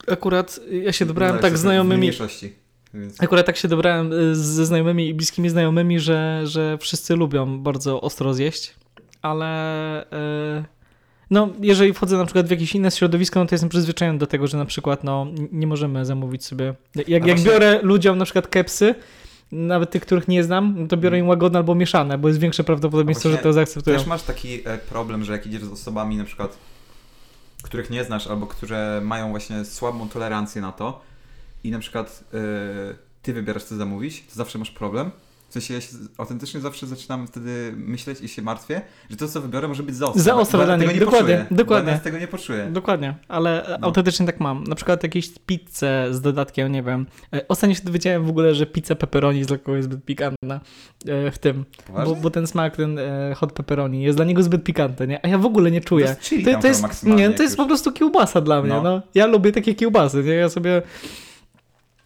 Akurat 0.07 0.59
ja 0.71 0.91
się 0.91 1.05
dobrałem 1.05 1.33
Ale 1.33 1.41
tak 1.41 1.53
w 1.53 1.57
znajomymi... 1.57 1.99
mniejszości. 1.99 2.53
Więc... 2.93 3.23
Akurat 3.23 3.45
tak 3.45 3.57
się 3.57 3.67
dobrałem 3.67 4.13
y, 4.13 4.35
ze 4.35 4.65
znajomymi 4.65 5.07
i 5.07 5.13
bliskimi 5.13 5.49
znajomymi, 5.49 5.99
że, 5.99 6.41
że 6.43 6.77
wszyscy 6.77 7.15
lubią 7.15 7.59
bardzo 7.59 8.01
ostro 8.01 8.33
zjeść, 8.33 8.75
ale 9.21 10.11
e, 10.11 10.63
no, 11.29 11.49
jeżeli 11.59 11.93
wchodzę 11.93 12.17
na 12.17 12.25
przykład 12.25 12.47
w 12.47 12.51
jakieś 12.51 12.75
inne 12.75 12.91
środowisko, 12.91 13.39
no 13.39 13.45
to 13.45 13.55
jestem 13.55 13.69
przyzwyczajony 13.69 14.19
do 14.19 14.27
tego, 14.27 14.47
że 14.47 14.57
na 14.57 14.65
przykład 14.65 15.03
no, 15.03 15.27
nie 15.51 15.67
możemy 15.67 16.05
zamówić 16.05 16.45
sobie. 16.45 16.73
Jak, 17.07 17.25
jak 17.25 17.41
biorę 17.41 17.79
ludziom 17.83 18.17
na 18.17 18.25
przykład 18.25 18.47
kepsy, 18.47 18.95
nawet 19.51 19.91
tych, 19.91 20.01
których 20.01 20.27
nie 20.27 20.43
znam, 20.43 20.75
no 20.77 20.87
to 20.87 20.97
biorę 20.97 21.19
im 21.19 21.27
łagodne 21.27 21.59
albo 21.59 21.75
mieszane, 21.75 22.17
bo 22.17 22.27
jest 22.27 22.39
większe 22.39 22.63
prawdopodobieństwo, 22.63 23.29
że 23.29 23.37
to 23.37 23.53
zaakceptują. 23.53 23.97
Też 23.97 24.07
masz 24.07 24.23
taki 24.23 24.61
e, 24.65 24.77
problem, 24.77 25.23
że 25.23 25.33
jak 25.33 25.47
idziesz 25.47 25.63
z 25.63 25.71
osobami 25.71 26.17
na 26.17 26.23
przykład, 26.23 26.57
których 27.63 27.89
nie 27.89 28.03
znasz, 28.03 28.27
albo 28.27 28.47
które 28.47 29.01
mają 29.03 29.29
właśnie 29.29 29.65
słabą 29.65 30.09
tolerancję 30.09 30.61
na 30.61 30.71
to 30.71 31.01
i 31.63 31.71
na 31.71 31.79
przykład 31.79 32.23
e, 32.33 32.37
ty 33.21 33.33
wybierasz 33.33 33.63
co 33.63 33.75
zamówić, 33.75 34.23
to 34.27 34.35
zawsze 34.35 34.59
masz 34.59 34.71
problem. 34.71 35.11
W 35.53 35.55
sensie 35.55 35.73
ja 35.73 35.81
się 35.81 35.87
autentycznie 36.17 36.59
zawsze 36.61 36.87
zaczynam 36.87 37.27
wtedy 37.27 37.73
myśleć 37.75 38.21
i 38.21 38.27
się 38.27 38.41
martwię, 38.41 38.81
że 39.09 39.17
to 39.17 39.27
co 39.27 39.41
wybiorę 39.41 39.67
może 39.67 39.83
być 39.83 39.95
za 39.95 40.05
ostre. 40.07 40.21
Za 40.23 40.35
ostre 40.35 40.65
dla 40.65 40.77
nich, 40.77 40.93
nie 40.93 40.99
dokładnie, 40.99 41.37
poczuję, 41.37 41.57
dokładnie. 41.57 41.99
Tego 42.03 42.19
nie 42.19 42.27
poczuję. 42.27 42.67
Dokładnie, 42.71 43.15
ale 43.27 43.65
No. 43.81 43.87
autentycznie 43.87 44.25
tak 44.25 44.39
mam. 44.39 44.63
Na 44.63 44.75
przykład 44.75 45.03
jakieś 45.03 45.29
pizzę 45.45 46.07
z 46.11 46.21
dodatkiem, 46.21 46.71
nie 46.71 46.83
wiem. 46.83 47.05
E, 47.35 47.47
Ostatnio 47.47 47.75
się 47.75 47.83
dowiedziałem 47.83 48.25
w 48.25 48.29
ogóle, 48.29 48.55
że 48.55 48.65
pizza 48.65 48.95
pepperoni 48.95 49.43
z 49.43 49.49
lekko 49.49 49.75
jest 49.75 49.89
zbyt 49.89 50.05
pikantna 50.05 50.59
e, 51.07 51.31
w 51.31 51.37
tym. 51.37 51.65
Bo, 52.05 52.15
bo 52.15 52.29
ten 52.29 52.47
smak, 52.47 52.75
ten 52.75 52.99
e, 52.99 53.33
hot 53.37 53.51
pepperoni 53.53 54.03
jest 54.03 54.17
dla 54.17 54.25
niego 54.25 54.43
zbyt 54.43 54.63
pikantny, 54.63 55.07
nie? 55.07 55.25
A 55.25 55.27
ja 55.29 55.37
w 55.37 55.45
ogóle 55.45 55.71
nie 55.71 55.81
To 55.81 55.87
czuję. 55.89 56.05
jest 56.05 56.21
chili 56.21 56.45
To, 56.45 56.59
to 56.61 56.67
jest, 56.67 57.03
nie, 57.03 57.29
to 57.31 57.43
jest 57.43 57.57
po 57.57 57.65
prostu 57.65 57.91
kiełbasa 57.91 58.41
dla 58.41 58.61
mnie, 58.61 58.69
no. 58.73 58.81
No. 58.83 59.01
Ja 59.15 59.25
lubię 59.25 59.51
takie 59.51 59.75
kiełbasy, 59.75 60.23
nie? 60.23 60.33
Ja 60.33 60.49
sobie... 60.49 60.81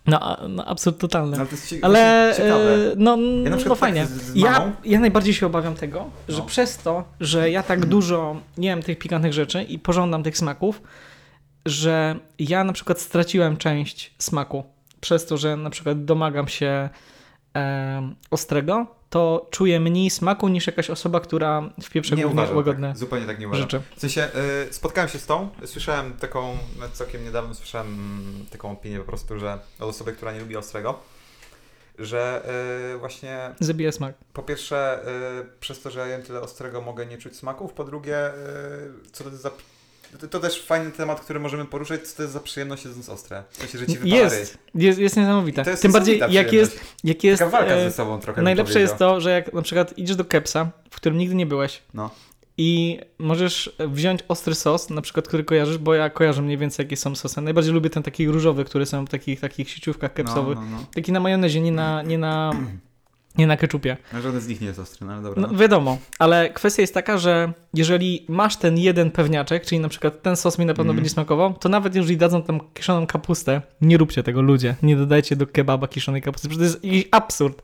No, 0.08 0.38
no 0.49 0.66
absurd 0.66 0.97
totalny. 0.99 1.38
Ale 1.38 1.45
to 1.45 1.51
jest 1.51 1.68
cie- 1.70 1.80
Ale 1.82 2.30
e, 2.38 2.93
no, 2.97 3.18
Ja 3.43 3.49
no 3.66 3.76
fajnie. 3.76 4.01
tak 4.01 4.10
z, 4.10 4.22
z 4.22 4.36
Ja, 4.36 4.72
ja 4.86 4.99
najbardziej 4.99 5.34
się 5.34 5.45
obawiam 5.45 5.76
tego, 5.76 6.05
że 6.30 6.38
No. 6.39 6.45
przez 6.45 6.78
to, 6.78 7.03
że 7.20 7.49
ja 7.51 7.64
tak 7.64 7.86
dużo 7.95 8.36
nie 8.58 8.70
wiem 8.70 8.84
tych 8.84 8.97
pikantnych 8.99 9.34
rzeczy 9.34 9.64
i 9.64 9.80
pożądam 9.80 10.24
tych 10.24 10.38
smaków, 10.38 10.82
że 11.66 12.16
ja 12.39 12.64
na 12.64 12.74
przykład 12.74 12.99
straciłem 13.01 13.58
część 13.58 14.14
smaku. 14.20 14.64
Przez 15.01 15.26
to, 15.26 15.38
że 15.38 15.58
na 15.58 15.70
przykład 15.70 16.05
domagam 16.05 16.47
się 16.47 16.89
e, 17.55 18.12
ostrego, 18.32 18.97
to 19.10 19.47
czuję 19.51 19.80
mniej 19.80 20.10
smaku 20.10 20.47
niż 20.47 20.68
jakaś 20.68 20.89
osoba, 20.89 21.20
która 21.20 21.62
w 21.62 21.95
nie 21.95 22.01
głównie 22.01 22.26
uważam 22.28 22.55
łagodne 22.58 22.88
tak, 22.88 22.97
zupełnie 22.97 23.26
tak 23.26 23.39
nie 23.39 23.47
uważam. 23.47 23.70
rzeczy. 23.70 23.82
W 23.95 23.99
sensie, 23.99 24.30
y, 24.70 24.74
spotkałem 24.74 25.10
się 25.10 25.20
z 25.20 25.26
tą, 25.26 25.49
słyszałem 25.66 26.14
taką, 26.14 26.58
całkiem 26.93 27.24
niedawno 27.24 27.55
słyszałem 27.55 27.88
mm, 27.88 28.45
taką 28.51 28.72
opinię 28.72 28.97
po 28.97 29.05
prostu, 29.05 29.39
że 29.39 29.60
od 29.80 29.89
osoby, 29.89 30.14
która 30.14 30.34
nie 30.34 30.39
lubi 30.39 30.58
ostrego, 30.58 30.99
że 31.99 32.49
y, 32.95 32.97
właśnie 32.97 33.55
Zabija 33.60 33.91
smak. 33.91 34.16
po 34.34 34.43
pierwsze 34.43 34.99
y, 35.41 35.60
przez 35.60 35.82
to, 35.82 35.91
że 35.91 35.99
ja 35.99 36.08
jem 36.08 36.24
tyle 36.24 36.41
ostrego 36.41 36.82
mogę 36.82 37.05
nie 37.05 37.18
czuć 37.18 37.36
smaków, 37.36 37.74
po 37.74 37.84
drugie 37.84 38.30
y, 38.30 38.32
co 39.12 39.24
to 39.24 39.38
za... 39.38 39.51
To, 40.20 40.28
to 40.28 40.39
też 40.39 40.62
fajny 40.62 40.91
temat, 40.91 41.22
który 41.22 41.39
możemy 41.39 41.66
poruszyć, 41.66 42.01
co 42.08 42.18
to 42.18 42.22
jest 42.22 42.34
za 42.34 42.39
przyjemność 42.39 42.86
jedząc 42.86 43.10
ostre. 43.10 43.43
W 43.49 43.58
sensie, 43.58 43.78
że 43.78 43.88
ci. 43.88 43.97
Jest, 44.03 44.58
jest, 44.76 44.99
jest 44.99 45.16
to 45.16 45.70
jest 45.70 45.82
Tym 45.82 45.91
bardziej 45.91 46.16
niesamowita 46.16 46.41
jak 46.41 46.53
jest, 46.53 46.80
jak 47.03 47.24
jest 47.24 47.39
Taka 47.39 47.51
walka 47.51 47.74
e, 47.74 47.89
ze 47.89 47.95
sobą 47.95 48.20
trochę 48.20 48.41
Najlepsze 48.41 48.80
jest 48.80 48.97
to, 48.97 49.22
że 49.22 49.32
jak 49.32 49.53
na 49.53 49.62
przykład 49.62 49.97
idziesz 49.97 50.16
do 50.16 50.26
kepsa, 50.26 50.72
w 50.89 50.95
którym 50.95 51.18
nigdy 51.18 51.36
nie 51.36 51.45
byłeś 51.45 51.82
No. 51.93 52.10
i 52.58 52.99
możesz 53.20 53.76
wziąć 53.80 54.20
ostry 54.28 54.55
sos, 54.55 54.89
na 54.89 55.01
przykład, 55.01 55.28
który 55.28 55.43
kojarzysz, 55.43 55.78
bo 55.78 55.93
ja 55.93 56.10
kojarzę 56.10 56.41
mniej 56.41 56.58
więcej, 56.58 56.84
jakie 56.84 56.97
są 56.97 57.16
sosy. 57.16 57.41
Najbardziej 57.41 57.74
lubię 57.74 57.89
ten 57.89 58.03
taki 58.03 58.28
różowy, 58.28 58.66
który 58.66 58.86
są 58.86 59.05
w 59.05 59.10
takich, 59.10 59.39
takich 59.39 59.70
sieciówkach 59.70 60.14
kepsowych. 60.14 60.58
No, 60.58 60.66
no, 60.66 60.78
no. 60.78 60.86
Taki 60.95 61.12
na 61.12 61.20
majonezie, 61.20 61.62
nie 61.62 61.72
na, 61.72 62.01
nie 62.01 62.18
na, 62.18 62.51
nie 63.38 63.48
na 63.48 63.58
keczupie. 63.58 63.98
No, 64.14 64.22
Żaden 64.22 64.42
z 64.42 64.48
nich 64.48 64.62
nie 64.62 64.68
jest 64.68 64.80
ostry, 64.80 65.08
no 65.08 65.14
ale 65.14 65.22
dobra. 65.24 65.42
No, 65.42 65.48
No, 65.52 65.58
wiadomo, 65.58 65.98
ale 66.20 66.50
kwestia 66.50 66.82
jest 66.82 66.94
taka, 66.94 67.18
że 67.18 67.54
jeżeli 67.74 68.26
masz 68.30 68.56
ten 68.58 68.78
jeden 68.78 69.12
pewniaczek, 69.12 69.66
czyli 69.66 69.80
na 69.82 69.90
przykład 69.90 70.22
ten 70.22 70.36
sos 70.36 70.60
mi 70.60 70.66
na 70.66 70.74
pewno 70.74 70.92
Mhm. 70.92 70.96
będzie 70.98 71.10
smakował, 71.10 71.54
to 71.54 71.70
nawet 71.70 71.96
jeżeli 71.96 72.18
dadzą 72.18 72.42
tam 72.44 72.60
kiszoną 72.74 73.08
kapustę, 73.08 73.62
nie 73.82 73.98
róbcie 73.98 74.24
tego 74.24 74.42
ludzie, 74.42 74.76
nie 74.84 74.96
dodajcie 74.96 75.36
do 75.36 75.48
kebaba 75.48 75.88
kiszonej 75.88 76.22
kapusty, 76.22 76.50
przecież 76.50 76.74
to 76.82 76.88
jest 76.88 77.08
absurd. 77.12 77.62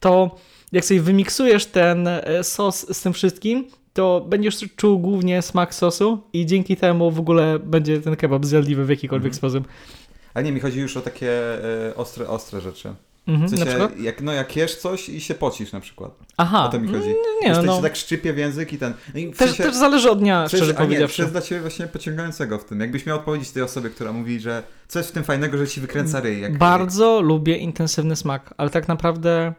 To 0.00 0.36
jak 0.72 0.84
sobie 0.84 1.00
wymiksujesz 1.00 1.66
ten 1.66 2.08
e, 2.08 2.44
sos 2.44 2.96
z 2.96 3.02
tym 3.02 3.12
wszystkim, 3.12 3.68
to 3.92 4.26
będziesz 4.28 4.58
czuł 4.76 4.98
głównie 4.98 5.42
smak 5.42 5.74
sosu 5.74 6.22
i 6.32 6.46
dzięki 6.46 6.76
temu 6.76 7.10
w 7.10 7.20
ogóle 7.20 7.58
będzie 7.58 8.00
ten 8.00 8.16
kebab 8.16 8.44
zjadliwy 8.46 8.84
w 8.84 8.88
jakikolwiek 8.90 9.32
Mhm. 9.32 9.36
sposób. 9.38 9.68
Ale 10.34 10.44
nie, 10.44 10.52
mi 10.52 10.60
chodzi 10.60 10.80
już 10.80 10.96
o 10.96 11.00
takie 11.00 11.30
e, 11.88 11.94
ostre, 11.96 12.28
ostre 12.28 12.60
rzeczy. 12.60 12.94
Mhm, 13.26 13.48
W 13.48 13.58
sensie, 13.58 13.88
jak, 14.00 14.22
no 14.22 14.32
jak 14.32 14.56
jesz 14.56 14.76
coś 14.76 15.08
i 15.08 15.20
się 15.20 15.34
pocisz 15.34 15.72
na 15.72 15.80
przykład. 15.80 16.10
Aha, 16.36 16.66
o 16.66 16.68
to 16.68 16.80
mi 16.80 16.88
chodzi. 16.88 16.98
mm, 17.08 17.16
Nie, 17.42 17.52
no, 17.66 17.76
się 17.76 17.82
tak 17.82 17.96
szczypie 17.96 18.32
w 18.32 18.38
język 18.38 18.72
i 18.72 18.78
ten... 18.78 18.94
No 19.14 19.20
i 19.20 19.28
też, 19.30 19.36
sensie, 19.38 19.62
też 19.62 19.74
zależy 19.74 20.10
od 20.10 20.18
dnia, 20.18 20.48
szczerze 20.48 20.64
a 20.64 20.68
nie, 20.68 20.74
powiedziawszy. 20.86 21.22
jest 21.22 21.34
dla 21.34 21.40
Ciebie 21.42 21.60
właśnie 21.60 21.86
pociągającego 21.86 22.58
w 22.58 22.64
tym? 22.64 22.80
Jakbyś 22.80 23.06
miał 23.06 23.16
odpowiedzieć 23.18 23.50
tej 23.50 23.62
osobie, 23.62 23.90
która 23.90 24.12
mówi, 24.12 24.40
że 24.40 24.62
co 24.88 24.98
jest 24.98 25.10
w 25.10 25.12
tym 25.12 25.24
fajnego, 25.24 25.58
że 25.58 25.66
Ci 25.68 25.80
wykręca 25.80 26.20
ryj? 26.20 26.40
Jak, 26.40 26.58
Bardzo 26.58 27.20
lubię 27.22 27.56
intensywny 27.56 28.16
smak, 28.16 28.54
ale 28.56 28.70
tak 28.70 28.88
naprawdę 28.88 29.54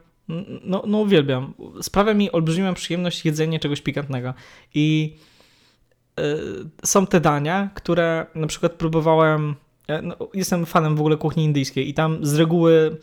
no, 0.63 0.83
no 0.87 0.97
uwielbiam. 0.97 1.53
Sprawia 1.81 2.13
mi 2.13 2.31
olbrzymią 2.31 2.73
przyjemność 2.73 3.25
jedzenie 3.25 3.59
czegoś 3.59 3.81
pikantnego. 3.81 4.33
I 4.73 5.15
y, 6.19 6.23
są 6.85 7.07
te 7.07 7.19
dania, 7.21 7.69
które 7.75 8.25
na 8.35 8.47
przykład 8.47 8.71
próbowałem. 8.71 9.55
e, 9.87 10.01
No, 10.01 10.15
jestem 10.33 10.65
fanem 10.65 10.95
w 10.95 10.99
ogóle 10.99 11.17
kuchni 11.17 11.43
indyjskiej 11.43 11.89
i 11.89 11.93
tam 11.93 12.25
z 12.25 12.35
reguły 12.35 12.97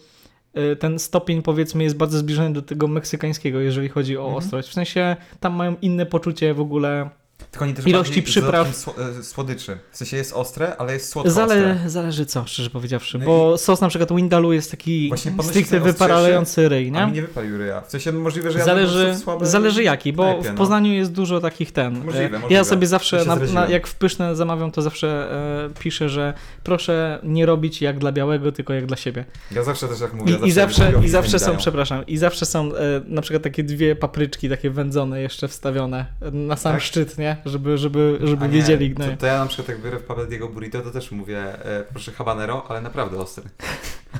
ten 0.78 0.98
stopień 0.98 1.42
powiedzmy 1.42 1.82
jest 1.84 1.96
bardzo 1.96 2.18
zbliżony 2.18 2.52
do 2.52 2.62
tego 2.62 2.88
meksykańskiego, 2.88 3.60
jeżeli 3.60 3.88
chodzi 3.88 4.16
o 4.18 4.20
Mhm. 4.20 4.36
ostrość. 4.38 4.68
W 4.68 4.72
sensie 4.72 5.16
tam 5.40 5.54
mają 5.54 5.76
inne 5.82 6.06
poczucie 6.06 6.54
w 6.54 6.60
ogóle. 6.60 7.10
Tylko 7.52 7.64
oni 7.64 7.74
też 7.74 7.86
ilości 7.86 8.22
przypraw. 8.22 8.76
Sło, 8.76 8.94
e, 9.20 9.22
słodyczy. 9.22 9.78
W 9.90 9.96
sensie 9.96 10.16
jest 10.16 10.32
ostre, 10.32 10.76
ale 10.76 10.92
jest 10.92 11.08
słodko 11.08 11.30
Zale, 11.30 11.78
zależy 11.86 12.26
co, 12.26 12.46
szczerze 12.46 12.70
powiedziawszy, 12.70 13.18
No 13.18 13.24
bo 13.26 13.58
sos 13.58 13.80
na 13.80 13.88
przykład 13.88 14.12
Windalu 14.16 14.52
jest 14.52 14.70
taki 14.70 15.12
stricte 15.42 15.80
wyparalający 15.80 16.68
ryj, 16.68 16.92
nie? 16.92 16.98
A 17.00 17.06
mi 17.06 17.12
nie 17.12 17.22
wypalił 17.22 17.58
ryja. 17.58 17.80
W 17.80 17.90
sensie 17.90 18.12
możliwe, 18.12 18.52
że 18.52 18.58
ja 18.58 18.64
Zależy, 18.64 19.16
słabe... 19.22 19.46
zależy 19.46 19.82
jaki, 19.82 20.12
bo 20.12 20.22
knajpie, 20.24 20.42
w 20.48 20.52
no. 20.52 20.58
Poznaniu 20.58 20.92
jest 20.92 21.12
dużo 21.12 21.40
takich 21.40 21.72
ten. 21.72 22.04
Możliwe, 22.04 22.18
E, 22.26 22.30
Ja 22.32 22.38
możliwe. 22.38 22.64
sobie 22.64 22.86
zawsze, 22.86 23.24
na, 23.24 23.36
na, 23.36 23.68
jak 23.68 23.86
w 23.86 23.94
pyszne 23.94 24.36
zamawiam, 24.36 24.70
to 24.70 24.82
zawsze 24.82 25.32
e, 25.66 25.80
piszę, 25.80 26.08
że 26.08 26.34
proszę 26.64 27.18
nie 27.22 27.46
robić 27.46 27.82
jak 27.82 27.98
dla 27.98 28.12
białego, 28.12 28.52
tylko 28.52 28.72
jak 28.72 28.86
dla 28.86 28.96
siebie. 28.96 29.24
Ja 29.50 29.64
zawsze 29.64 29.88
też 29.88 30.00
jak 30.00 30.12
mówię. 30.14 30.38
I, 30.44 30.48
i 30.48 30.52
zawsze, 30.52 30.92
i 31.04 31.08
zawsze 31.08 31.38
są, 31.38 31.56
przepraszam, 31.56 32.06
i 32.06 32.18
zawsze 32.18 32.46
są 32.46 32.74
e, 32.76 33.00
na 33.06 33.22
przykład 33.22 33.42
takie 33.42 33.64
dwie 33.64 33.96
papryczki, 33.96 34.48
takie 34.48 34.70
wędzone 34.70 35.20
jeszcze 35.20 35.48
wstawione 35.48 36.06
na 36.32 36.56
sam 36.56 36.72
Tak? 36.72 36.82
szczyt, 36.82 37.18
nie? 37.18 37.36
Żeby, 37.44 37.78
żeby, 37.78 38.18
żeby 38.22 38.44
A 38.44 38.46
nie, 38.46 38.52
wiedzieli. 38.52 38.94
No. 38.98 39.04
To, 39.06 39.16
to 39.16 39.26
ja 39.26 39.38
na 39.38 39.46
przykład 39.46 39.68
jak 39.68 39.82
biorę 39.82 39.98
w 39.98 40.02
Pabediego 40.02 40.48
burrito, 40.48 40.80
to 40.80 40.90
też 40.90 41.10
mówię, 41.10 41.38
e, 41.64 41.84
proszę 41.90 42.12
habanero, 42.12 42.64
ale 42.68 42.80
naprawdę 42.80 43.18
ostry. 43.18 43.44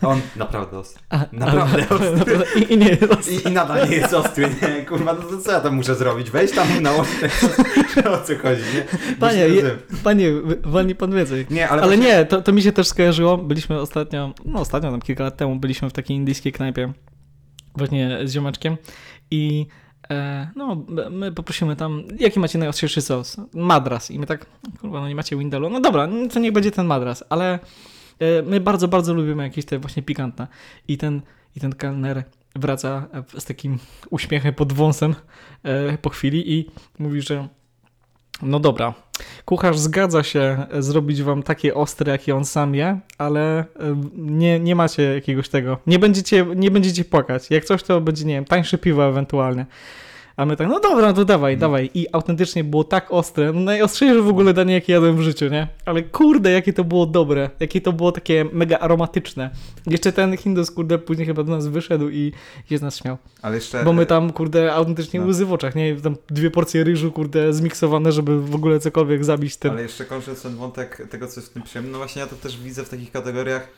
On 0.03 0.21
naprawdę 0.37 0.79
ostry. 0.79 1.03
A, 1.11 1.25
Naprawdę 1.33 1.87
ale- 1.91 2.13
ostry. 2.13 2.37
I, 2.61 2.73
I 2.73 2.79
nie 2.79 2.89
jest 2.89 3.33
I, 3.45 3.49
I 3.49 3.53
nadal 3.53 3.89
nie 3.89 3.97
jest 3.97 4.15
ostry, 4.15 4.49
nie? 4.63 4.87
Kurwa, 4.87 5.13
no 5.13 5.23
to 5.23 5.39
co 5.39 5.53
ja 5.53 5.61
tam 5.61 5.75
muszę 5.75 5.95
zrobić? 5.95 6.31
Weź 6.31 6.53
tam 6.53 6.83
nałożyć 6.83 7.15
tak, 7.21 8.07
o 8.13 8.19
co 8.19 8.37
chodzi, 8.39 8.63
nie? 8.75 9.15
Panie, 9.21 9.39
je, 9.49 9.77
panie, 10.05 10.29
walni 10.65 10.95
pan 10.95 11.15
więcej. 11.15 11.47
Nie, 11.51 11.69
ale, 11.69 11.83
Ale, 11.83 11.97
właśnie- 11.97 12.13
nie, 12.13 12.25
to, 12.25 12.43
to 12.43 12.53
mi 12.53 12.63
się 12.63 12.73
też 12.73 12.89
skojarzyło. 12.89 13.39
Byliśmy 13.39 13.81
ostatnio, 13.81 14.35
no 14.45 14.61
ostatnio, 14.61 14.91
tam 14.91 15.01
kilka 15.01 15.25
lat 15.25 15.37
temu, 15.37 15.57
byliśmy 15.57 15.91
w 15.91 15.93
takiej 15.93 16.17
indyjskiej 16.17 16.53
knajpie, 16.53 16.93
właśnie 17.77 18.19
z 18.25 18.33
ziomeczkiem 18.33 18.77
i 19.31 19.67
no, 20.57 20.85
my- 20.89 21.11
my 21.11 21.33
poprosimy 21.33 21.77
tam, 21.77 22.03
jaki 22.19 22.41
macie 22.41 22.59
najostrzejszy 22.59 23.01
sos? 23.01 23.37
Madras. 23.55 24.11
I 24.11 24.19
my 24.19 24.27
tak, 24.27 24.47
kurwa, 24.81 25.01
no 25.01 25.09
nie 25.09 25.15
macie 25.15 25.37
Windalu. 25.37 25.71
No 25.71 25.81
dobra, 25.81 26.09
to 26.33 26.41
niech 26.41 26.53
będzie 26.53 26.71
ten 26.71 26.87
madras, 26.87 27.25
ale 27.29 27.59
e, 28.19 28.43
my 28.43 28.61
bardzo, 28.61 28.89
bardzo 28.89 29.15
lubimy 29.15 29.43
jakieś 29.43 29.65
te 29.65 29.79
właśnie 29.79 30.03
pikantne. 30.03 30.47
I 30.89 30.99
ten, 30.99 31.23
i 31.57 31.61
ten 31.61 31.73
kelner 31.73 32.25
wraca 32.57 33.09
e, 33.35 33.41
z 33.41 33.45
takim 33.45 33.79
uśmiechem 34.11 34.55
pod 34.55 34.73
wąsem 34.73 35.15
e, 35.63 35.99
po 35.99 36.11
chwili 36.11 36.53
i 36.53 36.71
mówi, 36.99 37.23
że 37.23 37.49
no 38.43 38.61
dobra, 38.61 38.95
kucharz 39.45 39.79
zgadza 39.79 40.23
się 40.23 40.67
e, 40.71 40.83
zrobić 40.83 41.23
wam 41.23 41.43
takie 41.43 41.75
ostre, 41.75 42.13
jakie 42.13 42.37
on 42.37 42.45
sam 42.45 42.75
je, 42.75 43.01
ale 43.19 43.59
e, 43.61 43.65
nie, 44.17 44.61
nie 44.61 44.75
macie 44.75 45.03
jakiegoś 45.03 45.49
tego. 45.49 45.79
Nie 45.87 45.99
będziecie, 45.99 46.47
nie 46.57 46.71
będziecie 46.71 47.05
płakać. 47.05 47.51
Jak 47.51 47.65
coś, 47.65 47.83
to 47.83 48.01
będzie, 48.01 48.25
nie 48.25 48.35
wiem, 48.35 48.45
tańsze 48.45 48.79
piwo 48.79 49.09
ewentualnie. 49.09 49.67
A 50.37 50.47
my 50.47 50.57
tak, 50.57 50.69
no 50.69 50.81
dobra, 50.81 51.07
no 51.07 51.13
to 51.13 51.25
dawaj, 51.25 51.53
Mm. 51.53 51.61
dawaj. 51.61 51.91
I 51.95 52.07
autentycznie 52.13 52.65
było 52.65 52.85
tak 52.85 53.13
ostre, 53.13 53.53
no 53.53 53.61
najostrzejsze 53.61 54.23
w 54.23 54.29
ogóle 54.29 54.55
danie, 54.55 54.75
jakie 54.75 54.93
jadłem 54.93 55.17
w 55.17 55.21
życiu, 55.21 55.49
nie? 55.49 55.69
Ale 55.87 56.03
kurde, 56.03 56.51
jakie 56.51 56.73
to 56.73 56.85
było 56.85 57.07
dobre, 57.07 57.51
jakie 57.61 57.81
to 57.81 57.93
było 57.93 58.13
takie 58.13 58.45
mega 58.53 58.79
aromatyczne. 58.79 59.51
Jeszcze 59.87 60.13
ten 60.13 60.37
Hindus, 60.37 60.71
kurde, 60.71 60.99
później 60.99 61.27
chyba 61.27 61.43
do 61.43 61.53
nas 61.57 61.67
wyszedł 61.67 62.09
i 62.09 62.33
się 62.71 62.79
z 62.79 62.83
nas 62.83 62.97
śmiał. 62.97 63.19
Ale 63.43 63.55
jeszcze... 63.57 63.85
Bo 63.85 63.93
my 63.93 64.07
tam, 64.07 64.33
kurde, 64.33 64.73
autentycznie 64.75 65.21
No. 65.21 65.27
łzy 65.27 65.47
w 65.47 65.53
oczach, 65.53 65.75
nie? 65.75 65.97
Tam 65.97 66.17
dwie 66.31 66.51
porcje 66.51 66.85
ryżu, 66.85 67.13
kurde, 67.13 67.53
zmiksowane, 67.53 68.13
żeby 68.13 68.41
w 68.41 68.55
ogóle 68.55 68.81
cokolwiek 68.81 69.25
zabić 69.25 69.57
ten. 69.57 69.73
Ale 69.73 69.83
jeszcze 69.83 70.05
kończąc 70.05 70.43
ten 70.43 70.57
wątek 70.57 71.07
tego, 71.11 71.29
co 71.29 71.41
jest 71.41 71.51
w 71.51 71.55
tym 71.55 71.63
przyjemne, 71.63 71.93
no 71.93 71.99
właśnie 71.99 72.21
ja 72.21 72.27
to 72.27 72.37
też 72.37 72.59
widzę 72.61 72.85
w 72.85 72.89
takich 72.89 73.13
kategoriach 73.13 73.69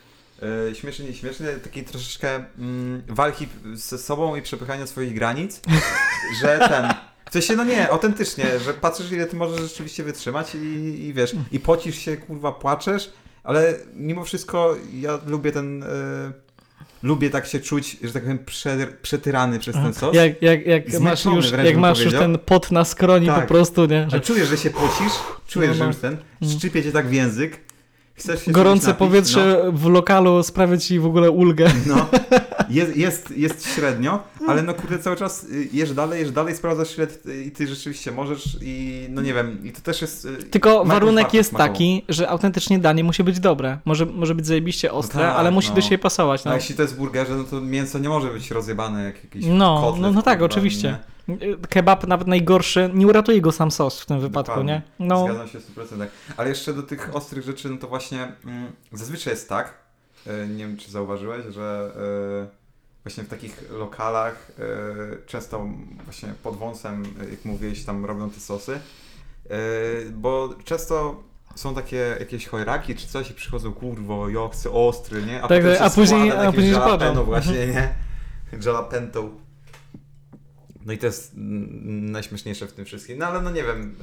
e, 0.43 0.75
śmiesznie, 0.75 1.07
nieśmiesznie, 1.07 1.47
takiej 1.47 1.85
troszeczkę 1.85 2.45
mm, 2.59 3.03
walki 3.09 3.49
ze 3.75 3.99
sobą 3.99 4.37
i 4.37 4.43
przepychania 4.43 4.87
swoich 4.87 5.15
granic, 5.15 5.61
że 6.43 6.59
ten... 6.69 6.95
W 7.31 7.33
sensie, 7.33 7.57
no 7.57 7.65
nie, 7.65 7.91
autentycznie, 7.91 8.45
że 8.65 8.75
patrzysz 8.75 9.13
ile 9.13 9.27
ty 9.27 9.37
możesz 9.37 9.61
rzeczywiście 9.61 10.05
wytrzymać 10.05 10.55
i, 10.55 10.59
i 11.07 11.13
wiesz, 11.13 11.35
i 11.53 11.61
pocisz 11.61 11.97
się, 11.99 12.17
kurwa, 12.17 12.53
płaczesz, 12.53 13.13
ale 13.45 13.75
mimo 13.95 14.25
wszystko 14.25 14.77
ja 15.01 15.19
lubię 15.27 15.53
ten... 15.53 15.83
y, 15.83 15.87
lubię 17.03 17.31
tak 17.31 17.47
się 17.47 17.61
czuć, 17.61 17.97
że 18.03 18.13
tak 18.13 18.23
powiem, 18.23 18.39
prze, 18.39 18.87
przetyrany 19.03 19.59
przez 19.59 19.75
ten 19.77 19.95
sos. 19.95 20.15
Jak, 20.15 20.43
jak, 20.43 20.67
jak 20.67 21.01
masz 21.01 21.25
już, 21.25 21.51
jak 21.51 21.77
masz 21.77 22.01
już 22.01 22.13
ten 22.15 22.39
pot 22.39 22.71
na 22.71 22.85
skroni 22.85 23.27
Tak. 23.27 23.41
po 23.41 23.49
prostu, 23.55 23.87
nie? 23.87 24.03
Że 24.03 24.09
Ale 24.13 24.21
czujesz, 24.21 24.49
że 24.49 24.57
się 24.57 24.71
pocisz, 24.71 25.13
czujesz, 25.49 25.69
No, 25.71 25.75
że 25.75 25.81
no. 25.85 25.87
już 25.87 25.97
ten, 25.97 26.17
Mm. 26.43 26.59
szczypie 26.59 26.83
cię 26.83 26.93
tak 26.93 27.09
w 27.09 27.13
język, 27.13 27.61
chcesz 28.15 28.45
się 28.45 28.53
gorące 28.53 28.87
napić, 28.87 28.99
powietrze 28.99 29.71
w 29.73 29.87
lokalu 29.87 30.43
sprawia 30.43 30.77
ci 30.77 30.99
w 30.99 31.07
ogóle 31.07 31.31
ulgę. 31.31 31.67
No, 31.87 31.97
no 31.97 32.07
jest, 32.71 32.97
jest, 32.97 33.31
jest 33.31 33.75
średnio, 33.75 34.23
ale 34.49 34.63
no 34.63 34.75
kurde, 34.75 34.99
cały 34.99 35.17
czas 35.17 35.45
y, 35.45 35.69
jesz 35.73 35.93
dalej, 35.95 36.21
jesz 36.21 36.31
dalej, 36.31 36.57
sprawdzasz 36.57 36.99
ile 36.99 37.07
ty, 37.07 37.45
i 37.45 37.51
ty 37.51 37.67
rzeczywiście 37.67 38.13
możesz 38.13 38.59
i 38.63 39.07
no 39.11 39.23
nie 39.23 39.35
wiem, 39.35 39.59
i 39.65 39.73
to 39.73 39.81
też 39.81 40.03
jest... 40.03 40.25
y, 40.25 40.37
Tylko 40.37 40.85
warunek 40.85 41.35
jest 41.35 41.53
taki, 41.55 42.05
że 42.09 42.29
autentycznie 42.29 42.79
danie 42.79 43.05
musi 43.05 43.25
być 43.25 43.41
dobre. 43.41 43.79
Może, 43.85 44.07
może 44.07 44.35
być 44.35 44.47
zajebiście 44.47 44.93
ostre, 44.93 45.21
tak, 45.23 45.37
ale 45.37 45.51
musi 45.51 45.69
no. 45.69 45.75
do 45.75 45.81
siebie 45.81 45.99
pasować. 45.99 46.47
A 46.47 46.49
No, 46.51 46.55
jeśli 46.57 46.75
to 46.75 46.83
jest 46.83 46.95
w 46.95 46.99
burgerze, 46.99 47.35
no 47.37 47.45
to 47.45 47.61
mięso 47.61 47.99
nie 47.99 48.09
może 48.09 48.29
być 48.29 48.51
rozjebane 48.51 49.05
jak 49.05 49.25
jakiś 49.25 49.45
No, 49.49 49.81
kotlet. 49.81 50.03
no, 50.03 50.13
no 50.13 50.23
tak, 50.23 50.39
kurwa, 50.39 50.55
oczywiście. 50.55 50.99
Kebab 51.69 52.07
nawet 52.07 52.29
najgorszy, 52.29 52.91
nie 52.95 53.07
uratuje 53.07 53.41
go 53.41 53.53
sam 53.53 53.71
sos 53.71 54.01
w 54.01 54.07
tym 54.07 54.21
wypadku, 54.21 54.51
Dokładnie. 54.53 54.83
nie? 54.99 55.07
No, 55.07 55.25
Zgadzam 55.25 55.49
się 55.49 55.61
w 55.61 55.75
100%. 55.77 56.07
Ale 56.37 56.49
jeszcze 56.49 56.73
do 56.75 56.83
tych 56.83 57.11
ostrych 57.17 57.45
rzeczy, 57.45 57.71
no 57.71 57.77
to 57.77 57.89
właśnie 57.89 58.33
mm, 58.45 58.73
zazwyczaj 58.93 59.33
jest 59.33 59.49
tak, 59.49 59.75
y, 60.27 60.49
nie 60.49 60.67
wiem 60.67 60.77
czy 60.77 60.91
zauważyłeś, 60.91 61.47
że 61.55 61.91
y, 62.51 63.05
właśnie 63.05 63.25
w 63.25 63.29
takich 63.29 63.65
lokalach 63.71 64.51
y, 64.59 65.27
często 65.27 65.67
właśnie 66.05 66.29
pod 66.43 66.57
wąsem, 66.57 67.03
y, 67.23 67.31
jak 67.31 67.45
mówiłeś, 67.45 67.85
tam 67.85 68.05
robią 68.05 68.31
te 68.31 68.41
sosy, 68.41 68.73
y, 69.51 70.11
bo 70.13 70.55
często 70.65 71.23
są 71.55 71.75
takie 71.75 72.17
jakieś 72.21 72.47
chojraki 72.47 72.95
czy 72.95 73.07
coś 73.09 73.31
i 73.31 73.35
przychodzą, 73.35 73.73
kurwo, 73.73 74.27
chcę 74.53 74.71
ostry, 74.71 75.23
nie? 75.23 75.43
A 75.43 75.49
Tak, 75.49 75.63
potem 75.63 75.83
a 75.83 75.91
później- 75.91 76.31
a 76.31 76.53
później 76.53 76.73
jalapeno 76.73 77.25
właśnie, 77.25 77.67
nie? 77.67 77.95
Jalapento. 78.67 79.44
No 80.87 80.93
i 80.93 80.99
to 80.99 81.07
jest 81.07 81.33
najśmieszniejsze 81.87 82.67
w 82.67 82.73
tym 82.73 82.85
wszystkim. 82.85 83.19
No 83.19 83.27
ale 83.27 83.41
no 83.43 83.51
nie 83.51 83.63
wiem, 83.63 83.95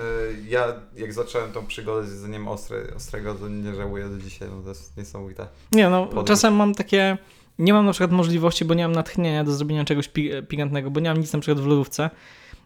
y, 0.41 0.49
ja 0.49 0.73
jak 0.97 1.13
zacząłem 1.13 1.51
tą 1.51 1.65
przygodę 1.65 2.07
z 2.07 2.11
jedzeniem 2.11 2.47
ostre, 2.47 2.77
ostrego, 2.95 3.35
to 3.35 3.47
nie 3.49 3.75
żałuję 3.75 4.05
do 4.09 4.17
dzisiaj, 4.17 4.49
no 4.55 4.61
to 4.61 4.69
jest 4.69 4.97
niesamowite. 4.97 5.47
nie 5.71 5.89
no, 5.89 6.05
Podróż. 6.05 6.27
czasem 6.27 6.53
mam 6.55 6.75
takie... 6.75 7.17
Nie 7.59 7.73
mam 7.73 7.85
na 7.85 7.91
przykład 7.91 8.11
możliwości, 8.11 8.65
bo 8.65 8.73
nie 8.73 8.83
mam 8.83 8.91
natchnienia 8.91 9.43
do 9.43 9.51
zrobienia 9.53 9.85
czegoś 9.85 10.07
pi 10.07 10.31
pikantnego, 10.47 10.91
bo 10.91 10.99
nie 10.99 11.09
mam 11.09 11.17
nic 11.19 11.33
na 11.33 11.39
przykład 11.39 11.63
w 11.63 11.67
lodówce. 11.67 12.09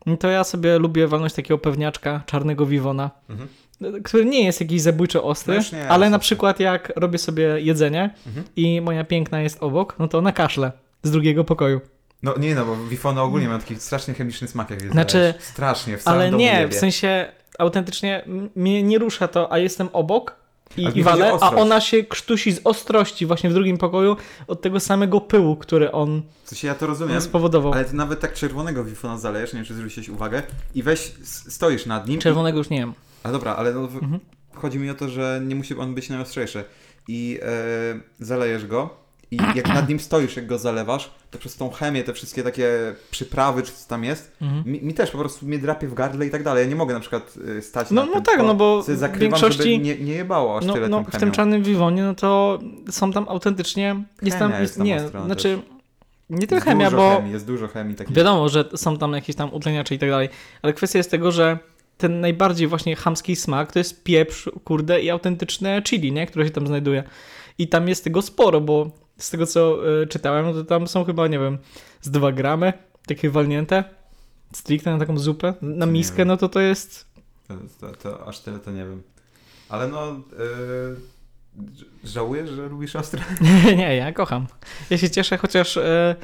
No 0.05 0.17
To 0.17 0.27
ja 0.29 0.43
sobie 0.43 0.79
lubię 0.79 1.07
walnąć 1.07 1.33
takiego 1.33 1.57
pewniaczka 1.57 2.23
czarnego 2.25 2.65
wiwona, 2.65 3.11
Mhm. 3.29 3.49
który 4.03 4.25
nie 4.25 4.45
jest 4.45 4.61
jakiś 4.61 4.81
zabójczo 4.81 5.23
ostry, 5.23 5.59
No 5.71 5.77
ale 5.89 6.09
na 6.09 6.19
przykład 6.19 6.59
jak 6.59 6.93
robię 6.95 7.17
sobie 7.17 7.43
jedzenie 7.61 8.13
Mhm. 8.27 8.45
i 8.55 8.81
moja 8.81 9.03
piękna 9.03 9.41
jest 9.41 9.63
obok, 9.63 9.95
no 9.99 10.07
to 10.07 10.17
ona 10.17 10.31
kaszle 10.31 10.71
z 11.03 11.11
drugiego 11.11 11.43
pokoju. 11.43 11.81
No 12.25 12.33
nie 12.37 12.55
no, 12.55 12.65
bo 12.65 12.75
wifony 12.75 13.21
ogólnie 13.21 13.47
mają 13.47 13.59
taki 13.59 13.75
strasznie 13.75 14.13
chemiczny 14.13 14.47
smak, 14.47 14.69
jak 14.69 14.81
je 14.81 14.89
Znaczy, 14.91 15.11
zjadałeś. 15.19 15.43
Strasznie, 15.43 15.97
w 15.97 16.03
całym 16.03 16.19
Ale 16.21 16.31
nie, 16.31 16.45
jebie. 16.59 16.75
w 16.75 16.79
sensie 16.79 17.31
autentycznie 17.59 18.25
mnie 18.55 18.83
nie 18.83 18.99
rusza 18.99 19.27
to, 19.27 19.51
a 19.51 19.57
jestem 19.57 19.89
obok 19.93 20.35
i, 20.77 20.81
i 20.95 21.03
o 21.05 21.43
a 21.43 21.55
ona 21.55 21.81
się 21.81 22.03
krztusi 22.03 22.51
z 22.51 22.61
ostrości 22.63 23.25
właśnie 23.25 23.49
w 23.49 23.53
drugim 23.53 23.77
pokoju 23.77 24.17
od 24.47 24.61
tego 24.61 24.79
samego 24.79 25.21
pyłu, 25.21 25.55
który 25.55 25.91
on 25.91 26.21
W 26.43 26.49
sensie 26.49 26.67
ja 26.67 26.75
to 26.75 26.87
rozumiem, 26.87 27.21
spowodował. 27.21 27.73
ale 27.73 27.85
ty 27.85 27.95
nawet 27.95 28.19
tak 28.19 28.33
czerwonego 28.33 28.83
wifona 28.83 29.17
zalejesz, 29.17 29.53
nie 29.53 29.57
wiem 29.57 29.65
czy 29.65 29.73
zwróciłeś 29.73 30.09
uwagę, 30.09 30.43
i 30.75 30.83
weź, 30.83 31.13
stoisz 31.23 31.85
nad 31.85 32.07
nim. 32.07 32.19
Czerwonego 32.21 32.57
już 32.57 32.69
nie 32.69 32.79
wiem. 32.79 32.93
A 33.23 33.31
dobra, 33.31 33.55
ale 33.55 33.73
no, 33.73 33.79
Mhm. 33.81 34.19
chodzi 34.53 34.79
mi 34.79 34.89
o 34.89 34.93
to, 34.95 35.09
że 35.09 35.41
nie 35.45 35.55
musi 35.55 35.77
on 35.77 35.95
być 35.95 36.09
najostrzejszy. 36.09 36.63
I 37.07 37.39
e, 37.41 37.45
zalejesz 38.19 38.67
go 38.67 39.04
i 39.31 39.37
jak 39.55 39.67
nad 39.67 39.89
nim 39.89 39.99
stoisz, 39.99 40.35
jak 40.35 40.45
go 40.47 40.57
zalewasz, 40.57 41.11
to 41.31 41.37
przez 41.39 41.55
tą 41.55 41.69
chemię, 41.69 42.03
te 42.03 42.13
wszystkie 42.13 42.43
takie 42.43 42.69
przyprawy, 43.11 43.63
czy 43.63 43.71
co 43.71 43.89
tam 43.89 44.03
jest, 44.03 44.31
Mhm. 44.41 44.63
mi, 44.71 44.81
mi 44.81 44.93
też 44.93 45.11
po 45.11 45.17
prostu 45.17 45.45
mnie 45.45 45.59
drapie 45.59 45.87
w 45.87 45.93
gardle 45.93 46.25
i 46.25 46.29
tak 46.29 46.43
dalej. 46.43 46.63
Ja 46.63 46.69
nie 46.69 46.75
mogę 46.75 46.93
na 46.93 46.99
przykład 46.99 47.33
y, 47.57 47.61
stać 47.61 47.91
No- 47.91 48.01
na 48.01 48.07
no 48.07 48.13
tym, 48.13 48.23
tak, 48.23 48.35
tylko 48.35 48.47
no 48.47 48.55
bo 48.55 48.81
zakrywam, 48.83 49.39
większości- 49.39 49.79
nie, 49.81 49.95
nie 49.97 50.13
jebało 50.13 50.57
aż 50.57 50.65
No, 50.65 50.73
tyle 50.73 50.89
no 50.89 51.03
w 51.11 51.17
tym 51.19 51.31
czarnym 51.31 51.63
wiwonie, 51.63 52.03
no 52.03 52.15
to 52.15 52.59
są 52.89 53.11
tam 53.11 53.25
autentycznie. 53.29 54.03
Jest 54.21 54.39
tam, 54.39 54.51
jest 54.61 54.77
tam 54.77 54.85
nie, 54.85 55.01
znaczy 55.25 55.59
nie 56.29 56.47
jest 56.51 56.65
chemia, 56.65 56.91
bo 56.91 57.15
chemii, 57.15 57.31
jest 57.31 57.47
dużo 57.47 57.67
chemii 57.67 57.95
takiej. 57.95 58.15
wiadomo, 58.15 58.49
że 58.49 58.65
są 58.75 58.97
tam 58.97 59.13
jakieś 59.13 59.35
tam 59.35 59.53
utleniacze 59.53 59.95
i 59.95 59.99
tak 59.99 60.09
dalej, 60.09 60.29
ale 60.61 60.73
kwestia 60.73 60.99
jest 60.99 61.11
tego, 61.11 61.31
że 61.31 61.57
ten 61.97 62.21
najbardziej 62.21 62.67
właśnie 62.67 62.95
chamski 62.95 63.35
smak 63.35 63.71
to 63.71 63.79
jest 63.79 64.03
pieprz, 64.03 64.49
kurde 64.63 65.01
i 65.01 65.09
autentyczne 65.09 65.81
chili, 65.81 66.11
nie? 66.11 66.27
które 66.27 66.45
się 66.45 66.51
tam 66.51 66.67
znajduje. 66.67 67.03
I 67.57 67.67
tam 67.67 67.87
jest 67.89 68.03
tego 68.03 68.21
sporo, 68.21 68.61
bo 68.61 68.91
z 69.17 69.29
tego 69.29 69.45
co 69.45 69.89
y, 70.01 70.07
czytałem, 70.07 70.45
no 70.45 70.53
to 70.53 70.63
tam 70.63 70.87
są 70.87 71.03
chyba, 71.03 71.27
nie 71.27 71.39
wiem, 71.39 71.57
z 72.01 72.11
2 72.11 72.31
gramy, 72.31 72.73
takie 73.07 73.29
walnięte, 73.29 73.83
stricte 74.53 74.91
na 74.91 74.99
taką 74.99 75.17
zupę, 75.17 75.53
na 75.61 75.85
miskę, 75.85 76.25
no 76.25 76.37
to 76.37 76.49
to 76.49 76.59
jest... 76.59 77.05
To, 77.47 77.53
to, 77.79 77.95
to 77.95 78.27
aż 78.27 78.39
tyle 78.39 78.59
to 78.59 78.71
nie 78.71 78.85
wiem. 78.85 79.03
Ale 79.69 79.87
no, 79.87 80.19
yy, 80.37 80.97
żałujesz, 82.03 82.49
że 82.49 82.67
lubisz 82.69 82.95
ostre? 82.95 83.21
nie, 83.77 83.95
ja 83.95 84.11
kocham. 84.11 84.47
Ja 84.89 84.97
się 84.97 85.09
cieszę, 85.09 85.37
chociaż 85.37 85.77
e, 85.77 85.83
e, 85.83 86.15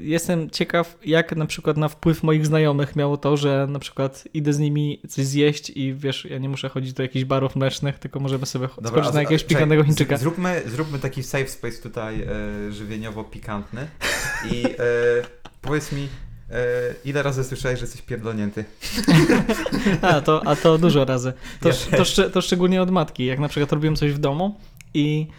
jestem 0.00 0.50
ciekaw, 0.50 0.98
jak 1.04 1.36
na 1.36 1.46
przykład 1.46 1.76
na 1.76 1.88
wpływ 1.88 2.22
moich 2.22 2.46
znajomych 2.46 2.96
miało 2.96 3.16
to, 3.16 3.36
że 3.36 3.66
na 3.70 3.78
przykład 3.78 4.24
idę 4.34 4.52
z 4.52 4.58
nimi 4.58 5.00
coś 5.08 5.24
zjeść 5.26 5.70
i 5.70 5.94
wiesz, 5.94 6.24
ja 6.30 6.38
nie 6.38 6.48
muszę 6.48 6.68
chodzić 6.68 6.92
do 6.92 7.02
jakichś 7.02 7.24
barów 7.24 7.56
mlecznych, 7.56 7.98
tylko 7.98 8.20
możemy 8.20 8.46
sobie 8.46 8.68
Dobra, 8.76 8.90
skoczyć 8.90 9.10
a- 9.10 9.14
na 9.14 9.20
jakiegoś 9.22 9.42
z- 9.42 9.86
Chińczyka. 9.86 10.16
Zróbmy, 10.16 10.62
zróbmy 10.66 10.98
taki 10.98 11.22
safe 11.22 11.46
space 11.48 11.82
tutaj 11.82 12.22
e, 12.22 12.26
żywieniowo-pikantny 12.72 13.86
i 14.52 14.64
e, 14.66 14.72
powiedz 15.62 15.92
mi, 15.92 16.08
e, 16.50 16.60
ile 17.04 17.22
razy 17.22 17.44
słyszałeś, 17.44 17.78
że 17.78 17.84
jesteś 17.84 18.02
pierdolnięty? 18.02 18.64
A, 20.02 20.20
to, 20.20 20.46
a 20.46 20.56
to 20.56 20.78
dużo 20.78 21.04
razy. 21.04 21.32
To, 21.60 21.68
Ja 21.68 21.74
to, 21.74 22.02
szcz- 22.02 22.30
to 22.30 22.40
szczególnie 22.40 22.82
od 22.82 22.90
matki, 22.90 23.24
jak 23.26 23.38
na 23.38 23.48
przykład 23.48 23.72
robiłem 23.72 23.96
coś 23.96 24.12
w 24.12 24.18
domu 24.18 24.60
i 24.94 25.26
e, 25.30 25.34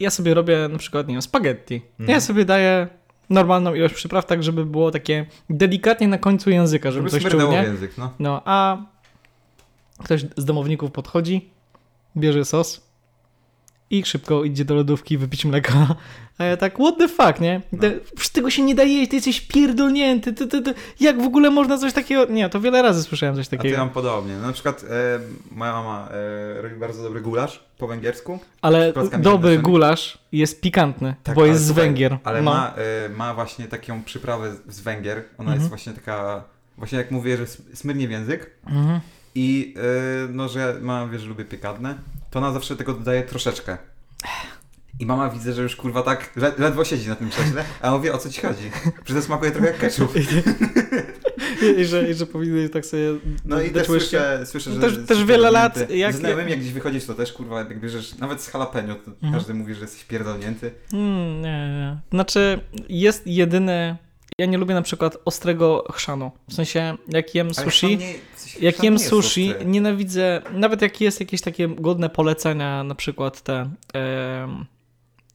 ja 0.00 0.10
sobie 0.10 0.34
robię 0.34 0.68
na 0.68 0.78
przykład, 0.78 1.08
nie 1.08 1.14
wiem, 1.14 1.22
spaghetti. 1.22 1.74
Mhm. 1.74 2.08
Ja 2.10 2.20
sobie 2.20 2.44
daję 2.44 2.88
normalną 3.30 3.74
ilość 3.74 3.94
przypraw, 3.94 4.26
tak 4.26 4.42
żeby 4.42 4.64
było 4.64 4.90
takie 4.90 5.26
delikatnie 5.50 6.08
na 6.08 6.18
końcu 6.18 6.50
języka, 6.50 6.90
żeby, 6.90 7.08
Żeby 7.08 7.10
coś 7.10 7.22
czuł, 7.22 7.40
smyrnęło 7.40 7.52
nie? 7.52 7.62
w 7.62 7.66
język, 7.66 7.98
no. 7.98 8.12
No, 8.18 8.42
a 8.44 8.78
ktoś 10.04 10.24
z 10.36 10.44
domowników 10.44 10.90
podchodzi, 10.90 11.50
bierze 12.16 12.44
sos 12.44 12.87
i 13.90 14.04
szybko 14.04 14.44
idzie 14.44 14.64
do 14.64 14.74
lodówki 14.74 15.18
wypić 15.18 15.44
mleko. 15.44 15.72
A 16.38 16.44
ja 16.44 16.56
tak, 16.56 16.74
what 16.74 16.98
the 16.98 17.08
fuck, 17.08 17.40
nie? 17.40 17.60
No. 17.72 17.78
Przecież 18.16 18.28
tego 18.28 18.50
się 18.50 18.62
nie 18.62 18.74
da 18.74 18.82
jeść, 18.82 19.10
ty 19.10 19.16
jesteś 19.16 19.40
pierdolnięty, 19.40 20.32
ty, 20.32 20.46
ty, 20.46 20.62
ty, 20.62 20.74
jak 21.00 21.22
w 21.22 21.24
ogóle 21.26 21.50
można 21.50 21.78
coś 21.78 21.92
takiego... 21.92 22.24
Nie, 22.24 22.48
to 22.48 22.60
wiele 22.60 22.82
razy 22.82 23.02
słyszałem 23.02 23.34
coś 23.36 23.46
A 23.46 23.50
ty 23.50 23.56
takiego. 23.56 23.76
mam 23.76 23.90
podobnie. 23.90 24.34
No, 24.36 24.46
na 24.46 24.52
przykład 24.52 24.84
e, 24.90 25.20
moja 25.50 25.72
mama 25.72 26.08
e, 26.58 26.62
robi 26.62 26.76
bardzo 26.76 27.02
dobry 27.02 27.20
gulasz 27.20 27.64
po 27.78 27.86
węgiersku. 27.86 28.38
Ale 28.62 28.92
dobry 29.18 29.58
gulasz 29.58 30.18
jest 30.32 30.60
pikantny, 30.60 31.14
Tak, 31.22 31.34
bo 31.34 31.46
jest 31.46 31.64
z 31.64 31.70
Węgier. 31.70 32.18
Ale 32.24 32.42
no. 32.42 32.50
ma, 32.50 32.74
e, 33.06 33.08
ma 33.08 33.34
właśnie 33.34 33.64
taką 33.66 34.02
przyprawę 34.02 34.52
z- 34.68 34.80
Węgier. 34.80 35.16
Ona 35.18 35.24
Mhm. 35.38 35.56
jest 35.58 35.68
właśnie 35.68 35.92
taka, 35.92 36.44
właśnie 36.76 36.98
jak 36.98 37.10
mówię, 37.10 37.36
że 37.36 37.42
sm- 37.44 37.76
smyrnie 37.76 38.08
w 38.08 38.10
język. 38.10 38.50
Mhm. 38.66 39.00
I 39.34 39.74
e, 39.76 40.28
no, 40.32 40.48
że 40.48 40.58
ja 40.60 40.66
mam, 40.80 41.10
wiesz, 41.10 41.24
lubię 41.24 41.44
pikantne, 41.44 41.98
to 42.30 42.38
ona 42.38 42.52
zawsze 42.52 42.76
tego 42.76 42.92
dodaje 42.94 43.22
troszeczkę. 43.22 43.78
I 45.00 45.06
mama 45.06 45.30
widzę, 45.30 45.52
że 45.52 45.62
już 45.62 45.76
kurwa 45.76 46.02
tak 46.02 46.36
le 46.36 46.52
ledwo 46.58 46.84
siedzi 46.84 47.08
na 47.08 47.16
tym 47.16 47.30
krześle, 47.30 47.64
a 47.82 47.90
mówię, 47.90 48.12
o 48.12 48.18
co 48.18 48.30
ci 48.30 48.40
chodzi? 48.40 48.70
Przecież 49.04 49.22
to 49.22 49.26
smakuje 49.26 49.50
trochę 49.50 49.66
jak 49.66 49.78
ketchup. 49.78 50.12
I, 51.78 51.84
że, 51.84 52.10
I 52.10 52.14
że 52.14 52.26
powinien 52.26 52.68
tak 52.68 52.86
sobie 52.86 53.02
No 53.44 53.60
i 53.62 53.70
też 53.70 53.86
słyszę, 53.86 54.42
słyszę, 54.46 54.72
że... 54.72 54.80
Też- 54.80 55.06
też 55.06 55.24
wiele 55.24 55.50
lat, 55.50 55.90
jak- 55.90 56.14
Z 56.14 56.18
znajomymi, 56.18 56.50
jak 56.50 56.60
gdzieś 56.60 56.72
wychodzisz, 56.72 57.04
to 57.04 57.14
też 57.14 57.32
kurwa, 57.32 57.58
jak 57.58 57.80
bierzesz, 57.80 58.18
nawet 58.18 58.42
z 58.42 58.54
jalapeno, 58.54 58.94
to 58.94 59.10
Mhm. 59.10 59.32
każdy 59.32 59.54
mówi, 59.54 59.74
że 59.74 59.80
jesteś 59.80 60.04
pierdolnięty. 60.04 60.70
Mm, 60.92 61.42
nie, 61.42 61.68
nie. 61.68 61.96
Znaczy, 62.10 62.60
jest 62.88 63.26
jedyny. 63.26 63.96
Ja 64.38 64.46
nie 64.46 64.58
lubię 64.58 64.74
na 64.74 64.82
przykład 64.82 65.16
ostrego 65.24 65.84
chrzanu. 65.92 66.30
W 66.48 66.54
sensie, 66.54 66.96
jak 67.08 67.34
jem 67.34 67.54
sushi, 67.54 67.98
nie- 67.98 68.14
jak 68.60 68.84
jem 68.84 68.98
sushi, 68.98 69.50
ostry. 69.50 69.66
nienawidzę. 69.66 70.42
Nawet 70.52 70.82
jak 70.82 71.00
jest 71.00 71.20
jakieś 71.20 71.40
takie 71.40 71.68
godne 71.68 72.08
polecenia, 72.10 72.84
na 72.84 72.94
przykład 72.94 73.40
te 73.42 73.70
em, 73.94 74.64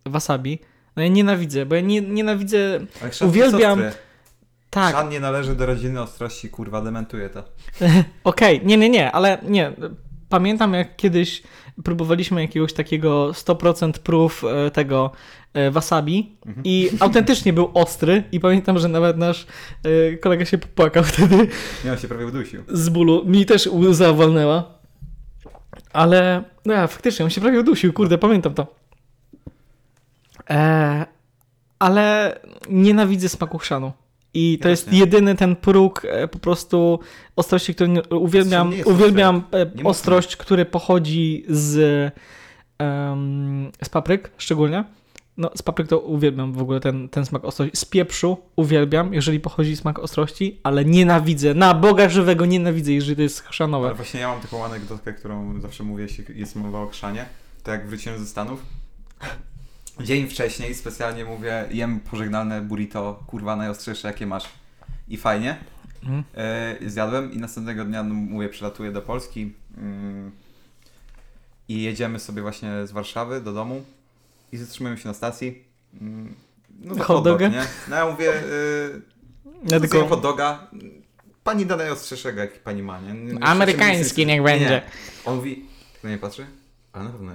wasabi, 0.06 0.60
no 0.96 1.04
ja 1.04 1.10
nienawidzę, 1.10 1.66
bo 1.66 1.76
ja 1.76 1.82
nie, 1.82 2.02
nienawidzę. 2.02 2.80
Ale 3.02 3.30
uwielbiam-. 3.30 3.92
Tak, 4.70 4.96
Chrzan 4.96 5.10
nie 5.10 5.20
należy 5.20 5.56
do 5.56 5.66
rodziny 5.66 6.02
ostrości, 6.02 6.50
kurwa, 6.50 6.82
dementuję 6.82 7.30
to. 7.30 7.44
okej, 8.24 8.62
nie, 8.66 8.78
nie, 8.78 8.90
nie, 8.90 9.12
ale 9.12 9.38
nie. 9.48 9.72
Pamiętam 10.34 10.74
jak 10.74 10.96
kiedyś 10.96 11.44
próbowaliśmy 11.84 12.42
jakiegoś 12.42 12.74
takiego 12.74 13.32
100% 13.32 13.92
prób 13.92 14.34
e, 14.44 14.72
tego 14.72 15.12
e, 15.54 15.72
wasabi 15.72 16.36
Mhm. 16.46 16.64
i 16.66 16.90
autentycznie 17.00 17.54
był 17.54 17.72
ostry 17.74 18.24
i 18.32 18.40
pamiętam, 18.40 18.80
że 18.80 18.88
nawet 18.88 19.18
nasz 19.18 19.46
e, 20.14 20.18
kolega 20.18 20.46
się 20.46 20.58
popłakał 20.58 21.04
wtedy 21.04 21.48
on 21.92 21.98
się 21.98 22.08
prawie 22.08 22.26
udusił. 22.26 22.64
z 22.68 22.90
bólu. 22.90 23.26
Mi 23.26 23.46
też 23.46 23.68
łza 23.68 24.14
walnęła. 24.14 24.64
Ale, 25.94 26.44
no 26.66 26.74
ja, 26.74 26.88
faktycznie, 26.88 27.26
on 27.26 27.32
się 27.32 27.42
prawie 27.42 27.60
udusił, 27.60 27.94
kurde, 27.94 28.18
pamiętam 28.18 28.54
to. 28.54 28.68
E, 30.50 31.06
ale 31.80 32.40
nienawidzę 32.70 33.30
smaku 33.30 33.58
chrzanu. 33.58 33.92
I 34.34 34.60
to 34.62 34.70
jest 34.70 34.94
jedyny 34.94 35.36
ten 35.36 35.56
próg 35.56 36.02
e, 36.06 36.28
po 36.28 36.40
prostu 36.40 37.00
ostrości, 37.36 37.76
który 37.76 37.90
nie- 37.90 38.04
uwielbiam, 38.04 38.74
uwielbiam 38.86 39.44
e, 39.82 39.84
ostrość, 39.84 40.36
który 40.36 40.66
pochodzi 40.66 41.46
z, 41.50 42.14
em, 42.80 43.72
z 43.84 43.90
papryk 43.90 44.32
szczególnie. 44.38 44.84
No, 45.38 45.52
z 45.56 45.62
papryk 45.62 45.88
to 45.88 46.00
uwielbiam 46.00 46.54
w 46.54 46.62
ogóle 46.62 46.80
ten, 46.80 47.10
ten 47.10 47.26
smak 47.26 47.46
ostrości. 47.46 47.78
Z 47.78 47.86
pieprzu 47.86 48.38
uwielbiam, 48.56 49.14
jeżeli 49.14 49.40
pochodzi 49.40 49.76
smak 49.76 50.00
ostrości, 50.00 50.60
ale 50.64 50.86
nienawidzę, 50.86 51.54
na 51.54 51.74
Boga 51.74 52.10
żywego 52.10 52.46
nienawidzę, 52.46 52.92
jeżeli 52.92 53.16
to 53.16 53.22
jest 53.22 53.40
chrzanowe. 53.44 53.88
Ale 53.88 53.96
właśnie 53.96 54.20
ja 54.20 54.28
mam 54.28 54.42
taką 54.42 54.66
anegdotkę, 54.66 55.14
którą 55.14 55.62
zawsze 55.62 55.84
mówię, 55.84 56.04
jeśli 56.04 56.40
jest 56.40 56.56
mowa 56.56 56.80
o 56.82 56.88
chrzanie. 56.88 57.26
To 57.64 57.72
jak 57.72 57.88
wróciłem 57.88 58.20
ze 58.20 58.26
Stanów, 58.26 58.66
dzień 60.02 60.30
wcześniej 60.30 60.76
specjalnie 60.76 61.26
mówię, 61.26 61.66
jem 61.72 62.00
pożegnalne 62.00 62.62
burrito, 62.62 63.24
kurwa 63.28 63.56
najostrzejsze 63.56 64.08
jakie 64.08 64.28
masz. 64.28 64.50
I 65.08 65.18
fajnie. 65.18 65.58
Mhm. 66.04 66.24
E, 66.36 66.90
zjadłem 66.90 67.34
i 67.34 67.38
następnego 67.38 67.86
dnia, 67.86 68.04
no, 68.04 68.14
mówię, 68.14 68.50
przylatuję 68.50 68.92
do 68.92 69.02
Polski 69.02 69.54
mm, 69.78 70.32
i 71.68 71.84
jedziemy 71.84 72.20
sobie 72.20 72.42
właśnie 72.42 72.88
z 72.88 72.92
Warszawy 72.92 73.42
do 73.42 73.54
domu 73.54 73.84
i 74.52 74.58
zatrzymujemy 74.58 75.02
się 75.02 75.08
na 75.08 75.14
stacji. 75.14 75.64
Mm, 76.02 76.36
no 76.82 76.96
to 76.96 77.04
Hot 77.04 77.24
dog, 77.24 77.42
nie? 77.42 77.66
No 77.90 77.96
ja 77.96 78.12
mówię, 78.12 78.34
y, 78.34 79.02
Ja 79.72 79.80
tylko... 79.80 80.08
hot 80.08 80.22
doga. 80.22 80.68
Pani 81.44 81.66
da 81.66 81.76
najostrzejszego, 81.76 82.42
jaki 82.42 82.60
pani 82.60 82.84
ma, 82.84 83.00
nie? 83.00 83.14
nie? 83.14 83.44
amerykański 83.44 84.26
niech 84.26 84.44
będzie. 84.44 84.70
Nie. 84.70 84.82
On 85.26 85.36
mówi, 85.36 85.66
kto 86.00 86.08
nie 86.08 86.18
patrzy? 86.18 86.46
Ale 86.94 87.06
na 87.06 87.12
pewno. 87.12 87.32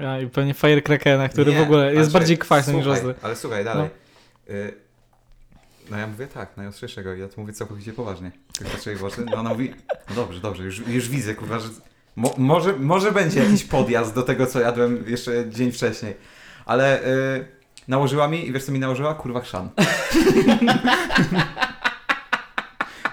Ja, 0.00 0.20
I 0.20 0.26
pewnie 0.26 0.54
firecrackera, 0.54 1.28
który 1.28 1.52
Nie, 1.52 1.58
w 1.58 1.62
ogóle 1.62 1.94
jest 1.94 2.12
bardziej 2.12 2.38
kwaśny 2.38 2.74
niż 2.74 2.84
słuchaj, 2.84 3.00
ostry. 3.00 3.14
Ale 3.22 3.36
słuchaj, 3.36 3.64
dalej. 3.64 3.90
Y, 4.50 4.74
no 5.90 5.98
ja 5.98 6.06
mówię 6.06 6.26
tak, 6.26 6.56
najostrzejszego. 6.56 7.14
I 7.14 7.20
ja 7.20 7.28
to 7.28 7.40
mówię 7.40 7.52
całkowicie 7.52 7.92
poważnie. 7.92 8.32
Tak 8.58 8.68
patrzę 8.68 8.90
jej 8.90 8.98
w 8.98 9.04
oczy. 9.04 9.24
No 9.30 9.36
ona 9.36 9.50
mówi, 9.50 9.74
no 10.08 10.14
dobrze, 10.14 10.40
dobrze, 10.40 10.64
już, 10.64 10.78
już 10.86 11.08
widzę, 11.08 11.34
kurwa, 11.34 11.58
że 11.58 11.68
mo, 12.16 12.34
może, 12.38 12.72
może 12.72 13.12
będzie 13.12 13.44
jakiś 13.44 13.64
podjazd 13.64 14.14
do 14.14 14.22
tego, 14.22 14.46
co 14.46 14.60
jadłem 14.60 15.04
jeszcze 15.06 15.50
dzień 15.50 15.72
wcześniej. 15.72 16.14
Ale 16.66 17.06
y, 17.06 17.44
nałożyła 17.88 18.28
mi 18.28 18.48
i 18.48 18.52
wiesz 18.52 18.64
co 18.64 18.72
mi 18.72 18.78
nałożyła? 18.78 19.14
Kurwa 19.14 19.40
chrzan. 19.40 19.68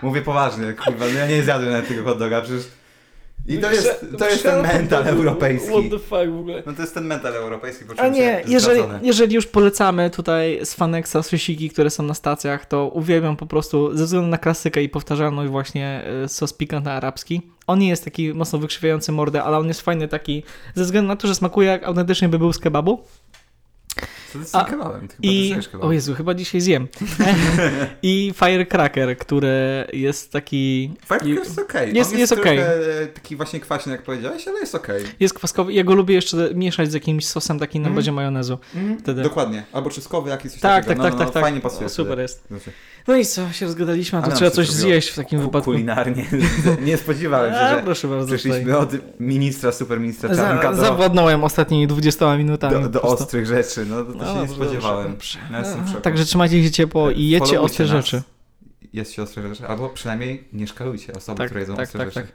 mówię 0.02 0.22
poważnie, 0.22 0.74
kurwa, 0.74 1.06
no 1.06 1.20
ja 1.20 1.28
nie 1.28 1.44
zjadłem 1.44 1.72
nawet 1.72 1.88
tego 1.88 2.04
hot 2.04 2.20
doga, 2.20 2.42
przecież... 2.42 2.79
I 3.50 3.58
to 3.58 3.72
jest, 3.72 4.06
to 4.18 4.30
jest 4.30 4.44
ten 4.44 4.62
mental 4.62 5.08
europejski. 5.18 5.70
What 5.70 5.84
the 5.90 6.00
fuck 6.00 6.32
w 6.32 6.40
ogóle. 6.40 6.64
No 6.66 6.74
to 6.74 6.82
jest 6.82 6.94
ten 6.94 7.06
mental 7.06 7.34
europejski, 7.36 7.84
A 7.84 7.88
poczułem 7.88 8.14
nie, 8.14 8.44
jeżeli, 8.48 8.82
jeżeli 9.02 9.36
już 9.36 9.48
polecamy 9.48 10.10
tutaj 10.10 10.60
z 10.64 10.74
Fanexa 10.74 11.24
sosiki, 11.24 11.70
które 11.70 11.90
są 11.90 12.04
na 12.04 12.14
stacjach, 12.14 12.66
to 12.66 12.88
uwielbiam 12.88 13.38
po 13.38 13.46
prostu, 13.46 13.98
ze 13.98 14.06
względu 14.06 14.28
na 14.28 14.38
klasykę 14.38 14.84
i 14.84 14.90
powtarzalność 14.90 15.52
właśnie 15.52 16.04
e, 16.24 16.28
sos 16.28 16.54
pikantny 16.54 16.92
arabski. 16.92 17.42
On 17.68 17.80
nie 17.80 17.90
jest 17.90 18.04
taki 18.04 18.34
mocno 18.34 18.60
wykrzywiający 18.60 19.12
mordę, 19.12 19.44
ale 19.44 19.58
on 19.58 19.68
jest 19.68 19.82
fajny 19.82 20.08
taki, 20.08 20.44
ze 20.76 20.84
względu 20.84 21.08
na 21.08 21.16
to, 21.16 21.28
że 21.28 21.36
smakuje 21.36 21.68
jak 21.68 21.84
autentycznie 21.84 22.30
by 22.30 22.40
był 22.40 22.54
z 22.54 22.60
kebabu. 22.60 23.04
A, 24.54 24.64
tym 24.64 24.72
kebabem? 24.78 25.08
Ty 25.08 25.16
chyba 25.16 25.28
I, 25.34 25.56
kebab. 25.72 25.84
o 25.86 25.92
Jezu, 25.92 26.16
chyba 26.16 26.34
dzisiaj 26.34 26.62
zjem. 26.62 26.88
I 28.02 28.34
firecracker, 28.36 29.18
który 29.18 29.88
jest 29.94 30.32
taki... 30.32 30.92
Firecracker 31.06 31.38
jest 31.46 31.60
okej. 31.60 31.96
jest- 31.96 32.12
On 32.14 32.20
jest 32.20 32.32
jest 32.32 32.42
trochę, 32.44 33.02
e, 33.02 33.08
taki 33.08 33.36
właśnie 33.36 33.60
kwaśny, 33.60 33.92
jak 33.92 34.04
powiedziałeś, 34.04 34.48
ale 34.48 34.60
jest 34.60 34.76
okej. 34.76 35.04
Jest 35.20 35.34
kwaskowy. 35.34 35.74
Ja 35.74 35.84
go 35.84 35.94
lubię 35.96 36.16
jeszcze 36.16 36.50
mieszać 36.54 36.92
z 36.92 36.94
jakimś 36.94 37.28
sosem 37.28 37.60
takim 37.60 37.82
na 37.82 37.88
Mm. 37.88 37.96
bazie 37.96 38.12
majonezu. 38.12 38.58
Wtedy. 39.00 39.22
Dokładnie. 39.24 39.64
Albo 39.74 39.90
czosnkowy 39.90 40.30
jakiś 40.30 40.52
coś 40.52 40.62
Tak, 40.62 40.86
tak, 40.86 40.86
takiego. 40.86 41.04
tak, 41.04 41.14
no, 41.14 41.18
tak, 41.20 41.28
no, 41.28 41.34
tak. 41.34 41.44
Fajnie 41.44 41.62
pasuje. 41.62 41.86
O, 41.86 41.90
super 41.90 42.20
jest. 42.20 42.44
Znaczy, 42.48 42.72
No 43.08 43.16
i 43.16 43.26
co, 43.26 43.52
się 43.52 43.70
zgadaliśmy, 43.70 44.20
a 44.20 44.22
to 44.22 44.32
trzeba 44.36 44.52
coś 44.52 44.70
zjeść 44.70 45.10
w 45.10 45.16
takim 45.16 45.40
ku- 45.40 45.46
wypadku. 45.46 45.72
Kulinarnie. 45.72 46.26
Nie 46.82 46.98
spodziewałem 46.98 47.54
się, 47.54 47.60
że 47.76 47.82
proszę 47.86 48.08
bardzo. 48.08 48.28
przeszliśmy 48.28 48.78
od 48.78 48.90
ministra, 49.20 49.72
superministra 49.72 50.36
Czarnka 50.36 50.74
Za, 50.74 50.82
do, 50.82 50.88
zawładnąłem 50.88 51.44
ostatnimi 51.44 51.88
20 51.88 52.38
minutami. 52.38 52.84
do, 52.84 52.90
do 52.90 53.02
ostrych 53.02 53.46
rzeczy. 53.46 53.86
No 53.86 54.04
No, 54.26 54.34
się 54.34 54.34
nie 54.42 54.48
dobrze, 54.48 54.56
spodziewałem. 54.56 55.12
dobrze, 55.12 55.40
No, 55.52 55.60
jestem. 55.60 56.02
Także 56.02 56.26
trzymajcie 56.26 56.64
się 56.64 56.72
ciepło 56.72 57.12
i 57.12 57.24
jedzcie 57.28 57.48
Followujcie 57.48 57.84
ostre 57.84 57.96
nas. 57.98 58.06
rzeczy. 58.06 58.24
Jest 58.94 59.14
się 59.14 59.24
ostre 59.24 59.50
rzeczy. 59.50 59.68
Albo 59.68 59.90
przynajmniej 59.90 60.44
nie 60.54 60.68
szkalujcie 60.68 61.14
osoby, 61.14 61.38
Tak, 61.38 61.48
które 61.48 61.60
jedzą 61.62 61.76
tak, 61.76 61.86
ostre 61.86 61.98
tak, 62.00 62.08
rzeczy. 62.08 62.16
tak. 62.16 62.28